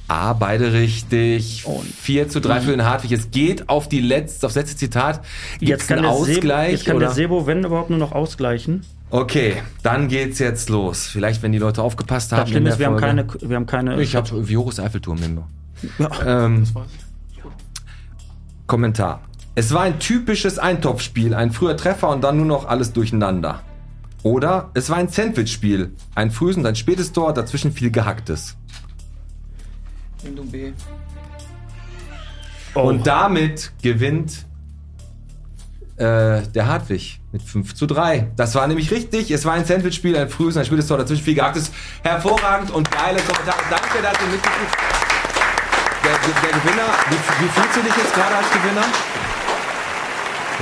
[0.08, 1.64] Ah, beide richtig.
[2.00, 3.12] 4 zu 3 für den Hartwig.
[3.12, 5.22] Es geht auf die letzte, aufs letzte Zitat.
[5.60, 6.72] Gibt's Jetzt kann, einen der, Sebo, Ausgleich?
[6.72, 7.06] jetzt kann oder?
[7.06, 8.84] der Sebo, wenn überhaupt, nur noch ausgleichen.
[9.10, 11.06] Okay, dann geht's jetzt los.
[11.06, 12.40] Vielleicht, wenn die Leute aufgepasst haben.
[12.40, 14.02] Das Schlimme ist, wir haben keine, wir haben keine.
[14.02, 15.46] Ich habe, wie hoch ist der Eiffelturm denn noch?
[16.26, 16.66] Ähm,
[18.66, 19.20] Kommentar.
[19.54, 23.62] Es war ein typisches Eintopfspiel, ein früher Treffer und dann nur noch alles durcheinander.
[24.22, 28.56] Oder es war ein Sandwich-Spiel, ein frühes und ein spätes Tor, dazwischen viel Gehacktes.
[30.24, 30.72] Endung B.
[32.74, 32.82] Oh.
[32.82, 34.46] Und damit gewinnt
[35.96, 38.30] äh, der Hartwig mit 5 zu 3.
[38.36, 39.30] Das war nämlich richtig.
[39.30, 41.72] Es war ein Sandwich-Spiel, ein frühes und ein spätes Tor, dazwischen viel Gehacktes.
[42.02, 43.62] Hervorragend und geile Kommentare.
[43.70, 44.76] Danke, dass ihr mitgeguckt
[46.04, 48.84] der, der, der Gewinner, wie, wie fühlst du dich jetzt gerade als Gewinner?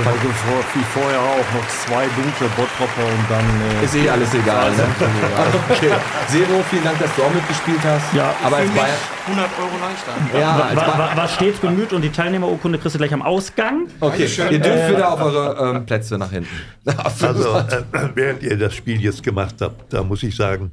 [0.05, 3.45] Also vor, wie vorher auch noch zwei dunkle Bottropper und dann.
[3.81, 4.71] Äh, Ist eh alles egal.
[4.71, 4.85] Ne?
[5.69, 5.91] okay.
[6.27, 8.13] Zero, vielen Dank, dass du auch mitgespielt hast.
[8.13, 8.97] Ja, aber als Bayern.
[9.27, 10.39] 100 Euro leichter.
[10.39, 13.87] Ja, als war, war, war stets bemüht und die Teilnehmerurkunde kriegst du gleich am Ausgang.
[13.99, 16.49] Okay, ihr dürft wieder auf eure ähm, Plätze nach hinten.
[17.19, 17.83] Also, äh,
[18.15, 20.71] während ihr das Spiel jetzt gemacht habt, da muss ich sagen,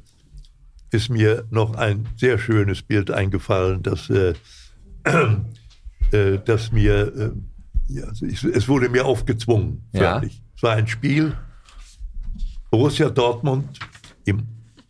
[0.91, 4.33] ist mir noch ein sehr schönes Bild eingefallen, das, äh,
[6.11, 7.31] äh, das mir, äh,
[7.87, 9.83] ja, also ich, es wurde mir aufgezwungen.
[9.93, 10.13] Ja.
[10.13, 10.41] förmlich.
[10.55, 11.35] Es war ein Spiel,
[12.71, 13.79] Borussia Dortmund
[14.25, 14.43] im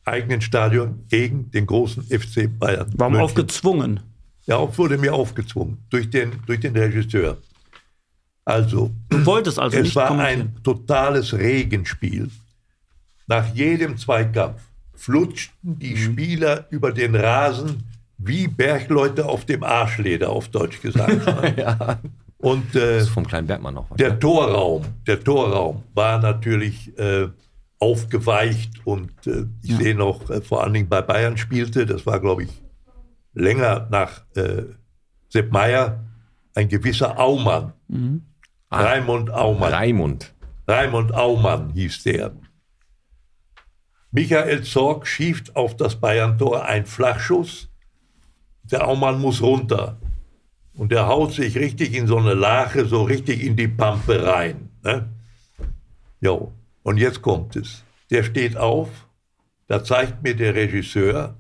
[0.06, 2.90] eigenen Stadion gegen den großen FC Bayern.
[2.95, 3.26] Warum München.
[3.26, 3.99] aufgezwungen?
[4.45, 7.38] Ja, auch wurde mir aufgezwungen durch den, durch den Regisseur.
[8.45, 12.30] Also, Du wolltest also es nicht war ein totales Regenspiel.
[13.28, 14.61] Nach jedem Zweikampf
[14.95, 15.80] flutschten Mhm.
[15.80, 17.84] die Spieler über den Rasen
[18.18, 21.28] wie Bergleute auf dem Arschleder, auf Deutsch gesagt.
[21.57, 21.99] ja.
[22.48, 23.95] Und äh, vom kleinen Bergmann noch.
[23.95, 24.19] der ne?
[24.19, 27.28] Torraum, der Torraum war natürlich äh,
[27.80, 32.19] aufgeweicht und äh, ich sehe noch, äh, vor allen Dingen bei Bayern spielte, das war
[32.19, 32.64] glaube ich
[33.34, 34.64] länger nach äh,
[35.30, 36.03] Sepp Meier,
[36.56, 37.74] ein gewisser Aumann.
[38.72, 39.74] Raimund Aumann.
[39.74, 40.34] Raimund.
[40.68, 42.32] Raimund Aumann hieß der.
[44.11, 47.69] Michael Zorg schiebt auf das Bayern-Tor ein Flachschuss.
[48.72, 49.98] Der Aumann muss runter.
[50.77, 54.69] Und der haut sich richtig in so eine Lache, so richtig in die Pampe rein.
[54.83, 55.09] Ne?
[56.21, 56.51] Jo,
[56.83, 57.83] und jetzt kommt es.
[58.11, 58.89] Der steht auf,
[59.67, 61.35] da zeigt mir der Regisseur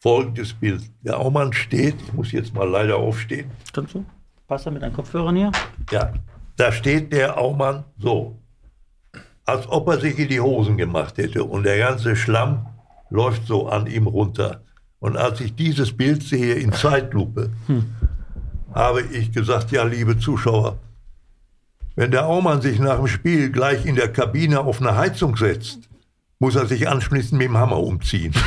[0.00, 0.82] folgendes Bild.
[1.02, 4.04] Der Aumann steht, ich muss jetzt mal leider aufstehen, Kannst du?
[4.46, 5.52] Passt er mit deinen Kopfhörern hier?
[5.90, 6.12] ja,
[6.56, 8.38] da steht der Aumann so,
[9.44, 12.66] als ob er sich in die Hosen gemacht hätte und der ganze Schlamm
[13.10, 14.62] läuft so an ihm runter.
[14.98, 17.50] Und als ich dieses Bild sehe in Zeitlupe,
[18.76, 20.78] habe ich gesagt, ja, liebe Zuschauer,
[21.96, 25.80] wenn der Aumann sich nach dem Spiel gleich in der Kabine auf eine Heizung setzt,
[26.38, 28.34] muss er sich anschließend mit dem Hammer umziehen.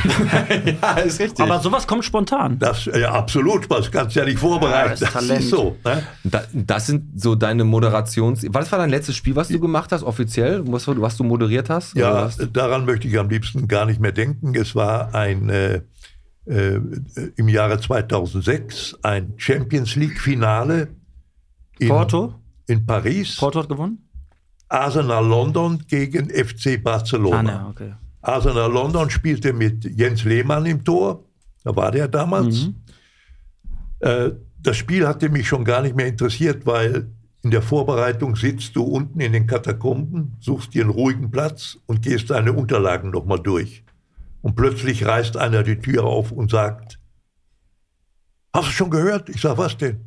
[0.82, 1.40] Ja, ist richtig.
[1.40, 2.56] Aber sowas kommt spontan.
[2.60, 4.74] Das, ja, absolut, das kannst du ja nicht vorbereiten.
[4.76, 5.40] Ja, das ist das Talent.
[5.44, 5.76] ist so.
[5.84, 6.02] Ne?
[6.22, 8.46] Da, das sind so deine Moderations...
[8.50, 10.62] Was war dein letztes Spiel, was du gemacht hast, offiziell?
[10.68, 11.96] Was, du- was du moderiert hast?
[11.96, 14.54] Ja, daran möchte ich am liebsten gar nicht mehr denken.
[14.54, 15.80] Es war ein äh,
[16.46, 16.80] äh,
[17.36, 20.88] im Jahre 2006 ein Champions League Finale
[21.78, 22.34] in, Porto?
[22.66, 23.36] in Paris.
[23.36, 24.08] Porto hat gewonnen?
[24.68, 27.38] Arsenal London gegen FC Barcelona.
[27.38, 27.94] Ah, ne, okay.
[28.22, 31.24] Arsenal London spielte mit Jens Lehmann im Tor.
[31.64, 32.66] Da war der damals.
[32.66, 32.74] Mhm.
[34.00, 34.30] Äh,
[34.62, 37.10] das Spiel hatte mich schon gar nicht mehr interessiert, weil
[37.42, 42.02] in der Vorbereitung sitzt du unten in den Katakomben, suchst dir einen ruhigen Platz und
[42.02, 43.82] gehst deine Unterlagen nochmal durch.
[44.42, 46.98] Und plötzlich reißt einer die Tür auf und sagt,
[48.54, 49.28] hast du schon gehört?
[49.28, 50.00] Ich sag, was denn?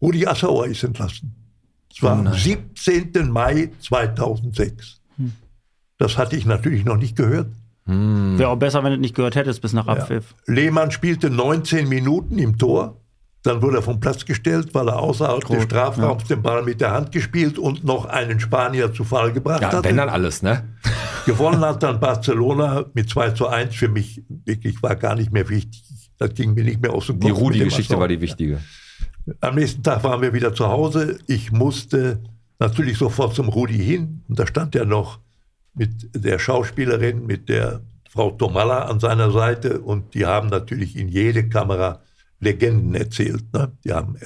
[0.00, 1.34] Rudi Assauer ist entlassen.
[1.90, 3.30] Es war am 17.
[3.30, 5.00] Mai 2006.
[5.98, 7.48] Das hatte ich natürlich noch nicht gehört.
[7.86, 10.34] Wäre auch besser, wenn du nicht gehört hättest bis nach Abpfiff.
[10.46, 13.00] Lehmann spielte 19 Minuten im Tor.
[13.46, 16.90] Dann wurde er vom Platz gestellt, weil er außerhalb des Strafraums den Ball mit der
[16.90, 19.88] Hand gespielt und noch einen Spanier zu Fall gebracht ja, hatte.
[19.88, 20.64] wenn dann alles, ne?
[21.26, 23.74] Gewonnen hat dann Barcelona mit 2 zu 1.
[23.76, 25.84] Für mich wirklich war gar nicht mehr wichtig.
[26.18, 27.38] Das ging mir nicht mehr aus dem Die Kopf.
[27.38, 28.58] dem Rudi-Geschichte war die wichtige.
[29.40, 31.18] Am nächsten Tag waren wir wieder zu Hause.
[31.28, 32.20] Ich musste
[32.58, 34.22] natürlich sofort zum Rudi hin.
[34.28, 35.20] Und da stand er noch
[35.72, 39.80] mit der Schauspielerin, mit der Frau Tomalla an seiner Seite.
[39.80, 42.00] Und die haben natürlich in jede Kamera
[42.40, 43.44] Legenden erzählt.
[43.52, 43.72] Ne?
[43.84, 44.16] Die haben,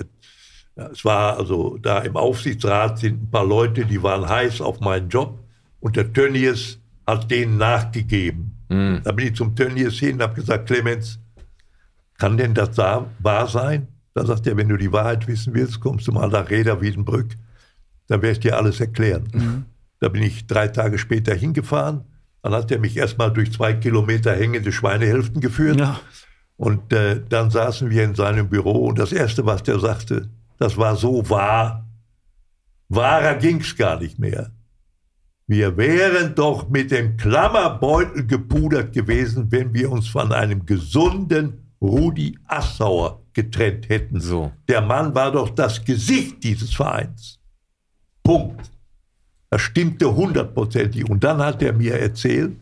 [0.76, 4.80] ja, es war also da im Aufsichtsrat sind ein paar Leute, die waren heiß auf
[4.80, 5.38] meinen Job.
[5.80, 8.56] Und der Tönnies hat denen nachgegeben.
[9.02, 11.18] Da bin ich zum Tönnies hin und habe gesagt, Clemens,
[12.18, 13.88] kann denn das da wahr sein?
[14.14, 17.36] Da sagt er, wenn du die Wahrheit wissen willst, kommst du mal nach Reda Wiedenbrück,
[18.06, 19.66] dann werde ich dir alles erklären.
[19.98, 22.04] Da bin ich drei Tage später hingefahren.
[22.42, 25.80] Dann hat er mich erstmal durch zwei Kilometer hängende Schweinehälften geführt.
[25.80, 26.00] Ja.
[26.60, 30.28] Und äh, dann saßen wir in seinem Büro und das Erste, was der sagte,
[30.58, 31.88] das war so wahr.
[32.90, 34.50] Wahrer ging's gar nicht mehr.
[35.46, 42.38] Wir wären doch mit dem Klammerbeutel gepudert gewesen, wenn wir uns von einem gesunden Rudi
[42.44, 44.20] Assauer getrennt hätten.
[44.20, 44.52] So.
[44.68, 47.38] Der Mann war doch das Gesicht dieses Vereins.
[48.22, 48.70] Punkt.
[49.48, 51.08] Das stimmte hundertprozentig.
[51.08, 52.58] Und dann hat er mir erzählt,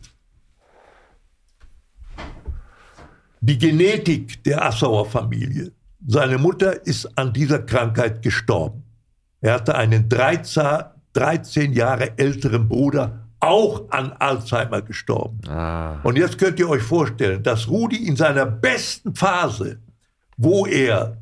[3.40, 5.72] die Genetik der Assauer Familie.
[6.06, 8.84] Seine Mutter ist an dieser Krankheit gestorben.
[9.40, 15.40] Er hatte einen 13, 13 Jahre älteren Bruder, auch an Alzheimer gestorben.
[15.48, 16.00] Ah.
[16.02, 19.78] Und jetzt könnt ihr euch vorstellen, dass Rudi in seiner besten Phase,
[20.36, 21.18] wo er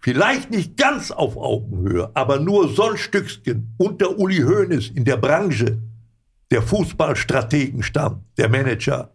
[0.00, 5.16] vielleicht nicht ganz auf Augenhöhe, aber nur so ein Stückchen unter Uli Hoeneß in der
[5.16, 5.78] Branche
[6.50, 9.12] der Fußballstrategen stand, der Manager,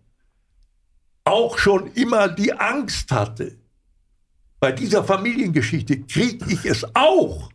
[1.26, 3.57] auch schon immer die Angst hatte.
[4.60, 7.49] Bei dieser Familiengeschichte kriege ich es auch.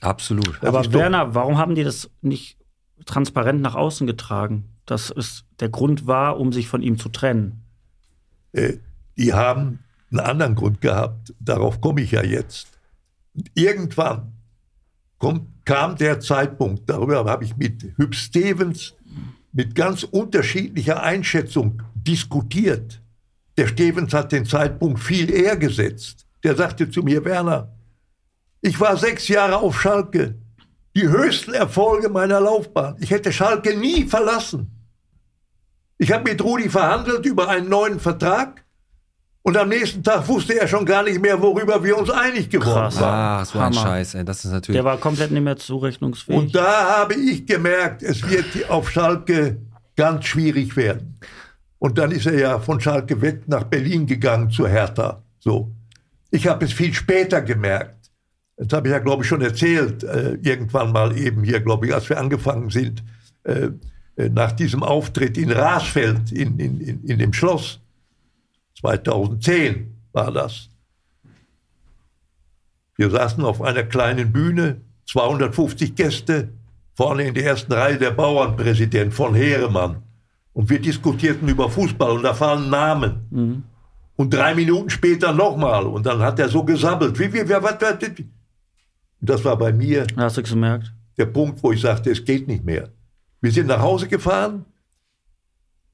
[0.00, 0.58] Absolut.
[0.60, 2.58] Das Aber Werner, warum haben die das nicht
[3.04, 4.64] transparent nach außen getragen?
[4.86, 7.62] Dass es der Grund war, um sich von ihm zu trennen.
[8.52, 8.74] Äh,
[9.16, 11.34] die haben einen anderen Grund gehabt.
[11.40, 12.68] Darauf komme ich ja jetzt.
[13.34, 14.32] Und irgendwann
[15.18, 18.94] kommt, kam der Zeitpunkt, darüber habe ich mit Hüb Stevens
[19.52, 23.02] mit ganz unterschiedlicher Einschätzung diskutiert.
[23.56, 26.26] Der Stevens hat den Zeitpunkt viel eher gesetzt.
[26.44, 27.72] Der sagte zu mir, Werner,
[28.60, 30.36] ich war sechs Jahre auf Schalke.
[30.94, 32.96] Die höchsten Erfolge meiner Laufbahn.
[33.00, 34.70] Ich hätte Schalke nie verlassen.
[35.98, 38.64] Ich habe mit Rudi verhandelt über einen neuen Vertrag
[39.42, 42.90] und am nächsten Tag wusste er schon gar nicht mehr, worüber wir uns einig geworden
[42.90, 43.00] Krass.
[43.00, 43.14] waren.
[43.14, 43.80] Ah, so ein Hammer.
[43.80, 44.24] Scheiß, ey.
[44.24, 44.76] Das ist natürlich.
[44.76, 46.36] Der war komplett nicht mehr zurechnungsfähig.
[46.36, 49.58] Und da habe ich gemerkt, es wird auf Schalke
[49.94, 51.18] ganz schwierig werden.
[51.78, 55.22] Und dann ist er ja von Schalke weg nach Berlin gegangen zu Hertha.
[55.38, 55.70] So.
[56.30, 58.10] Ich habe es viel später gemerkt.
[58.56, 61.94] Das habe ich ja, glaube ich, schon erzählt, äh, irgendwann mal eben hier, glaube ich,
[61.94, 63.04] als wir angefangen sind,
[63.44, 63.68] äh,
[64.16, 67.80] äh, nach diesem Auftritt in Rasfeld, in, in, in, in dem Schloss.
[68.80, 70.70] 2010 war das.
[72.96, 76.48] Wir saßen auf einer kleinen Bühne, 250 Gäste,
[76.94, 80.02] vorne in der ersten Reihe der Bauernpräsident von Heeremann.
[80.56, 83.64] Und wir diskutierten über Fußball und da fallen Namen.
[84.16, 85.84] Und drei Minuten später nochmal.
[85.84, 87.18] Und dann hat er so gesabbelt.
[87.18, 87.98] Wie, wie, wie, was, was,
[89.20, 90.94] das war bei mir Hast du gemerkt?
[91.18, 92.88] der Punkt, wo ich sagte, es geht nicht mehr.
[93.42, 94.64] Wir sind nach Hause gefahren.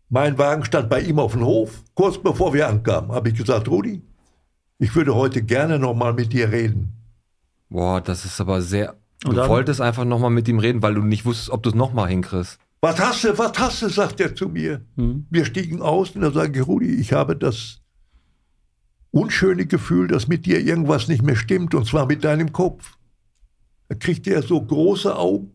[0.08, 1.82] Mein Wagen stand bei ihm auf dem Hof.
[1.94, 4.00] Kurz bevor wir ankamen, habe ich gesagt, Rudi,
[4.78, 6.92] ich würde heute gerne noch mal mit dir reden.
[7.68, 8.94] Boah, das ist aber sehr.
[9.22, 9.48] Du Und dann?
[9.48, 12.60] wolltest einfach nochmal mit ihm reden, weil du nicht wusstest, ob du es nochmal hinkriegst.
[12.84, 14.84] Was hast du, was hast du, sagt er zu mir.
[15.30, 17.80] Wir stiegen aus und da sage ich, Rudi, ich habe das
[19.12, 22.98] unschöne Gefühl, dass mit dir irgendwas nicht mehr stimmt, und zwar mit deinem Kopf.
[23.88, 25.52] Da kriegte er so große Augen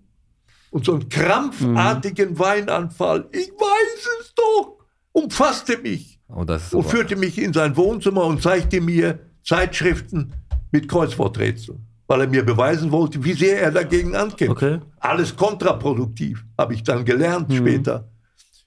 [0.71, 3.27] und so einen krampfartigen Weinanfall.
[3.33, 4.77] Ich weiß es doch,
[5.11, 10.33] umfasste mich Oh, das ist und führte mich in sein Wohnzimmer und zeigte mir Zeitschriften
[10.71, 14.51] mit Kreuzworträtseln, weil er mir beweisen wollte, wie sehr er dagegen ankämpft.
[14.63, 14.79] Okay.
[14.99, 18.07] Alles kontraproduktiv, habe ich dann gelernt später.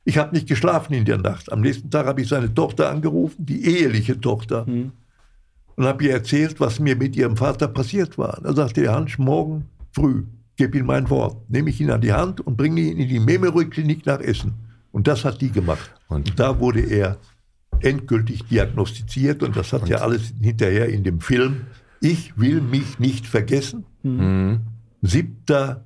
[0.04, 1.50] Ich habe nicht geschlafen in der Nacht.
[1.52, 6.58] Am nächsten Tag habe ich seine Tochter angerufen, die eheliche Tochter, und habe ihr erzählt,
[6.60, 8.40] was mir mit ihrem Vater passiert war.
[8.42, 10.24] Da sagte er, Hans, morgen früh,
[10.56, 13.20] gib ihm mein Wort, nehme ich ihn an die Hand und bringe ihn in die
[13.20, 14.52] Memory-Klinik nach Essen.
[14.92, 15.90] Und das hat die gemacht.
[16.08, 17.16] Und- Und da wurde er
[17.80, 21.62] endgültig diagnostiziert und das hat ja alles hinterher in dem Film
[22.00, 23.84] Ich will mich nicht vergessen.
[25.02, 25.76] 7.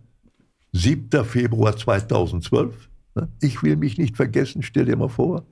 [0.72, 1.24] 7.
[1.24, 2.88] Februar 2012.
[3.14, 3.28] ne?
[3.40, 5.44] Ich will mich nicht vergessen, stell dir mal vor.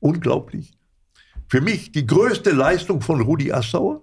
[0.00, 0.72] Unglaublich.
[1.48, 4.02] Für mich die größte Leistung von Rudi Assauer,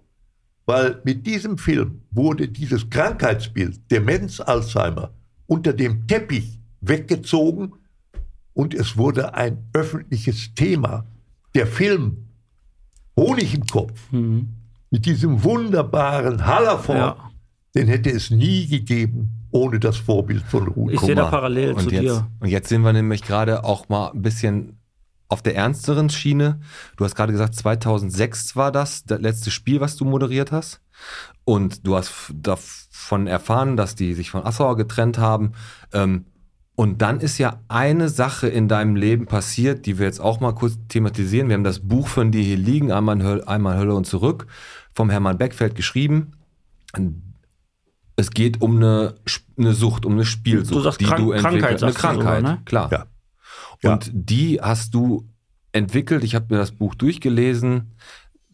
[0.65, 5.13] weil mit diesem Film wurde dieses Krankheitsbild, Demenz, Alzheimer,
[5.47, 7.73] unter dem Teppich weggezogen
[8.53, 11.05] und es wurde ein öffentliches Thema.
[11.53, 12.29] Der Film
[13.17, 14.11] Honig im Kopf
[14.95, 17.17] mit diesem wunderbaren Hallerford, Ja.
[17.75, 20.95] den hätte es nie gegeben ohne das Vorbild von Rudi.
[20.95, 22.27] Ich sehe da parallel und zu jetzt, dir.
[22.39, 24.77] Und jetzt sind wir nämlich gerade auch mal ein bisschen
[25.27, 26.61] auf der ernsteren Schiene.
[26.95, 30.81] Du hast gerade gesagt, 2006 war das, das letzte Spiel, was du moderiert hast.
[31.43, 35.53] Und du hast davon erfahren, dass die sich von Assauer getrennt haben.
[35.91, 36.25] Ähm,
[36.75, 40.53] und dann ist ja eine Sache in deinem Leben passiert, die wir jetzt auch mal
[40.53, 41.47] kurz thematisieren.
[41.47, 44.47] Wir haben das Buch von dir hier liegen, einmal, Höl einmal Hölle und zurück,
[44.95, 46.31] vom Hermann Beckfeld geschrieben.
[48.15, 49.15] Es geht um eine,
[49.57, 51.83] eine Sucht, um eine Spielsucht, Du sagst die Krank- du Krankheit, entwickelst.
[51.83, 52.61] Eine Krankheit, sogar, ne?
[52.65, 52.89] klar.
[52.91, 53.05] Ja.
[53.83, 53.93] Ja.
[53.93, 55.27] Und die hast du
[55.73, 56.23] entwickelt.
[56.23, 57.91] Ich habe mir das Buch durchgelesen.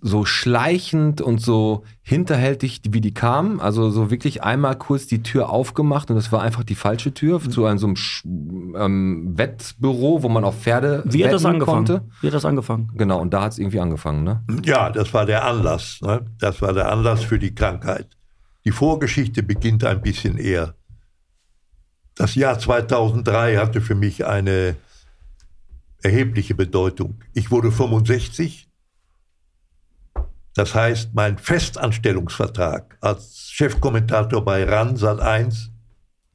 [0.03, 3.60] So schleichend und so hinterhältig, wie die kamen.
[3.60, 7.40] Also so wirklich einmal kurz die Tür aufgemacht und das war einfach die falsche Tür
[7.40, 8.23] zu einem so einem Sch-
[8.84, 11.86] ähm, Wettbüro, wo man auf Pferde Wie hat das wetten angefangen?
[11.86, 12.07] konnte.
[12.22, 12.91] Wie hat das angefangen?
[12.95, 14.44] Genau, und da hat es irgendwie angefangen, ne?
[14.65, 15.99] Ja, das war der Anlass.
[16.02, 16.26] Ne?
[16.40, 18.07] Das war der Anlass für die Krankheit.
[18.65, 20.73] Die Vorgeschichte beginnt ein bisschen eher.
[22.15, 24.76] Das Jahr 2003 hatte für mich eine
[26.02, 27.19] erhebliche Bedeutung.
[27.34, 28.68] Ich wurde 65.
[30.53, 35.72] Das heißt, mein Festanstellungsvertrag als Chefkommentator bei RAN Sat 1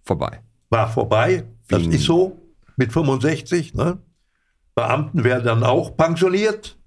[0.05, 0.41] Vorbei.
[0.71, 1.45] war vorbei.
[1.69, 2.41] Das Wie- ist so
[2.77, 3.75] mit 65.
[3.75, 3.99] Ne?
[4.75, 6.79] Beamten werden dann auch pensioniert.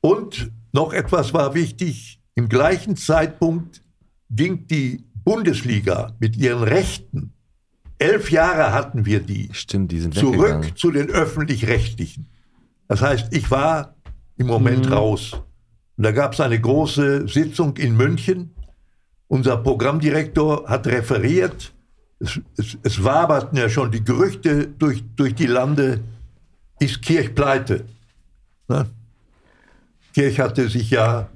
[0.00, 2.20] Und noch etwas war wichtig.
[2.34, 3.82] Im gleichen Zeitpunkt
[4.30, 7.32] ging die Bundesliga mit ihren Rechten.
[7.98, 9.48] Elf Jahre hatten wir die.
[9.52, 10.14] Stimmt, die sind.
[10.14, 12.28] Zurück zu den öffentlich-rechtlichen.
[12.88, 13.94] Das heißt, ich war
[14.36, 15.40] im Moment raus.
[15.96, 18.50] Und da gab es eine große Sitzung in München.
[19.28, 21.72] Unser Programmdirektor hat referiert.
[22.20, 26.00] Es, es, es waberten ja schon die Gerüchte durch, durch die Lande,
[26.80, 27.84] ist Kirch pleite.
[28.68, 28.86] Ne?
[30.14, 31.28] Kirch hatte sich ja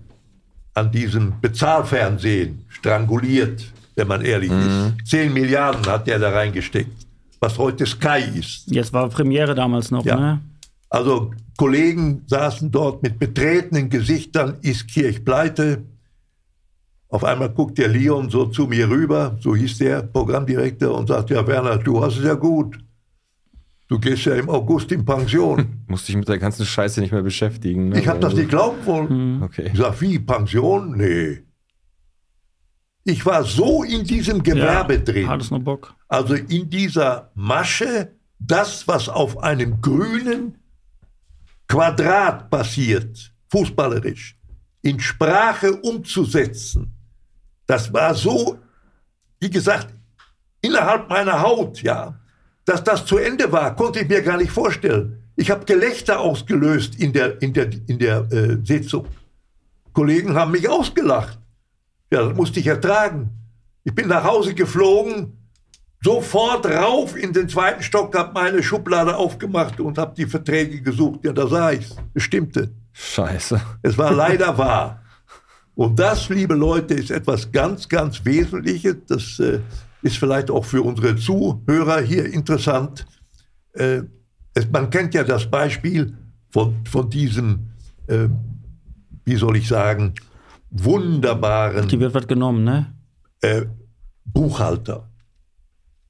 [0.74, 3.64] an diesem Bezahlfernsehen stranguliert,
[3.96, 5.08] wenn man ehrlich ist.
[5.10, 7.06] Zehn Milliarden hat er da reingesteckt,
[7.40, 8.70] was heute Sky ist.
[8.70, 10.16] Jetzt war Premiere damals noch, Ja.
[10.16, 10.40] ne?
[10.90, 15.84] Also Kollegen saßen dort mit betretenen Gesichtern, ist Kirch pleite.
[17.08, 21.30] Auf einmal guckt der Leon so zu mir rüber, so hieß der Programmdirektor, und sagt,
[21.30, 22.78] ja Werner, du hast es ja gut.
[23.88, 25.84] Du gehst ja im August in Pension.
[25.86, 27.88] Musste ich mit der ganzen Scheiße nicht mehr beschäftigen.
[27.88, 28.00] Ne?
[28.00, 29.42] Ich habe das nicht glauben wollen.
[29.42, 29.70] Okay.
[29.72, 30.96] Ich sag, wie, Pension?
[30.96, 31.42] Nee.
[33.04, 35.28] Ich war so in diesem Gewerbe ja, drin.
[35.28, 35.94] Hattest noch Bock?
[36.08, 40.57] Also in dieser Masche, das, was auf einem grünen
[41.68, 44.36] Quadrat passiert, fußballerisch,
[44.82, 46.94] in Sprache umzusetzen,
[47.66, 48.58] das war so,
[49.38, 49.94] wie gesagt,
[50.62, 52.18] innerhalb meiner Haut, ja.
[52.64, 55.22] Dass das zu Ende war, konnte ich mir gar nicht vorstellen.
[55.36, 59.06] Ich habe Gelächter ausgelöst in der, in der, in der äh, Sitzung.
[59.92, 61.38] Kollegen haben mich ausgelacht.
[62.10, 63.30] Ja, das musste ich ertragen.
[63.84, 65.37] Ich bin nach Hause geflogen,
[66.02, 71.20] sofort rauf in den zweiten Stock, habe meine Schublade aufgemacht und habe die Verträge gesucht.
[71.24, 71.96] Ja, da sah ich's.
[72.14, 72.72] Es stimmte.
[72.92, 73.60] Scheiße.
[73.82, 75.02] Es war leider wahr.
[75.74, 78.96] Und das, liebe Leute, ist etwas ganz, ganz Wesentliches.
[79.06, 79.60] Das äh,
[80.02, 83.06] ist vielleicht auch für unsere Zuhörer hier interessant.
[83.74, 84.02] Äh,
[84.54, 86.16] es, man kennt ja das Beispiel
[86.50, 87.70] von, von diesem,
[88.08, 88.28] äh,
[89.24, 90.14] wie soll ich sagen,
[90.70, 92.92] wunderbaren Die wird was genommen, ne?
[93.40, 93.62] äh,
[94.24, 95.07] Buchhalter.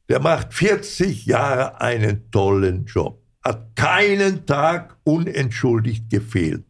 [0.09, 6.65] Der macht 40 Jahre einen tollen Job, hat keinen Tag unentschuldigt gefehlt.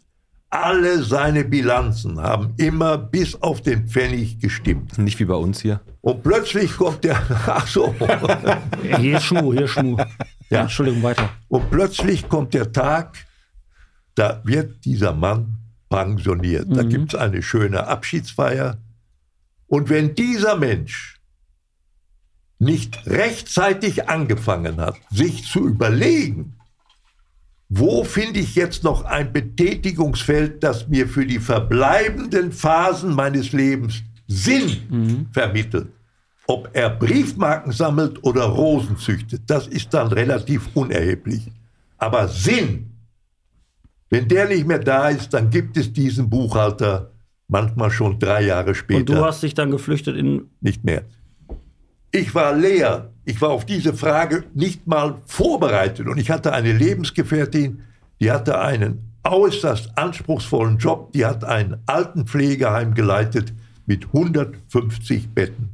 [0.51, 4.97] Alle seine Bilanzen haben immer bis auf den Pfennig gestimmt.
[4.99, 5.81] Nicht wie bei uns hier.
[6.01, 7.95] Und plötzlich kommt der, ach so,
[8.99, 9.99] Hier ist Schmu, hier ist Schmu.
[10.51, 11.29] Ja, Entschuldigung, weiter.
[11.49, 13.19] und plötzlich kommt der Tag,
[14.15, 15.59] da wird dieser Mann
[15.91, 16.67] pensioniert.
[16.71, 18.79] Da gibt es eine schöne Abschiedsfeier.
[19.67, 21.18] Und wenn dieser Mensch
[22.59, 26.55] nicht rechtzeitig angefangen hat, sich zu überlegen,
[27.69, 34.03] wo finde ich jetzt noch ein Betätigungsfeld, das mir für die verbleibenden Phasen meines Lebens
[34.27, 35.89] Sinn vermittelt?
[36.47, 41.51] Ob er Briefmarken sammelt oder Rosen züchtet, das ist dann relativ unerheblich.
[41.99, 42.91] Aber Sinn,
[44.09, 47.11] wenn der nicht mehr da ist, dann gibt es diesen Buchhalter
[47.49, 50.49] manchmal schon drei Jahre später Und du hast dich dann geflüchtet in.
[50.63, 51.05] nicht mehr.
[52.11, 53.13] Ich war leer.
[53.25, 56.07] Ich war auf diese Frage nicht mal vorbereitet.
[56.07, 57.81] Und ich hatte eine Lebensgefährtin,
[58.21, 61.13] die hatte einen äußerst anspruchsvollen Job.
[61.13, 63.53] Die hat ein Altenpflegeheim geleitet
[63.87, 65.71] mit 150 Betten.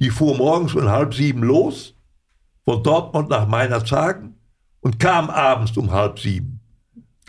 [0.00, 1.94] Die fuhr morgens um halb sieben los,
[2.64, 4.34] von Dortmund nach Meinerzhagen
[4.80, 6.60] und kam abends um halb sieben.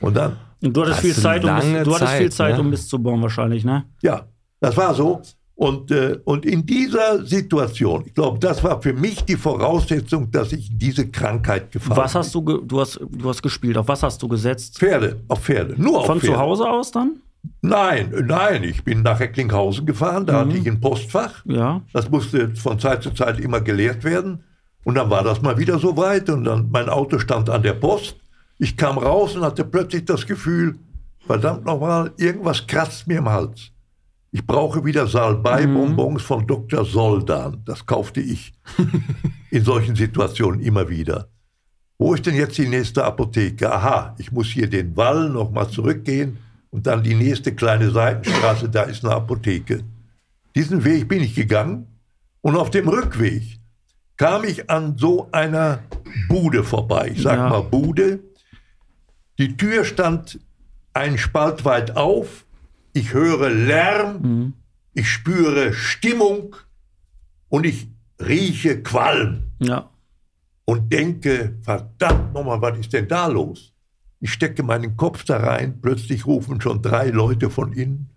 [0.02, 2.62] Und dann Und du hattest viel Zeit, um, du hattest viel Zeit, Zeit, ne?
[2.62, 3.86] um Mist zu bauen, wahrscheinlich, ne?
[4.02, 4.26] Ja,
[4.60, 5.22] das war so.
[5.56, 10.52] Und, äh, und in dieser Situation, ich glaube, das war für mich die Voraussetzung, dass
[10.52, 14.22] ich diese Krankheit gefallen Was hast du, du hast, du hast gespielt, auf was hast
[14.24, 14.80] du gesetzt?
[14.80, 16.36] Pferde, auf Pferde, nur auf Von Pferde.
[16.36, 17.18] zu Hause aus dann?
[17.62, 21.44] Nein, nein, ich bin nach Recklinghausen gefahren, da hatte ich ein Postfach.
[21.46, 21.82] Ja.
[21.92, 24.44] Das musste von Zeit zu Zeit immer geleert werden.
[24.86, 27.74] Und dann war das mal wieder so weit und dann mein Auto stand an der
[27.74, 28.18] Post.
[28.60, 30.78] Ich kam raus und hatte plötzlich das Gefühl,
[31.26, 33.73] verdammt nochmal, irgendwas kratzt mir im Hals.
[34.36, 36.84] Ich brauche wieder Salbei-Bonbons von Dr.
[36.86, 37.62] Soldan.
[37.66, 38.52] Das kaufte ich
[39.52, 41.28] in solchen Situationen immer wieder.
[42.00, 43.72] Wo ist denn jetzt die nächste Apotheke?
[43.72, 46.40] Aha, ich muss hier den Wall nochmal zurückgehen
[46.72, 49.84] und dann die nächste kleine Seitenstraße, da ist eine Apotheke.
[50.56, 51.86] Diesen Weg bin ich gegangen
[52.42, 53.60] und auf dem Rückweg
[54.18, 55.84] kam ich an so einer
[56.28, 57.12] Bude vorbei.
[57.14, 57.50] Ich sag Ja.
[57.50, 58.20] mal Bude.
[59.38, 60.40] Die Tür stand
[60.96, 62.46] einen Spalt weit auf.
[62.94, 64.54] Ich höre Lärm,
[64.94, 66.56] ich spüre Stimmung
[67.50, 67.88] und ich
[68.22, 69.90] rieche Qualm Ja.
[70.66, 73.74] und denke, verdammt nochmal, was ist denn da los?
[74.20, 78.10] Ich stecke meinen Kopf da rein, plötzlich rufen schon drei Leute von innen.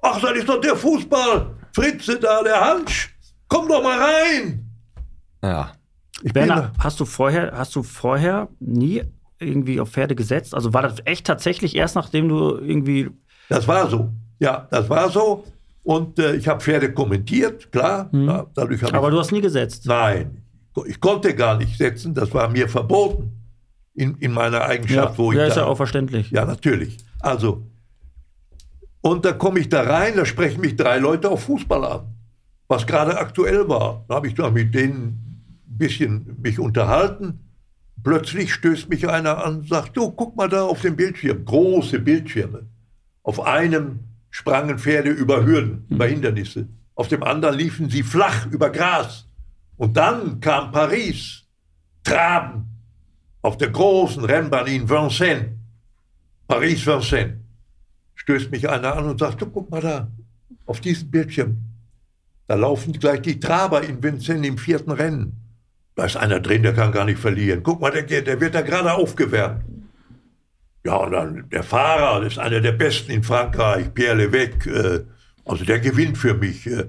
[0.00, 1.56] Ach, das ist doch der Fußball!
[1.74, 3.14] Fritze da, der Hansch!
[3.48, 4.70] Komm doch mal rein!
[5.42, 5.72] Ja.
[6.22, 9.02] Ich bin Werner, hast du vorher, hast du vorher nie
[9.38, 10.54] irgendwie auf Pferde gesetzt?
[10.54, 13.10] Also war das echt tatsächlich erst nachdem du irgendwie.
[13.50, 14.10] Das war so.
[14.38, 15.44] Ja, das war so.
[15.82, 18.08] Und äh, ich habe Pferde kommentiert, klar.
[18.12, 19.86] Ja, dadurch Aber ich, du hast nie gesetzt.
[19.86, 20.42] Nein,
[20.86, 22.14] ich konnte gar nicht setzen.
[22.14, 23.32] Das war mir verboten.
[23.92, 26.30] In, in meiner Eigenschaft, wo ich ja, ist ja auch verständlich.
[26.30, 26.98] Ja, natürlich.
[27.18, 27.66] Also,
[29.00, 32.14] und da komme ich da rein, da sprechen mich drei Leute auf Fußball an,
[32.68, 34.04] was gerade aktuell war.
[34.08, 37.40] Da habe ich da mit denen ein bisschen mich unterhalten.
[38.02, 41.98] Plötzlich stößt mich einer an und sagt, du, guck mal da auf dem Bildschirm, große
[41.98, 42.66] Bildschirme.
[43.30, 44.00] Auf einem
[44.30, 46.66] sprangen Pferde über Hürden, über Hindernisse.
[46.96, 49.28] Auf dem anderen liefen sie flach über Gras.
[49.76, 51.44] Und dann kam Paris,
[52.02, 52.64] Traben,
[53.40, 55.46] auf der großen Rennbahn in Vincennes.
[56.48, 57.36] Paris-Vincennes.
[58.16, 60.08] Stößt mich einer an und sagt, du guck mal da,
[60.66, 61.58] auf diesem Bildschirm.
[62.48, 65.36] Da laufen gleich die Traber in Vincennes im vierten Rennen.
[65.94, 67.62] Da ist einer drin, der kann gar nicht verlieren.
[67.62, 69.62] Guck mal, der, geht- der wird da gerade aufgewärmt.
[70.84, 74.66] Ja, und dann der Fahrer, das ist einer der besten in Frankreich, Pierre Levesque.
[74.70, 75.04] Äh,
[75.44, 76.66] also der gewinnt für mich.
[76.66, 76.86] Äh,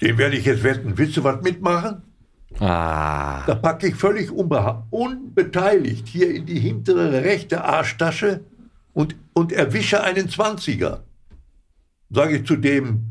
[0.00, 0.98] den werde ich jetzt wetten.
[0.98, 2.02] Willst du was mitmachen?
[2.60, 3.44] Ah.
[3.46, 8.40] Da packe ich völlig unbeteiligt hier in die hintere rechte Arschtasche
[8.92, 11.00] und, und erwische einen 20er.
[12.10, 13.06] Sage ich zu dem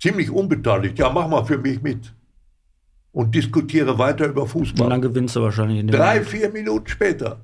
[0.00, 2.12] ziemlich unbeteiligt, ja, mach mal für mich mit.
[3.12, 4.88] Und diskutiere weiter über Und Fußball.
[4.88, 6.28] dann gewinnst du wahrscheinlich in Drei, Moment.
[6.28, 7.40] vier Minuten später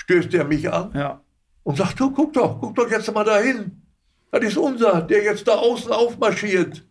[0.00, 1.20] stößt er mich an Ja.
[1.62, 3.82] und sagt, du, guck doch, guck doch jetzt mal dahin.
[4.32, 6.84] Das ist unser, der jetzt da außen aufmarschiert.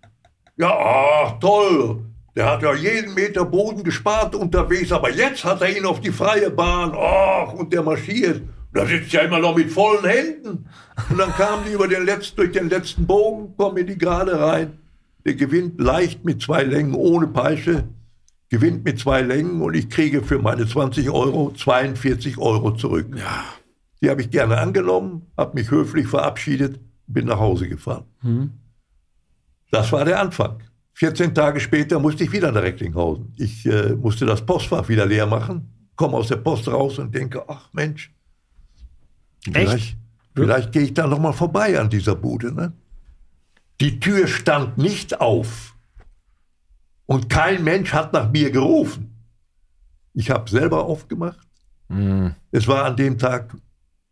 [0.58, 2.02] Ja, ach, toll.
[2.36, 6.12] Der hat ja jeden Meter Boden gespart unterwegs, aber jetzt hat er ihn auf die
[6.12, 6.94] freie Bahn.
[6.96, 8.42] Ach, und der marschiert.
[8.74, 10.70] Da sitzt ja immer noch mit vollen Händen.
[11.10, 14.40] Und dann kamen die über den letzten, durch den letzten Bogen, kommen in die Gerade
[14.40, 14.78] rein.
[15.26, 17.86] Der gewinnt leicht mit zwei Längen, ohne Peitsche.
[18.50, 23.08] Gewinnt mit zwei Längen und ich kriege für meine 20 Euro 42 Euro zurück.
[23.16, 23.46] Ja.
[24.02, 28.06] Die habe ich gerne angenommen, habe mich höflich verabschiedet, bin nach Hause gefahren.
[29.72, 30.64] Das war der Anfang.
[30.94, 33.34] 14 Tage später musste ich wieder nach Recklinghausen.
[33.38, 37.44] Ich äh, musste das Postfach wieder leer machen, komme aus der Post raus und denke,
[37.48, 38.14] ach Mensch,
[39.44, 39.98] vielleicht,
[40.36, 42.52] vielleicht gehe ich da noch mal vorbei an dieser Bude.
[42.52, 42.74] Ne?
[43.80, 45.76] Die Tür stand nicht auf
[47.10, 49.16] und kein Mensch hat nach mir gerufen.
[50.14, 51.48] Ich habe selber aufgemacht.
[52.52, 53.56] Es war an dem Tag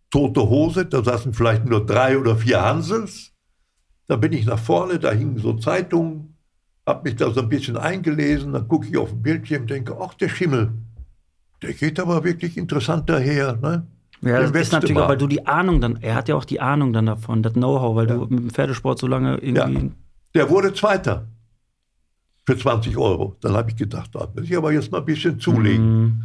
[0.10, 3.34] tote Hose, da saßen vielleicht nur drei oder vier Hansels.
[4.08, 6.38] Da bin ich nach vorne, da hingen so Zeitungen,
[6.88, 9.96] habe mich da so ein bisschen eingelesen, dann gucke ich auf den Bildschirm und denke,
[10.02, 10.72] ach, der Schimmel,
[11.62, 13.58] der geht aber wirklich interessant daher.
[13.58, 13.86] Ne?
[14.22, 16.62] Ja, das ist natürlich auch, weil du die Ahnung dann, er hat ja auch die
[16.62, 19.68] Ahnung dann davon, das Know-how, weil du mit dem Pferdesport so lange Ja.
[19.68, 19.92] irgendwie.
[20.34, 21.28] Der wurde Zweiter
[22.48, 23.36] für 20 Euro.
[23.42, 26.02] Dann habe ich gedacht, da muss ich aber jetzt mal ein bisschen zulegen.
[26.02, 26.24] Mhm.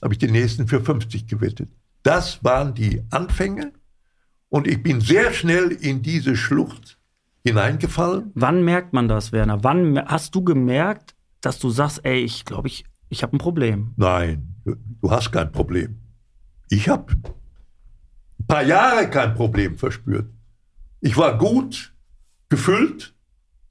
[0.00, 1.68] Habe ich den nächsten für 50 gewettet.
[2.04, 3.72] Das waren die Anfänge
[4.48, 6.98] und ich bin sehr schnell in diese Schlucht
[7.44, 8.30] hineingefallen.
[8.34, 9.64] Wann merkt man das, Werner?
[9.64, 13.94] Wann hast du gemerkt, dass du sagst, ey, ich glaube, ich, ich habe ein Problem?
[13.96, 15.98] Nein, du, du hast kein Problem.
[16.70, 20.30] Ich habe ein paar Jahre kein Problem verspürt.
[21.00, 21.94] Ich war gut
[22.48, 23.13] gefüllt,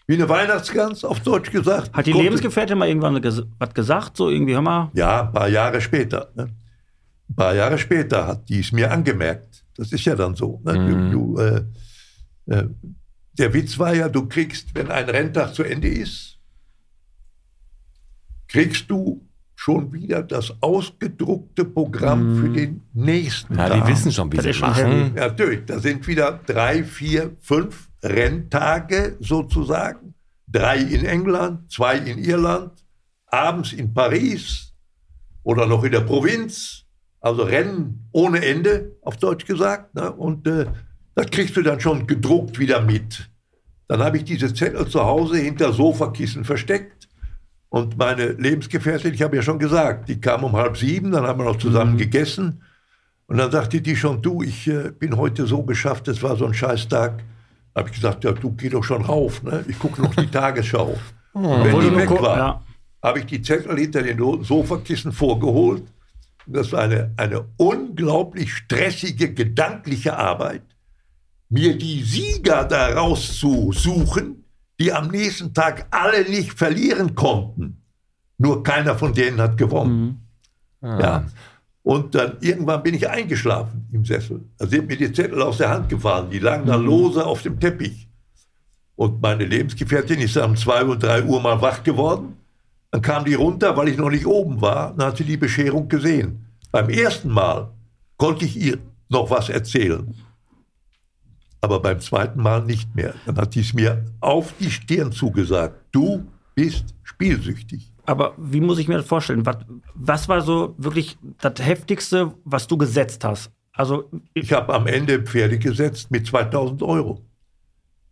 [0.08, 1.94] wie eine Weihnachtsgans, auf Deutsch gesagt.
[1.94, 4.18] Hat die Lebensgefährtin mal irgendwann ges was gesagt?
[4.18, 4.92] So irgendwie, hör mal.
[4.94, 6.30] Ja, ein paar Jahre später.
[6.36, 6.50] Ne?
[7.30, 9.64] Ein paar Jahre später hat die es mir angemerkt.
[9.78, 10.62] Das ist ja dann so.
[10.66, 10.74] Ne?
[10.74, 11.64] Du, du, äh,
[12.48, 12.68] äh,
[13.38, 16.38] der Witz war ja, du kriegst, wenn ein Renntag zu Ende ist,
[18.48, 19.26] kriegst du
[19.56, 23.86] schon wieder das ausgedruckte Programm für den nächsten Ja, Tag.
[23.86, 25.14] die wissen schon, wie Das sie machen.
[25.16, 30.14] Ja, natürlich, da sind wieder drei, vier, fünf Renntage sozusagen.
[30.48, 32.72] Drei in England, zwei in Irland,
[33.28, 34.74] abends in Paris
[35.44, 36.86] oder noch in der Provinz.
[37.20, 39.96] Also Rennen ohne Ende, auf Deutsch gesagt.
[39.96, 40.12] Ne?
[40.12, 40.66] Und äh,
[41.16, 43.30] das kriegst du dann schon gedruckt wieder mit.
[43.88, 47.08] Dann habe ich diese Zettel zu Hause hinter Sofakissen versteckt.
[47.70, 51.40] Und meine Lebensgefährtin, ich habe ja schon gesagt, die kam um halb sieben, dann haben
[51.40, 52.46] wir noch zusammen gegessen.
[52.46, 52.64] Und
[53.34, 56.46] Und dann sagte die schon, du, ich äh, bin heute so geschafft, es war so
[56.46, 57.24] ein Scheißtag.
[57.76, 59.64] Habe ich gesagt, ja, du geh doch schon rauf, ne?
[59.68, 60.98] ich gucke noch die Tagesschau.
[61.34, 62.64] Und wenn die weg war, ja.
[63.02, 65.84] habe ich die Zettel hinter den Sofakissen vorgeholt.
[66.46, 70.64] Das war eine, eine unglaublich stressige, gedankliche Arbeit,
[71.50, 74.46] mir die Sieger daraus zu suchen,
[74.80, 77.82] die am nächsten Tag alle nicht verlieren konnten.
[78.38, 80.28] Nur keiner von denen hat gewonnen.
[80.82, 81.26] Ja.
[81.84, 84.42] Und dann irgendwann bin ich eingeschlafen im Sessel.
[84.58, 86.30] Da sind mir die Zettel aus der Hand gefallen.
[86.30, 88.08] Die lagen da lose auf dem Teppich.
[88.96, 92.38] Und meine Lebensgefährtin ist dann um zwei und drei Uhr mal wach geworden.
[92.92, 94.94] Dann kam die runter, weil ich noch nicht oben war.
[94.96, 96.46] Dann hat sie die Bescherung gesehen.
[96.72, 97.70] Beim ersten Mal
[98.18, 98.78] konnte ich ihr
[99.10, 100.16] noch was erzählen.
[101.60, 103.14] Aber beim zweiten Mal nicht mehr.
[103.26, 105.76] Dann hat sie es mir auf die Stirn zugesagt.
[105.92, 107.93] Du bist spielsüchtig.
[108.06, 109.46] Aber wie muss ich mir das vorstellen?
[109.46, 109.58] Was,
[109.94, 113.52] was war so wirklich das Heftigste, was du gesetzt hast?
[113.72, 117.22] Also, Ich habe am Ende Pferde gesetzt mit 2000 Euro.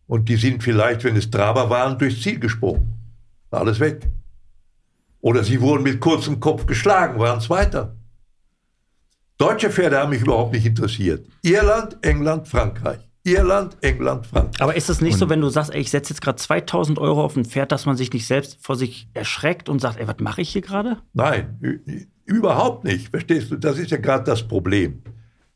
[0.08, 2.94] Und die sind vielleicht, wenn es Traber waren, durchs Ziel gesprungen.
[3.50, 4.10] War alles weg.
[5.22, 7.96] Oder sie wurden mit kurzem Kopf geschlagen, waren Zweiter.
[9.38, 11.28] Deutsche Pferde haben mich überhaupt nicht interessiert.
[11.42, 13.11] Irland, England, Frankreich.
[13.23, 14.61] Irland, England, Frankreich.
[14.61, 17.23] aber ist es nicht so, wenn du sagst, ey, ich setze jetzt gerade 2000 Euro
[17.23, 20.18] auf ein Pferd, dass man sich nicht selbst vor sich erschreckt und sagt, ey, was
[20.19, 20.98] mache ich hier gerade?
[21.14, 21.60] Nein,
[22.26, 23.10] überhaupt nicht.
[23.10, 23.57] Verstehst du?
[23.57, 25.03] Das ist ja gerade das Problem.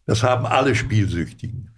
[0.05, 1.71] Das haben alle Spielsüchtigen.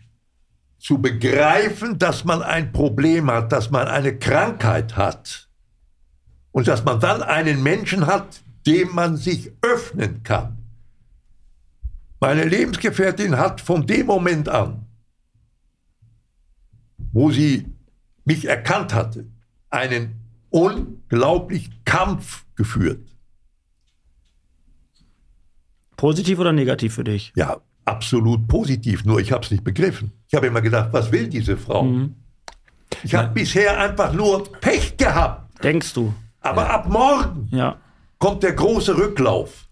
[0.77, 5.47] Zu begreifen, dass man ein Problem hat, dass man eine Krankheit hat
[6.51, 10.57] und dass man dann einen Menschen hat, dem man sich öffnen kann.
[12.19, 14.86] Meine Lebensgefährtin hat von dem Moment an,
[17.11, 17.65] wo sie
[18.25, 19.25] mich erkannt hatte,
[19.69, 20.15] einen
[20.49, 22.99] unglaublichen Kampf geführt.
[25.95, 27.33] Positiv oder negativ für dich?
[27.35, 30.11] Ja, absolut positiv, nur ich habe es nicht begriffen.
[30.27, 31.87] Ich habe immer gedacht, was will diese Frau?
[33.03, 35.63] Ich habe bisher einfach nur Pech gehabt.
[35.63, 36.13] Denkst du?
[36.41, 37.77] Aber ab morgen Ja.
[38.19, 39.65] kommt der große Rücklauf.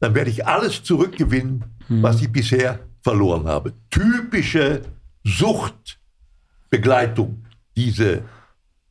[0.00, 3.72] Dann werde ich alles zurückgewinnen, was ich bisher verloren habe.
[3.90, 4.82] Typische
[6.72, 7.44] Suchtbegleitung,
[7.76, 8.22] diese,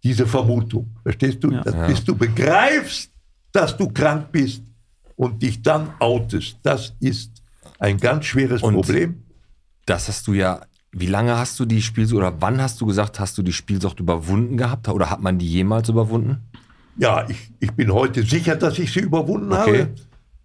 [0.04, 0.90] diese Vermutung.
[1.04, 1.52] Verstehst du?
[1.52, 1.62] Ja.
[1.62, 3.12] Das, Bis du begreifst,
[3.52, 4.64] dass du krank bist
[5.16, 6.58] und dich dann outest.
[6.64, 7.32] Das ist
[7.80, 9.24] ein ganz schweres Und- Problem.
[9.86, 10.62] Das hast du ja.
[10.94, 14.00] Wie lange hast du die Spielsucht oder wann hast du gesagt, hast du die Spielsucht
[14.02, 16.42] überwunden gehabt oder hat man die jemals überwunden?
[16.98, 19.88] Ja, ich, ich bin heute sicher, dass ich sie überwunden Okay.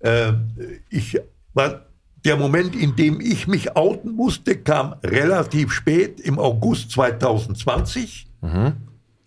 [0.01, 0.47] habe.
[0.59, 1.19] Äh, ich
[1.53, 1.86] war
[2.27, 8.27] der Moment, in dem ich mich outen musste, kam relativ spät im August 2020.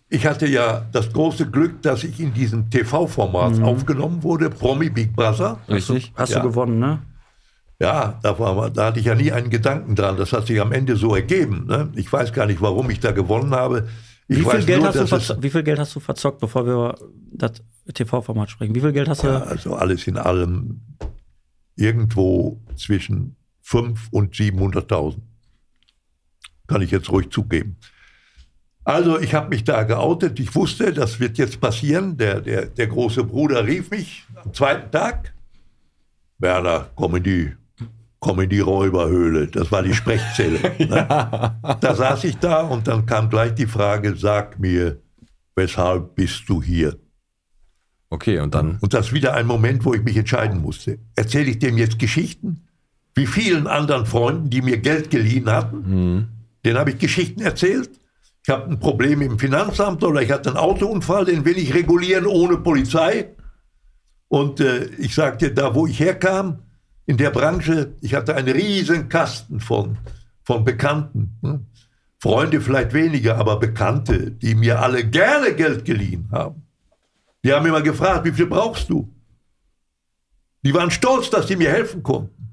[0.09, 5.15] Ich hatte ja das große Glück, dass ich in diesem TV-Format aufgenommen wurde, Promi Big
[5.15, 5.59] Brother.
[5.67, 6.11] Richtig?
[6.15, 6.39] Hast Ja.
[6.41, 6.99] du gewonnen, ne?
[7.81, 10.17] Ja, da, war, da hatte ich ja nie einen Gedanken dran.
[10.17, 11.65] Das hat sich am Ende so ergeben.
[11.67, 11.89] Ne?
[11.95, 13.87] Ich weiß gar nicht, warum ich da gewonnen habe.
[14.27, 16.95] Ich Wie viel, nur, wie viel Geld hast du verzockt, bevor wir über
[17.31, 17.53] das
[17.93, 18.75] TV-Format sprechen?
[18.75, 19.27] Wie viel Geld hast du?
[19.27, 20.81] Ja, also alles in allem
[21.79, 25.17] irgendwo zwischen 5 und 700.000.
[26.67, 27.77] Kann ich jetzt ruhig zugeben.
[28.83, 30.39] Also ich habe mich da geoutet.
[30.39, 32.17] Ich wusste, das wird jetzt passieren.
[32.17, 35.33] Der, der, der große Bruder rief mich am zweiten Tag.
[36.39, 37.53] Werner, komm in die,
[38.19, 39.47] komm in die Räuberhöhle.
[39.47, 40.59] Das war die Sprechzelle.
[40.79, 41.55] ne?
[41.81, 44.99] Da saß ich da und dann kam gleich die Frage, sag mir,
[45.55, 46.97] weshalb bist du hier?
[48.09, 48.77] Okay, und dann.
[48.81, 50.99] Und das ist wieder ein Moment, wo ich mich entscheiden musste.
[51.15, 52.67] Erzähle ich dem jetzt Geschichten?
[53.13, 56.29] Wie vielen anderen Freunden, die mir Geld geliehen hatten,
[56.65, 57.89] denen habe ich Geschichten erzählt.
[58.43, 62.25] Ich habe ein Problem im Finanzamt oder ich hatte einen Autounfall, den will ich regulieren
[62.25, 63.29] ohne Polizei.
[64.27, 66.59] Und äh, ich sagte, da wo ich herkam,
[67.05, 69.97] in der Branche, ich hatte einen riesen Kasten von,
[70.43, 71.37] von Bekannten.
[71.41, 71.65] Hm?
[72.19, 76.68] Freunde vielleicht weniger, aber Bekannte, die mir alle gerne Geld geliehen haben.
[77.43, 79.07] Die haben immer gefragt, wie viel brauchst du?
[80.63, 82.49] Die waren stolz, dass sie mir helfen konnten.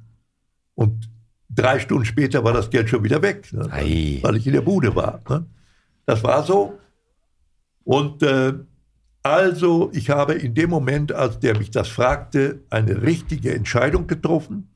[0.74, 1.10] Und
[1.48, 3.68] drei Stunden später war das Geld schon wieder weg, ne?
[3.72, 4.20] Ei.
[4.22, 5.22] weil ich in der Bude war.
[5.28, 5.46] Ne?
[6.04, 6.78] Das war so.
[7.82, 8.54] Und äh,
[9.22, 14.68] also, ich habe in dem Moment, als der mich das fragte, eine richtige Entscheidung getroffen.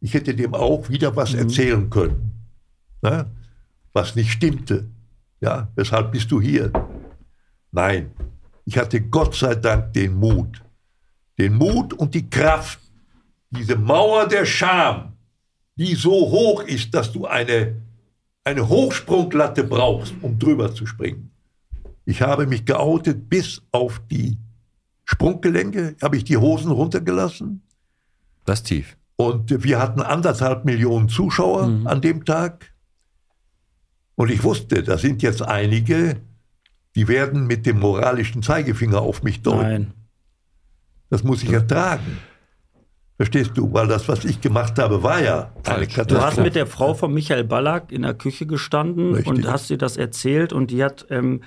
[0.00, 2.32] Ich hätte dem auch wieder was erzählen können,
[3.02, 3.30] ne?
[3.92, 4.88] was nicht stimmte.
[5.40, 6.72] Ja, weshalb bist du hier?
[7.70, 8.10] Nein,
[8.64, 10.62] ich hatte Gott sei Dank den Mut,
[11.38, 12.78] den Mut und die Kraft,
[13.50, 15.12] diese Mauer der Scham,
[15.76, 17.76] die so hoch ist, dass du eine,
[18.44, 21.30] eine Hochsprunglatte brauchst, um drüber zu springen.
[22.04, 24.38] Ich habe mich geoutet bis auf die
[25.04, 27.62] Sprunggelenke, habe ich die Hosen runtergelassen.
[28.44, 28.96] Das tief.
[29.16, 31.86] Und wir hatten anderthalb Millionen Zuschauer Mhm.
[31.86, 32.72] an dem Tag.
[34.14, 36.20] Und ich wusste, da sind jetzt einige,
[36.94, 39.60] die werden mit dem moralischen Zeigefinger auf mich deuten.
[39.62, 39.92] Nein.
[41.10, 42.18] Das muss ich ertragen.
[43.16, 43.72] Verstehst du?
[43.72, 46.40] Weil das, was ich gemacht habe, war ja eine Du hast Katastrophe.
[46.42, 49.28] mit der Frau von Michael Ballack in der Küche gestanden Richtig.
[49.28, 51.42] und hast dir das erzählt und die hat ähm,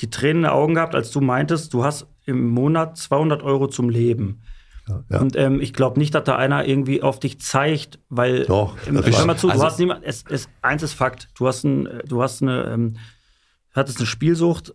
[0.00, 3.68] die Tränen in den Augen gehabt, als du meintest, du hast im Monat 200 Euro
[3.68, 4.42] zum Leben.
[4.88, 5.20] ja.
[5.20, 8.96] Und ähm, ich glaube nicht, dass da einer irgendwie auf dich zeigt, weil Doch, ähm,
[9.04, 11.86] hör mal zu, also- du hast niemand, es, es, eins ist Fakt, du hast, ein,
[11.86, 12.96] äh, du hast eine, ähm,
[13.72, 14.74] hattest eine Spielsucht,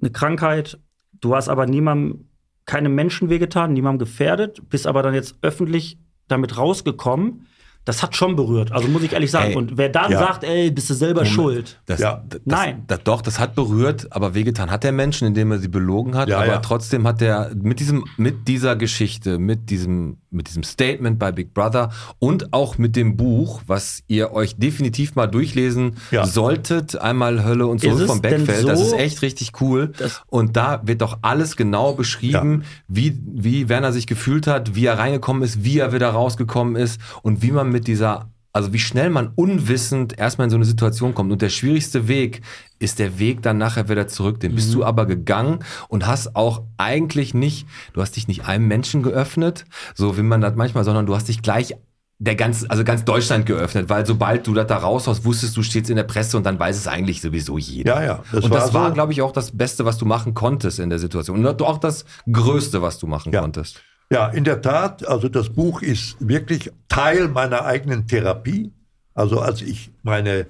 [0.00, 0.78] eine Krankheit,
[1.20, 2.26] du hast aber niemandem,
[2.66, 5.98] keinem Menschen wehgetan, niemandem gefährdet, bist aber dann jetzt öffentlich
[6.28, 7.46] damit rausgekommen.
[7.86, 9.52] Das hat schon berührt, also muss ich ehrlich sagen.
[9.52, 10.18] Ey, Und wer dann ja.
[10.18, 11.80] sagt, ey, bist du selber schuld.
[11.86, 12.22] Das, Ja.
[12.28, 12.84] das, Nein.
[12.86, 16.28] Das, doch, das hat berührt, aber wehgetan hat der Menschen, indem er sie belogen hat.
[16.28, 16.58] Ja, aber ja.
[16.58, 21.52] trotzdem hat er mit diesem, mit dieser Geschichte, mit diesem, mit diesem Statement bei Big
[21.54, 26.26] Brother und auch mit dem Buch, was ihr euch definitiv mal durchlesen Ja.
[26.26, 28.68] solltet, einmal Hölle und zurück vom denn Backfeld.
[28.68, 29.92] das so, ist echt richtig cool.
[30.28, 34.98] Und da wird doch alles genau beschrieben, wie, wie Werner sich gefühlt hat, wie er
[34.98, 39.10] reingekommen ist, wie er wieder rausgekommen ist und wie man mit dieser also wie schnell
[39.10, 41.30] man unwissend erstmal in so eine Situation kommt.
[41.32, 42.42] Und der schwierigste Weg
[42.78, 44.40] ist der Weg dann nachher wieder zurück.
[44.40, 44.56] Den Mhm.
[44.56, 49.02] bist du aber gegangen und hast auch eigentlich nicht, du hast dich nicht einem Menschen
[49.02, 49.64] geöffnet,
[49.94, 51.74] so wie man das manchmal, sondern du hast dich gleich
[52.22, 55.88] der ganz, also ganz Deutschland geöffnet, weil sobald du das da raushaust, wusstest du stehst
[55.88, 57.94] in der Presse und dann weiß es eigentlich sowieso jeder.
[57.96, 58.94] Ja, ja, das und war das war, so.
[58.94, 61.46] glaube ich, auch das Beste, was du machen konntest in der Situation.
[61.46, 63.40] Und auch das Größte, was du machen Ja.
[63.40, 63.80] konntest.
[64.12, 68.72] Ja, in der Tat, also das Buch ist wirklich Teil meiner eigenen Therapie.
[69.14, 70.46] Also als ich meine,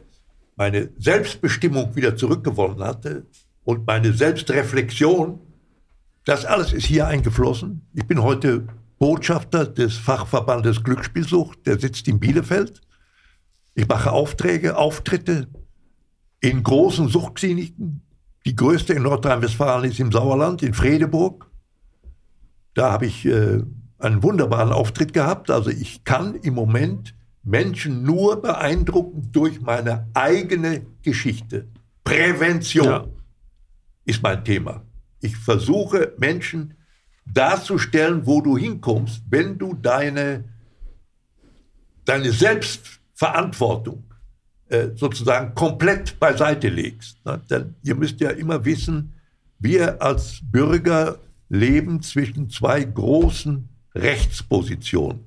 [0.57, 3.27] meine Selbstbestimmung wieder zurückgewonnen hatte
[3.65, 5.41] und meine Selbstreflexion,
[6.25, 7.87] das alles ist hier eingeflossen.
[7.93, 8.67] Ich bin heute
[8.99, 12.81] Botschafter des Fachverbandes Glücksspielsucht, der sitzt in Bielefeld.
[13.75, 15.49] Ich mache Aufträge, Auftritte
[16.41, 18.03] in großen Suchtkliniken.
[18.47, 21.50] Die größte in Nordrhein-Westfalen ist im Sauerland, in Fredeburg.
[22.75, 23.63] Da habe ich äh,
[23.99, 25.51] einen wunderbaren Auftritt gehabt.
[25.51, 31.69] Also ich kann im Moment Menschen nur beeindrucken durch meine eigene Geschichte.
[32.05, 33.07] Prävention Ja.
[34.05, 34.83] ist mein Thema.
[35.21, 36.75] Ich versuche Menschen
[37.27, 40.45] darzustellen, wo du hinkommst, wenn du deine,
[42.05, 44.05] deine Selbstverantwortung
[44.69, 47.19] äh, sozusagen komplett beiseite legst.
[47.51, 49.15] Denn ihr müsst ja immer wissen,
[49.59, 51.19] wir als Bürger
[51.51, 55.27] leben zwischen zwei großen Rechtspositionen,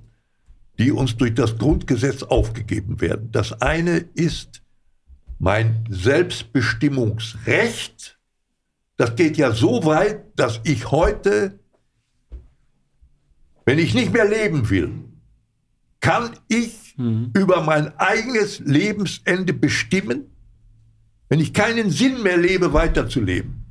[0.79, 3.31] die uns durch das Grundgesetz aufgegeben werden.
[3.31, 4.63] Das eine ist
[5.37, 8.17] mein Selbstbestimmungsrecht.
[8.95, 11.59] Das geht ja so weit, dass ich heute,
[13.65, 14.91] wenn ich nicht mehr leben will,
[15.99, 20.31] kann ich über mein eigenes Lebensende bestimmen,
[21.27, 23.62] wenn ich keinen Sinn mehr lebe, weiterzuleben.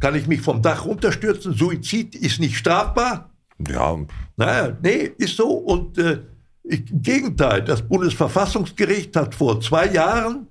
[0.00, 1.54] Kann ich mich vom Dach runterstürzen?
[1.54, 3.30] Suizid ist nicht strafbar?
[3.66, 3.98] Ja,
[4.36, 5.48] Naja, nee, ist so.
[5.48, 6.20] Und äh,
[6.62, 10.46] im Gegenteil, das Bundesverfassungsgericht hat vor zwei Jahren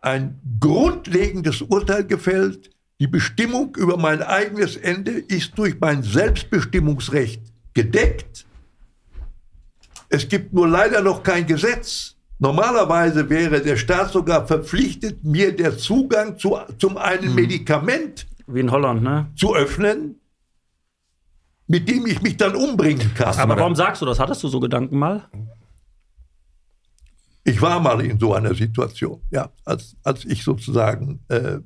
[0.00, 2.70] ein grundlegendes Urteil gefällt.
[3.00, 7.42] Die Bestimmung über mein eigenes Ende ist durch mein Selbstbestimmungsrecht
[7.74, 8.46] gedeckt.
[10.08, 12.16] Es gibt nur leider noch kein Gesetz.
[12.40, 18.70] Normalerweise wäre der Staat sogar verpflichtet, mir der Zugang zu, zum einen Medikament Wie in
[18.70, 19.30] Holland, ne?
[19.36, 20.20] zu öffnen,
[21.66, 23.38] mit dem ich mich dann umbringen kann.
[23.38, 24.18] Aber warum sagst du das?
[24.18, 25.28] Hattest du so Gedanken mal?
[27.44, 31.58] Ich war mal in so einer Situation, ja, als, als ich sozusagen äh,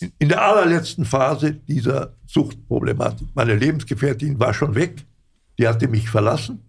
[0.00, 5.04] in, in der allerletzten Phase dieser Suchtproblematik, meine Lebensgefährtin war schon weg,
[5.58, 6.62] die hatte mich verlassen.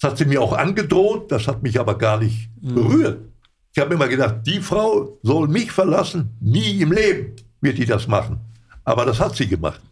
[0.00, 3.20] Das hat sie mir auch angedroht, das hat mich aber gar nicht berührt.
[3.72, 7.36] Ich habe immer gedacht, die Frau soll mich verlassen, nie im Leben
[7.66, 8.40] wird die das machen.
[8.84, 9.82] Aber das hat sie gemacht.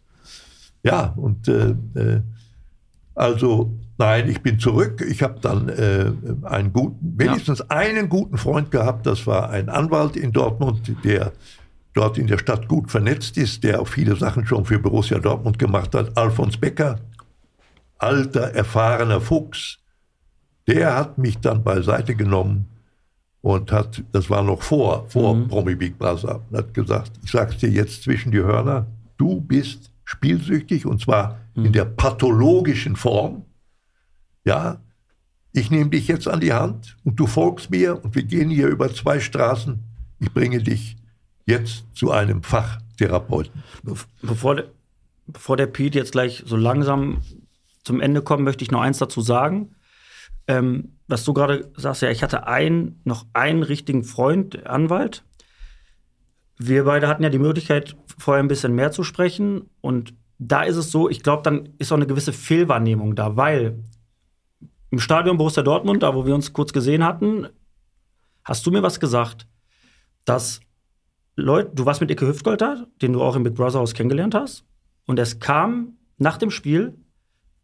[0.82, 2.20] Ja, und äh, äh,
[3.14, 5.04] also, nein, ich bin zurück.
[5.06, 6.12] Ich habe dann äh,
[6.44, 9.06] einen guten, wenigstens einen guten Freund gehabt.
[9.06, 11.32] Das war ein Anwalt in Dortmund, der
[11.94, 15.58] dort in der Stadt gut vernetzt ist, der auch viele Sachen schon für Borussia Dortmund
[15.58, 16.16] gemacht hat.
[16.16, 17.00] Alfons Becker,
[17.98, 19.78] alter, erfahrener Fuchs,
[20.66, 22.73] der hat mich dann beiseite genommen
[23.44, 27.58] und hat, das war noch vor, vor Promi Big Brother, und hat gesagt, ich sag's
[27.58, 28.86] dir jetzt zwischen die Hörner,
[29.18, 33.44] du bist spielsüchtig und zwar in der pathologischen Form.
[34.46, 34.80] Ja,
[35.52, 38.68] ich nehme dich jetzt an die Hand und du folgst mir und wir gehen hier
[38.68, 39.78] über zwei Straßen.
[40.20, 40.96] Ich bringe dich
[41.44, 43.62] jetzt zu einem Fachtherapeuten.
[43.84, 44.64] Bev- Bevor der,
[45.26, 47.20] bevor der Pete jetzt gleich so langsam
[47.84, 49.74] zum Ende kommt, möchte ich noch eins dazu sagen.
[50.46, 55.24] ähm, was du gerade sagst, ja, ich hatte einen, noch einen richtigen Freund, Anwalt.
[56.56, 59.68] Wir beide hatten ja die Möglichkeit, vorher ein bisschen mehr zu sprechen.
[59.80, 63.84] Und da ist es so, ich glaube, dann ist auch eine gewisse Fehlwahrnehmung da, weil
[64.90, 67.48] im Stadion Borussia Dortmund, da wo wir uns kurz gesehen hatten,
[68.44, 69.48] hast du mir was gesagt,
[70.24, 70.60] dass
[71.36, 74.34] Leute, du warst mit Icke Hüftgold da, den du auch im Big Brother Haus kennengelernt
[74.34, 74.64] hast.
[75.06, 76.96] Und es kam nach dem Spiel,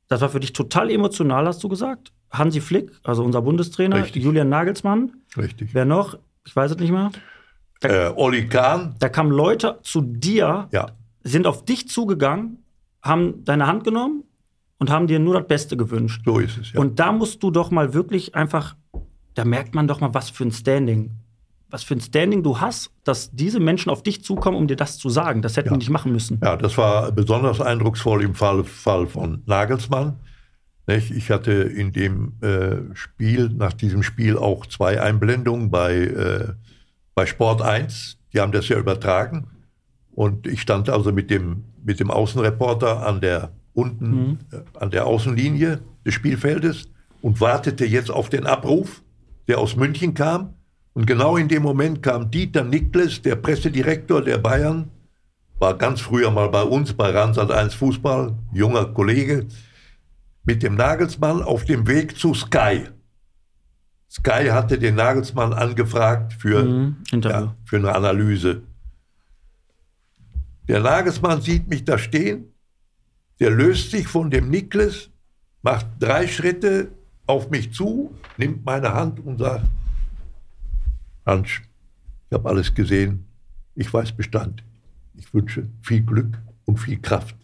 [0.09, 2.13] das war für dich total emotional, hast du gesagt.
[2.31, 4.23] Hansi Flick, also unser Bundestrainer, Richtig.
[4.23, 5.75] Julian Nagelsmann, Richtig.
[5.75, 6.17] wer noch?
[6.47, 7.11] Ich weiß es nicht mehr.
[7.83, 10.87] Äh, Olli Kahn, Da kamen Leute zu dir, ja.
[11.25, 12.63] sind auf dich zugegangen,
[13.03, 14.25] haben deine Hand genommen
[14.79, 16.23] und haben dir nur das Beste gewünscht.
[16.25, 16.81] So ist es, ja.
[16.81, 18.77] Und da musst du doch mal wirklich einfach,
[19.35, 21.11] da merkt man doch mal, was für ein Standing,
[21.71, 24.99] was für ein Standing du hast, dass diese Menschen auf dich zukommen, um dir das
[24.99, 25.41] zu sagen.
[25.41, 25.73] Das hätten Ja.
[25.75, 26.39] die nicht machen müssen.
[26.43, 30.19] Ja, das war besonders eindrucksvoll im Fall, Fall von Nagelsmann.
[30.87, 36.49] Ich hatte in dem äh, Spiel, nach diesem Spiel auch zwei Einblendungen bei, äh,
[37.15, 38.19] bei Sport 1.
[38.33, 39.47] Die haben das ja übertragen.
[40.11, 45.07] Und ich stand also mit dem, mit dem Außenreporter an der unten äh, an der
[45.07, 46.89] Außenlinie des Spielfeldes
[47.23, 49.03] und wartete jetzt auf den Abruf,
[49.49, 50.55] der aus München kam.
[50.93, 54.91] Und genau in dem Moment kam Dieter Nikles, der Pressedirektor der Bayern,
[55.59, 59.47] war ganz früher mal bei uns, bei Ransat 1 Fußball, junger Kollege,
[60.45, 62.89] mit dem Nagelsmann auf dem Weg zu Sky.
[64.11, 68.63] Sky hatte den Nagelsmann angefragt für, Mhm, ja, für eine Analyse.
[70.69, 72.53] Der Nagelsmann sieht mich da stehen,
[73.39, 75.11] der löst sich von dem Niklas,
[75.63, 76.91] macht drei Schritte
[77.27, 79.65] auf mich zu, nimmt meine Hand und sagt,
[81.27, 83.27] Hans, ich habe alles gesehen,
[83.75, 84.63] ich weiß Bestand.
[85.15, 87.37] Ich wünsche viel Glück und viel Kraft.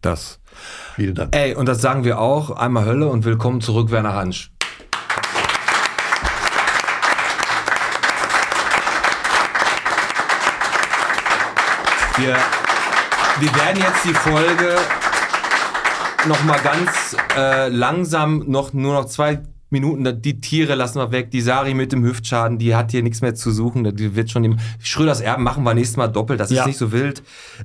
[0.00, 0.39] Das.
[0.96, 1.34] Vielen Dank.
[1.34, 2.50] Ey, und das sagen wir auch.
[2.50, 4.50] Einmal Hölle und willkommen zurück, Werner Hansch.
[12.18, 12.36] Wir,
[13.40, 14.76] wir werden jetzt die Folge
[16.28, 19.40] noch mal ganz äh, langsam, noch nur noch zwei
[19.70, 23.22] Minuten, die Tiere lassen wir weg, die Sari mit dem Hüftschaden, die hat hier nichts
[23.22, 26.50] mehr zu suchen, die wird schon im Schröders Erben machen wir nächstes Mal doppelt, das
[26.50, 26.62] Ja.
[26.62, 27.22] ist nicht so wild.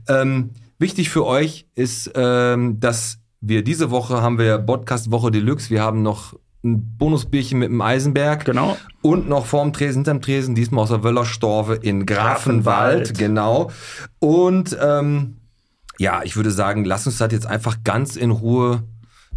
[0.07, 5.69] Ähm, wichtig für euch ist, ähm, dass wir diese Woche haben wir Podcast Woche Deluxe,
[5.69, 6.33] wir haben noch
[6.63, 8.43] ein Bonusbierchen mit dem Eisenberg.
[8.43, 8.75] Genau.
[9.01, 13.13] Und noch vorm Tresen, hinterm Tresen, diesmal aus der Wöllerstorfe in Grafenwald.
[13.13, 13.17] Grafenwald.
[13.17, 13.71] Genau.
[14.19, 15.37] Und ähm,
[15.99, 18.83] ja, ich würde sagen, lass uns das jetzt einfach ganz in Ruhe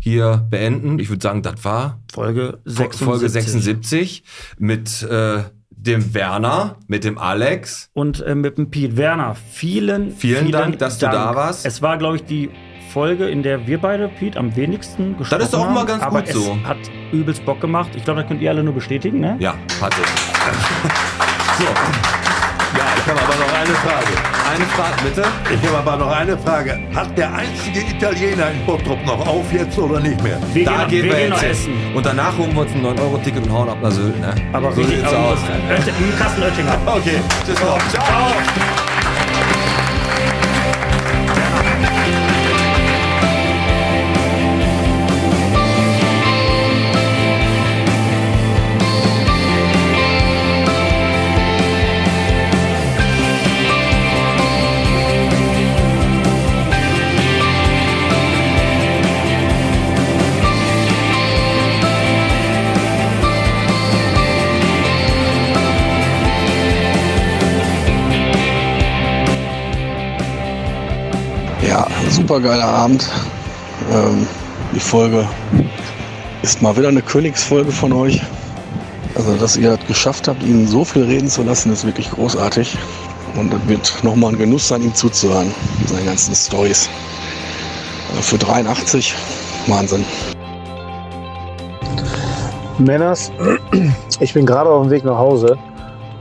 [0.00, 0.98] hier beenden.
[0.98, 3.04] Ich würde sagen, das war Folge 76.
[3.06, 4.24] Folge 76
[4.58, 5.42] mit äh,
[5.80, 7.90] dem Werner, mit dem Alex.
[7.94, 9.36] Und äh, mit dem Pete Werner.
[9.52, 11.64] Vielen, Vielen Dank, dass du da warst.
[11.64, 12.50] Es war, glaube ich, die
[12.92, 15.46] Folge, in der wir beide, Pete, am wenigsten gesprochen haben.
[15.46, 16.56] ist auch mal ganz aber gut es so.
[16.64, 16.78] hat
[17.12, 17.90] übelst Bock gemacht.
[17.94, 19.36] Ich glaube, das könnt ihr alle nur bestätigen, ne?
[19.38, 19.96] Ja, hatte.
[21.58, 22.17] So.
[22.78, 24.12] Ja, ich habe aber noch eine Frage.
[24.54, 25.24] Eine Frage, bitte.
[25.52, 26.78] Ich habe aber noch eine Frage.
[26.94, 30.38] Hat der einzige Italiener in Bottrop noch auf jetzt oder nicht mehr?
[30.52, 31.72] Wir Da gehen, wir, wir gehen jetzt essen.
[31.94, 34.32] Und danach holen wir uns ein 9-Euro-Ticket und hauen ab nach Sylt, ne?
[34.52, 35.38] Aber so sieht's aber aus.
[35.70, 36.78] Oette- Im Kasten Oettinger.
[36.86, 37.56] Okay, tschüss.
[37.56, 37.78] Ciao.
[37.90, 38.87] Ciao.
[72.28, 73.08] Super geiler Abend.
[73.90, 74.26] Ähm,
[74.74, 75.26] die Folge
[76.42, 78.20] ist mal wieder eine Königsfolge von euch.
[79.14, 82.76] Also, dass ihr es geschafft habt, ihn so viel reden zu lassen, ist wirklich großartig.
[83.34, 85.54] Und das wird nochmal ein Genuss sein, ihm zuzuhören,
[85.86, 86.90] seine ganzen Stories.
[88.10, 89.14] Also für 83,
[89.66, 90.04] Wahnsinn.
[92.76, 93.32] Männers,
[94.20, 95.56] ich bin gerade auf dem Weg nach Hause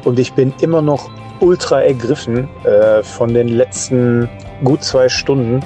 [0.06, 1.10] und ich bin immer noch
[1.42, 4.30] ultra ergriffen äh, von den letzten
[4.64, 5.62] gut zwei Stunden.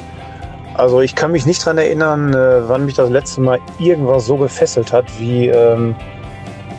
[0.81, 4.35] Also ich kann mich nicht daran erinnern, äh, wann mich das letzte Mal irgendwas so
[4.35, 5.93] gefesselt hat wie, ähm,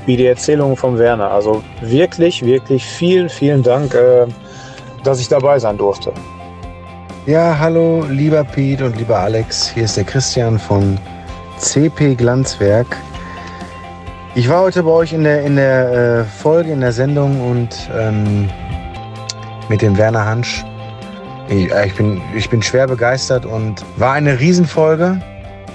[0.07, 1.31] wie die Erzählung von Werner.
[1.31, 4.27] Also wirklich, wirklich vielen, vielen Dank, äh,
[5.05, 6.12] dass ich dabei sein durfte.
[7.27, 9.69] Ja, hallo, lieber Pete und lieber Alex.
[9.69, 10.99] Hier ist der Christian von
[11.59, 12.97] CP Glanzwerk.
[14.35, 17.89] Ich war heute bei euch in der, in der äh, Folge, in der Sendung und
[17.97, 18.51] ähm,
[19.69, 20.65] mit dem Werner Hansch.
[21.48, 25.20] Ich, äh, ich, bin, ich bin schwer begeistert und war eine Riesenfolge.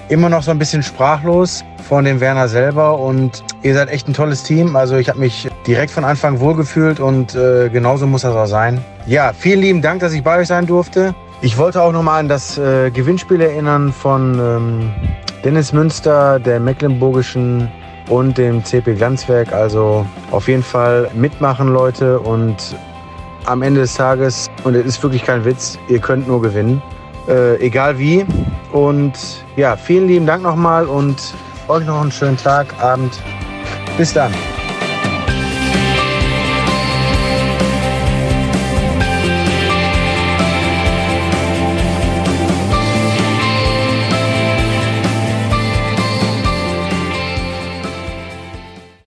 [0.10, 4.14] immer noch so ein bisschen sprachlos von dem Werner selber und ihr seid echt ein
[4.14, 4.76] tolles Team.
[4.76, 8.84] Also ich habe mich direkt von Anfang wohlgefühlt und äh, genauso muss das auch sein.
[9.06, 11.14] Ja, vielen lieben Dank, dass ich bei euch sein durfte.
[11.42, 14.92] Ich wollte auch nochmal an das äh, Gewinnspiel erinnern von ähm,
[15.44, 17.70] Dennis Münster, der Mecklenburgischen
[18.10, 19.54] und dem CP Glanzwerk.
[19.54, 22.20] Also auf jeden Fall mitmachen, Leute.
[22.20, 22.76] Und
[23.48, 26.82] am Ende des Tages, und es ist wirklich kein Witz, ihr könnt nur gewinnen.
[27.28, 28.26] Äh, egal wie.
[28.72, 29.14] Und
[29.56, 31.34] ja, vielen lieben Dank nochmal und
[31.68, 33.20] euch noch einen schönen Tag, Abend.
[33.98, 34.32] Bis dann.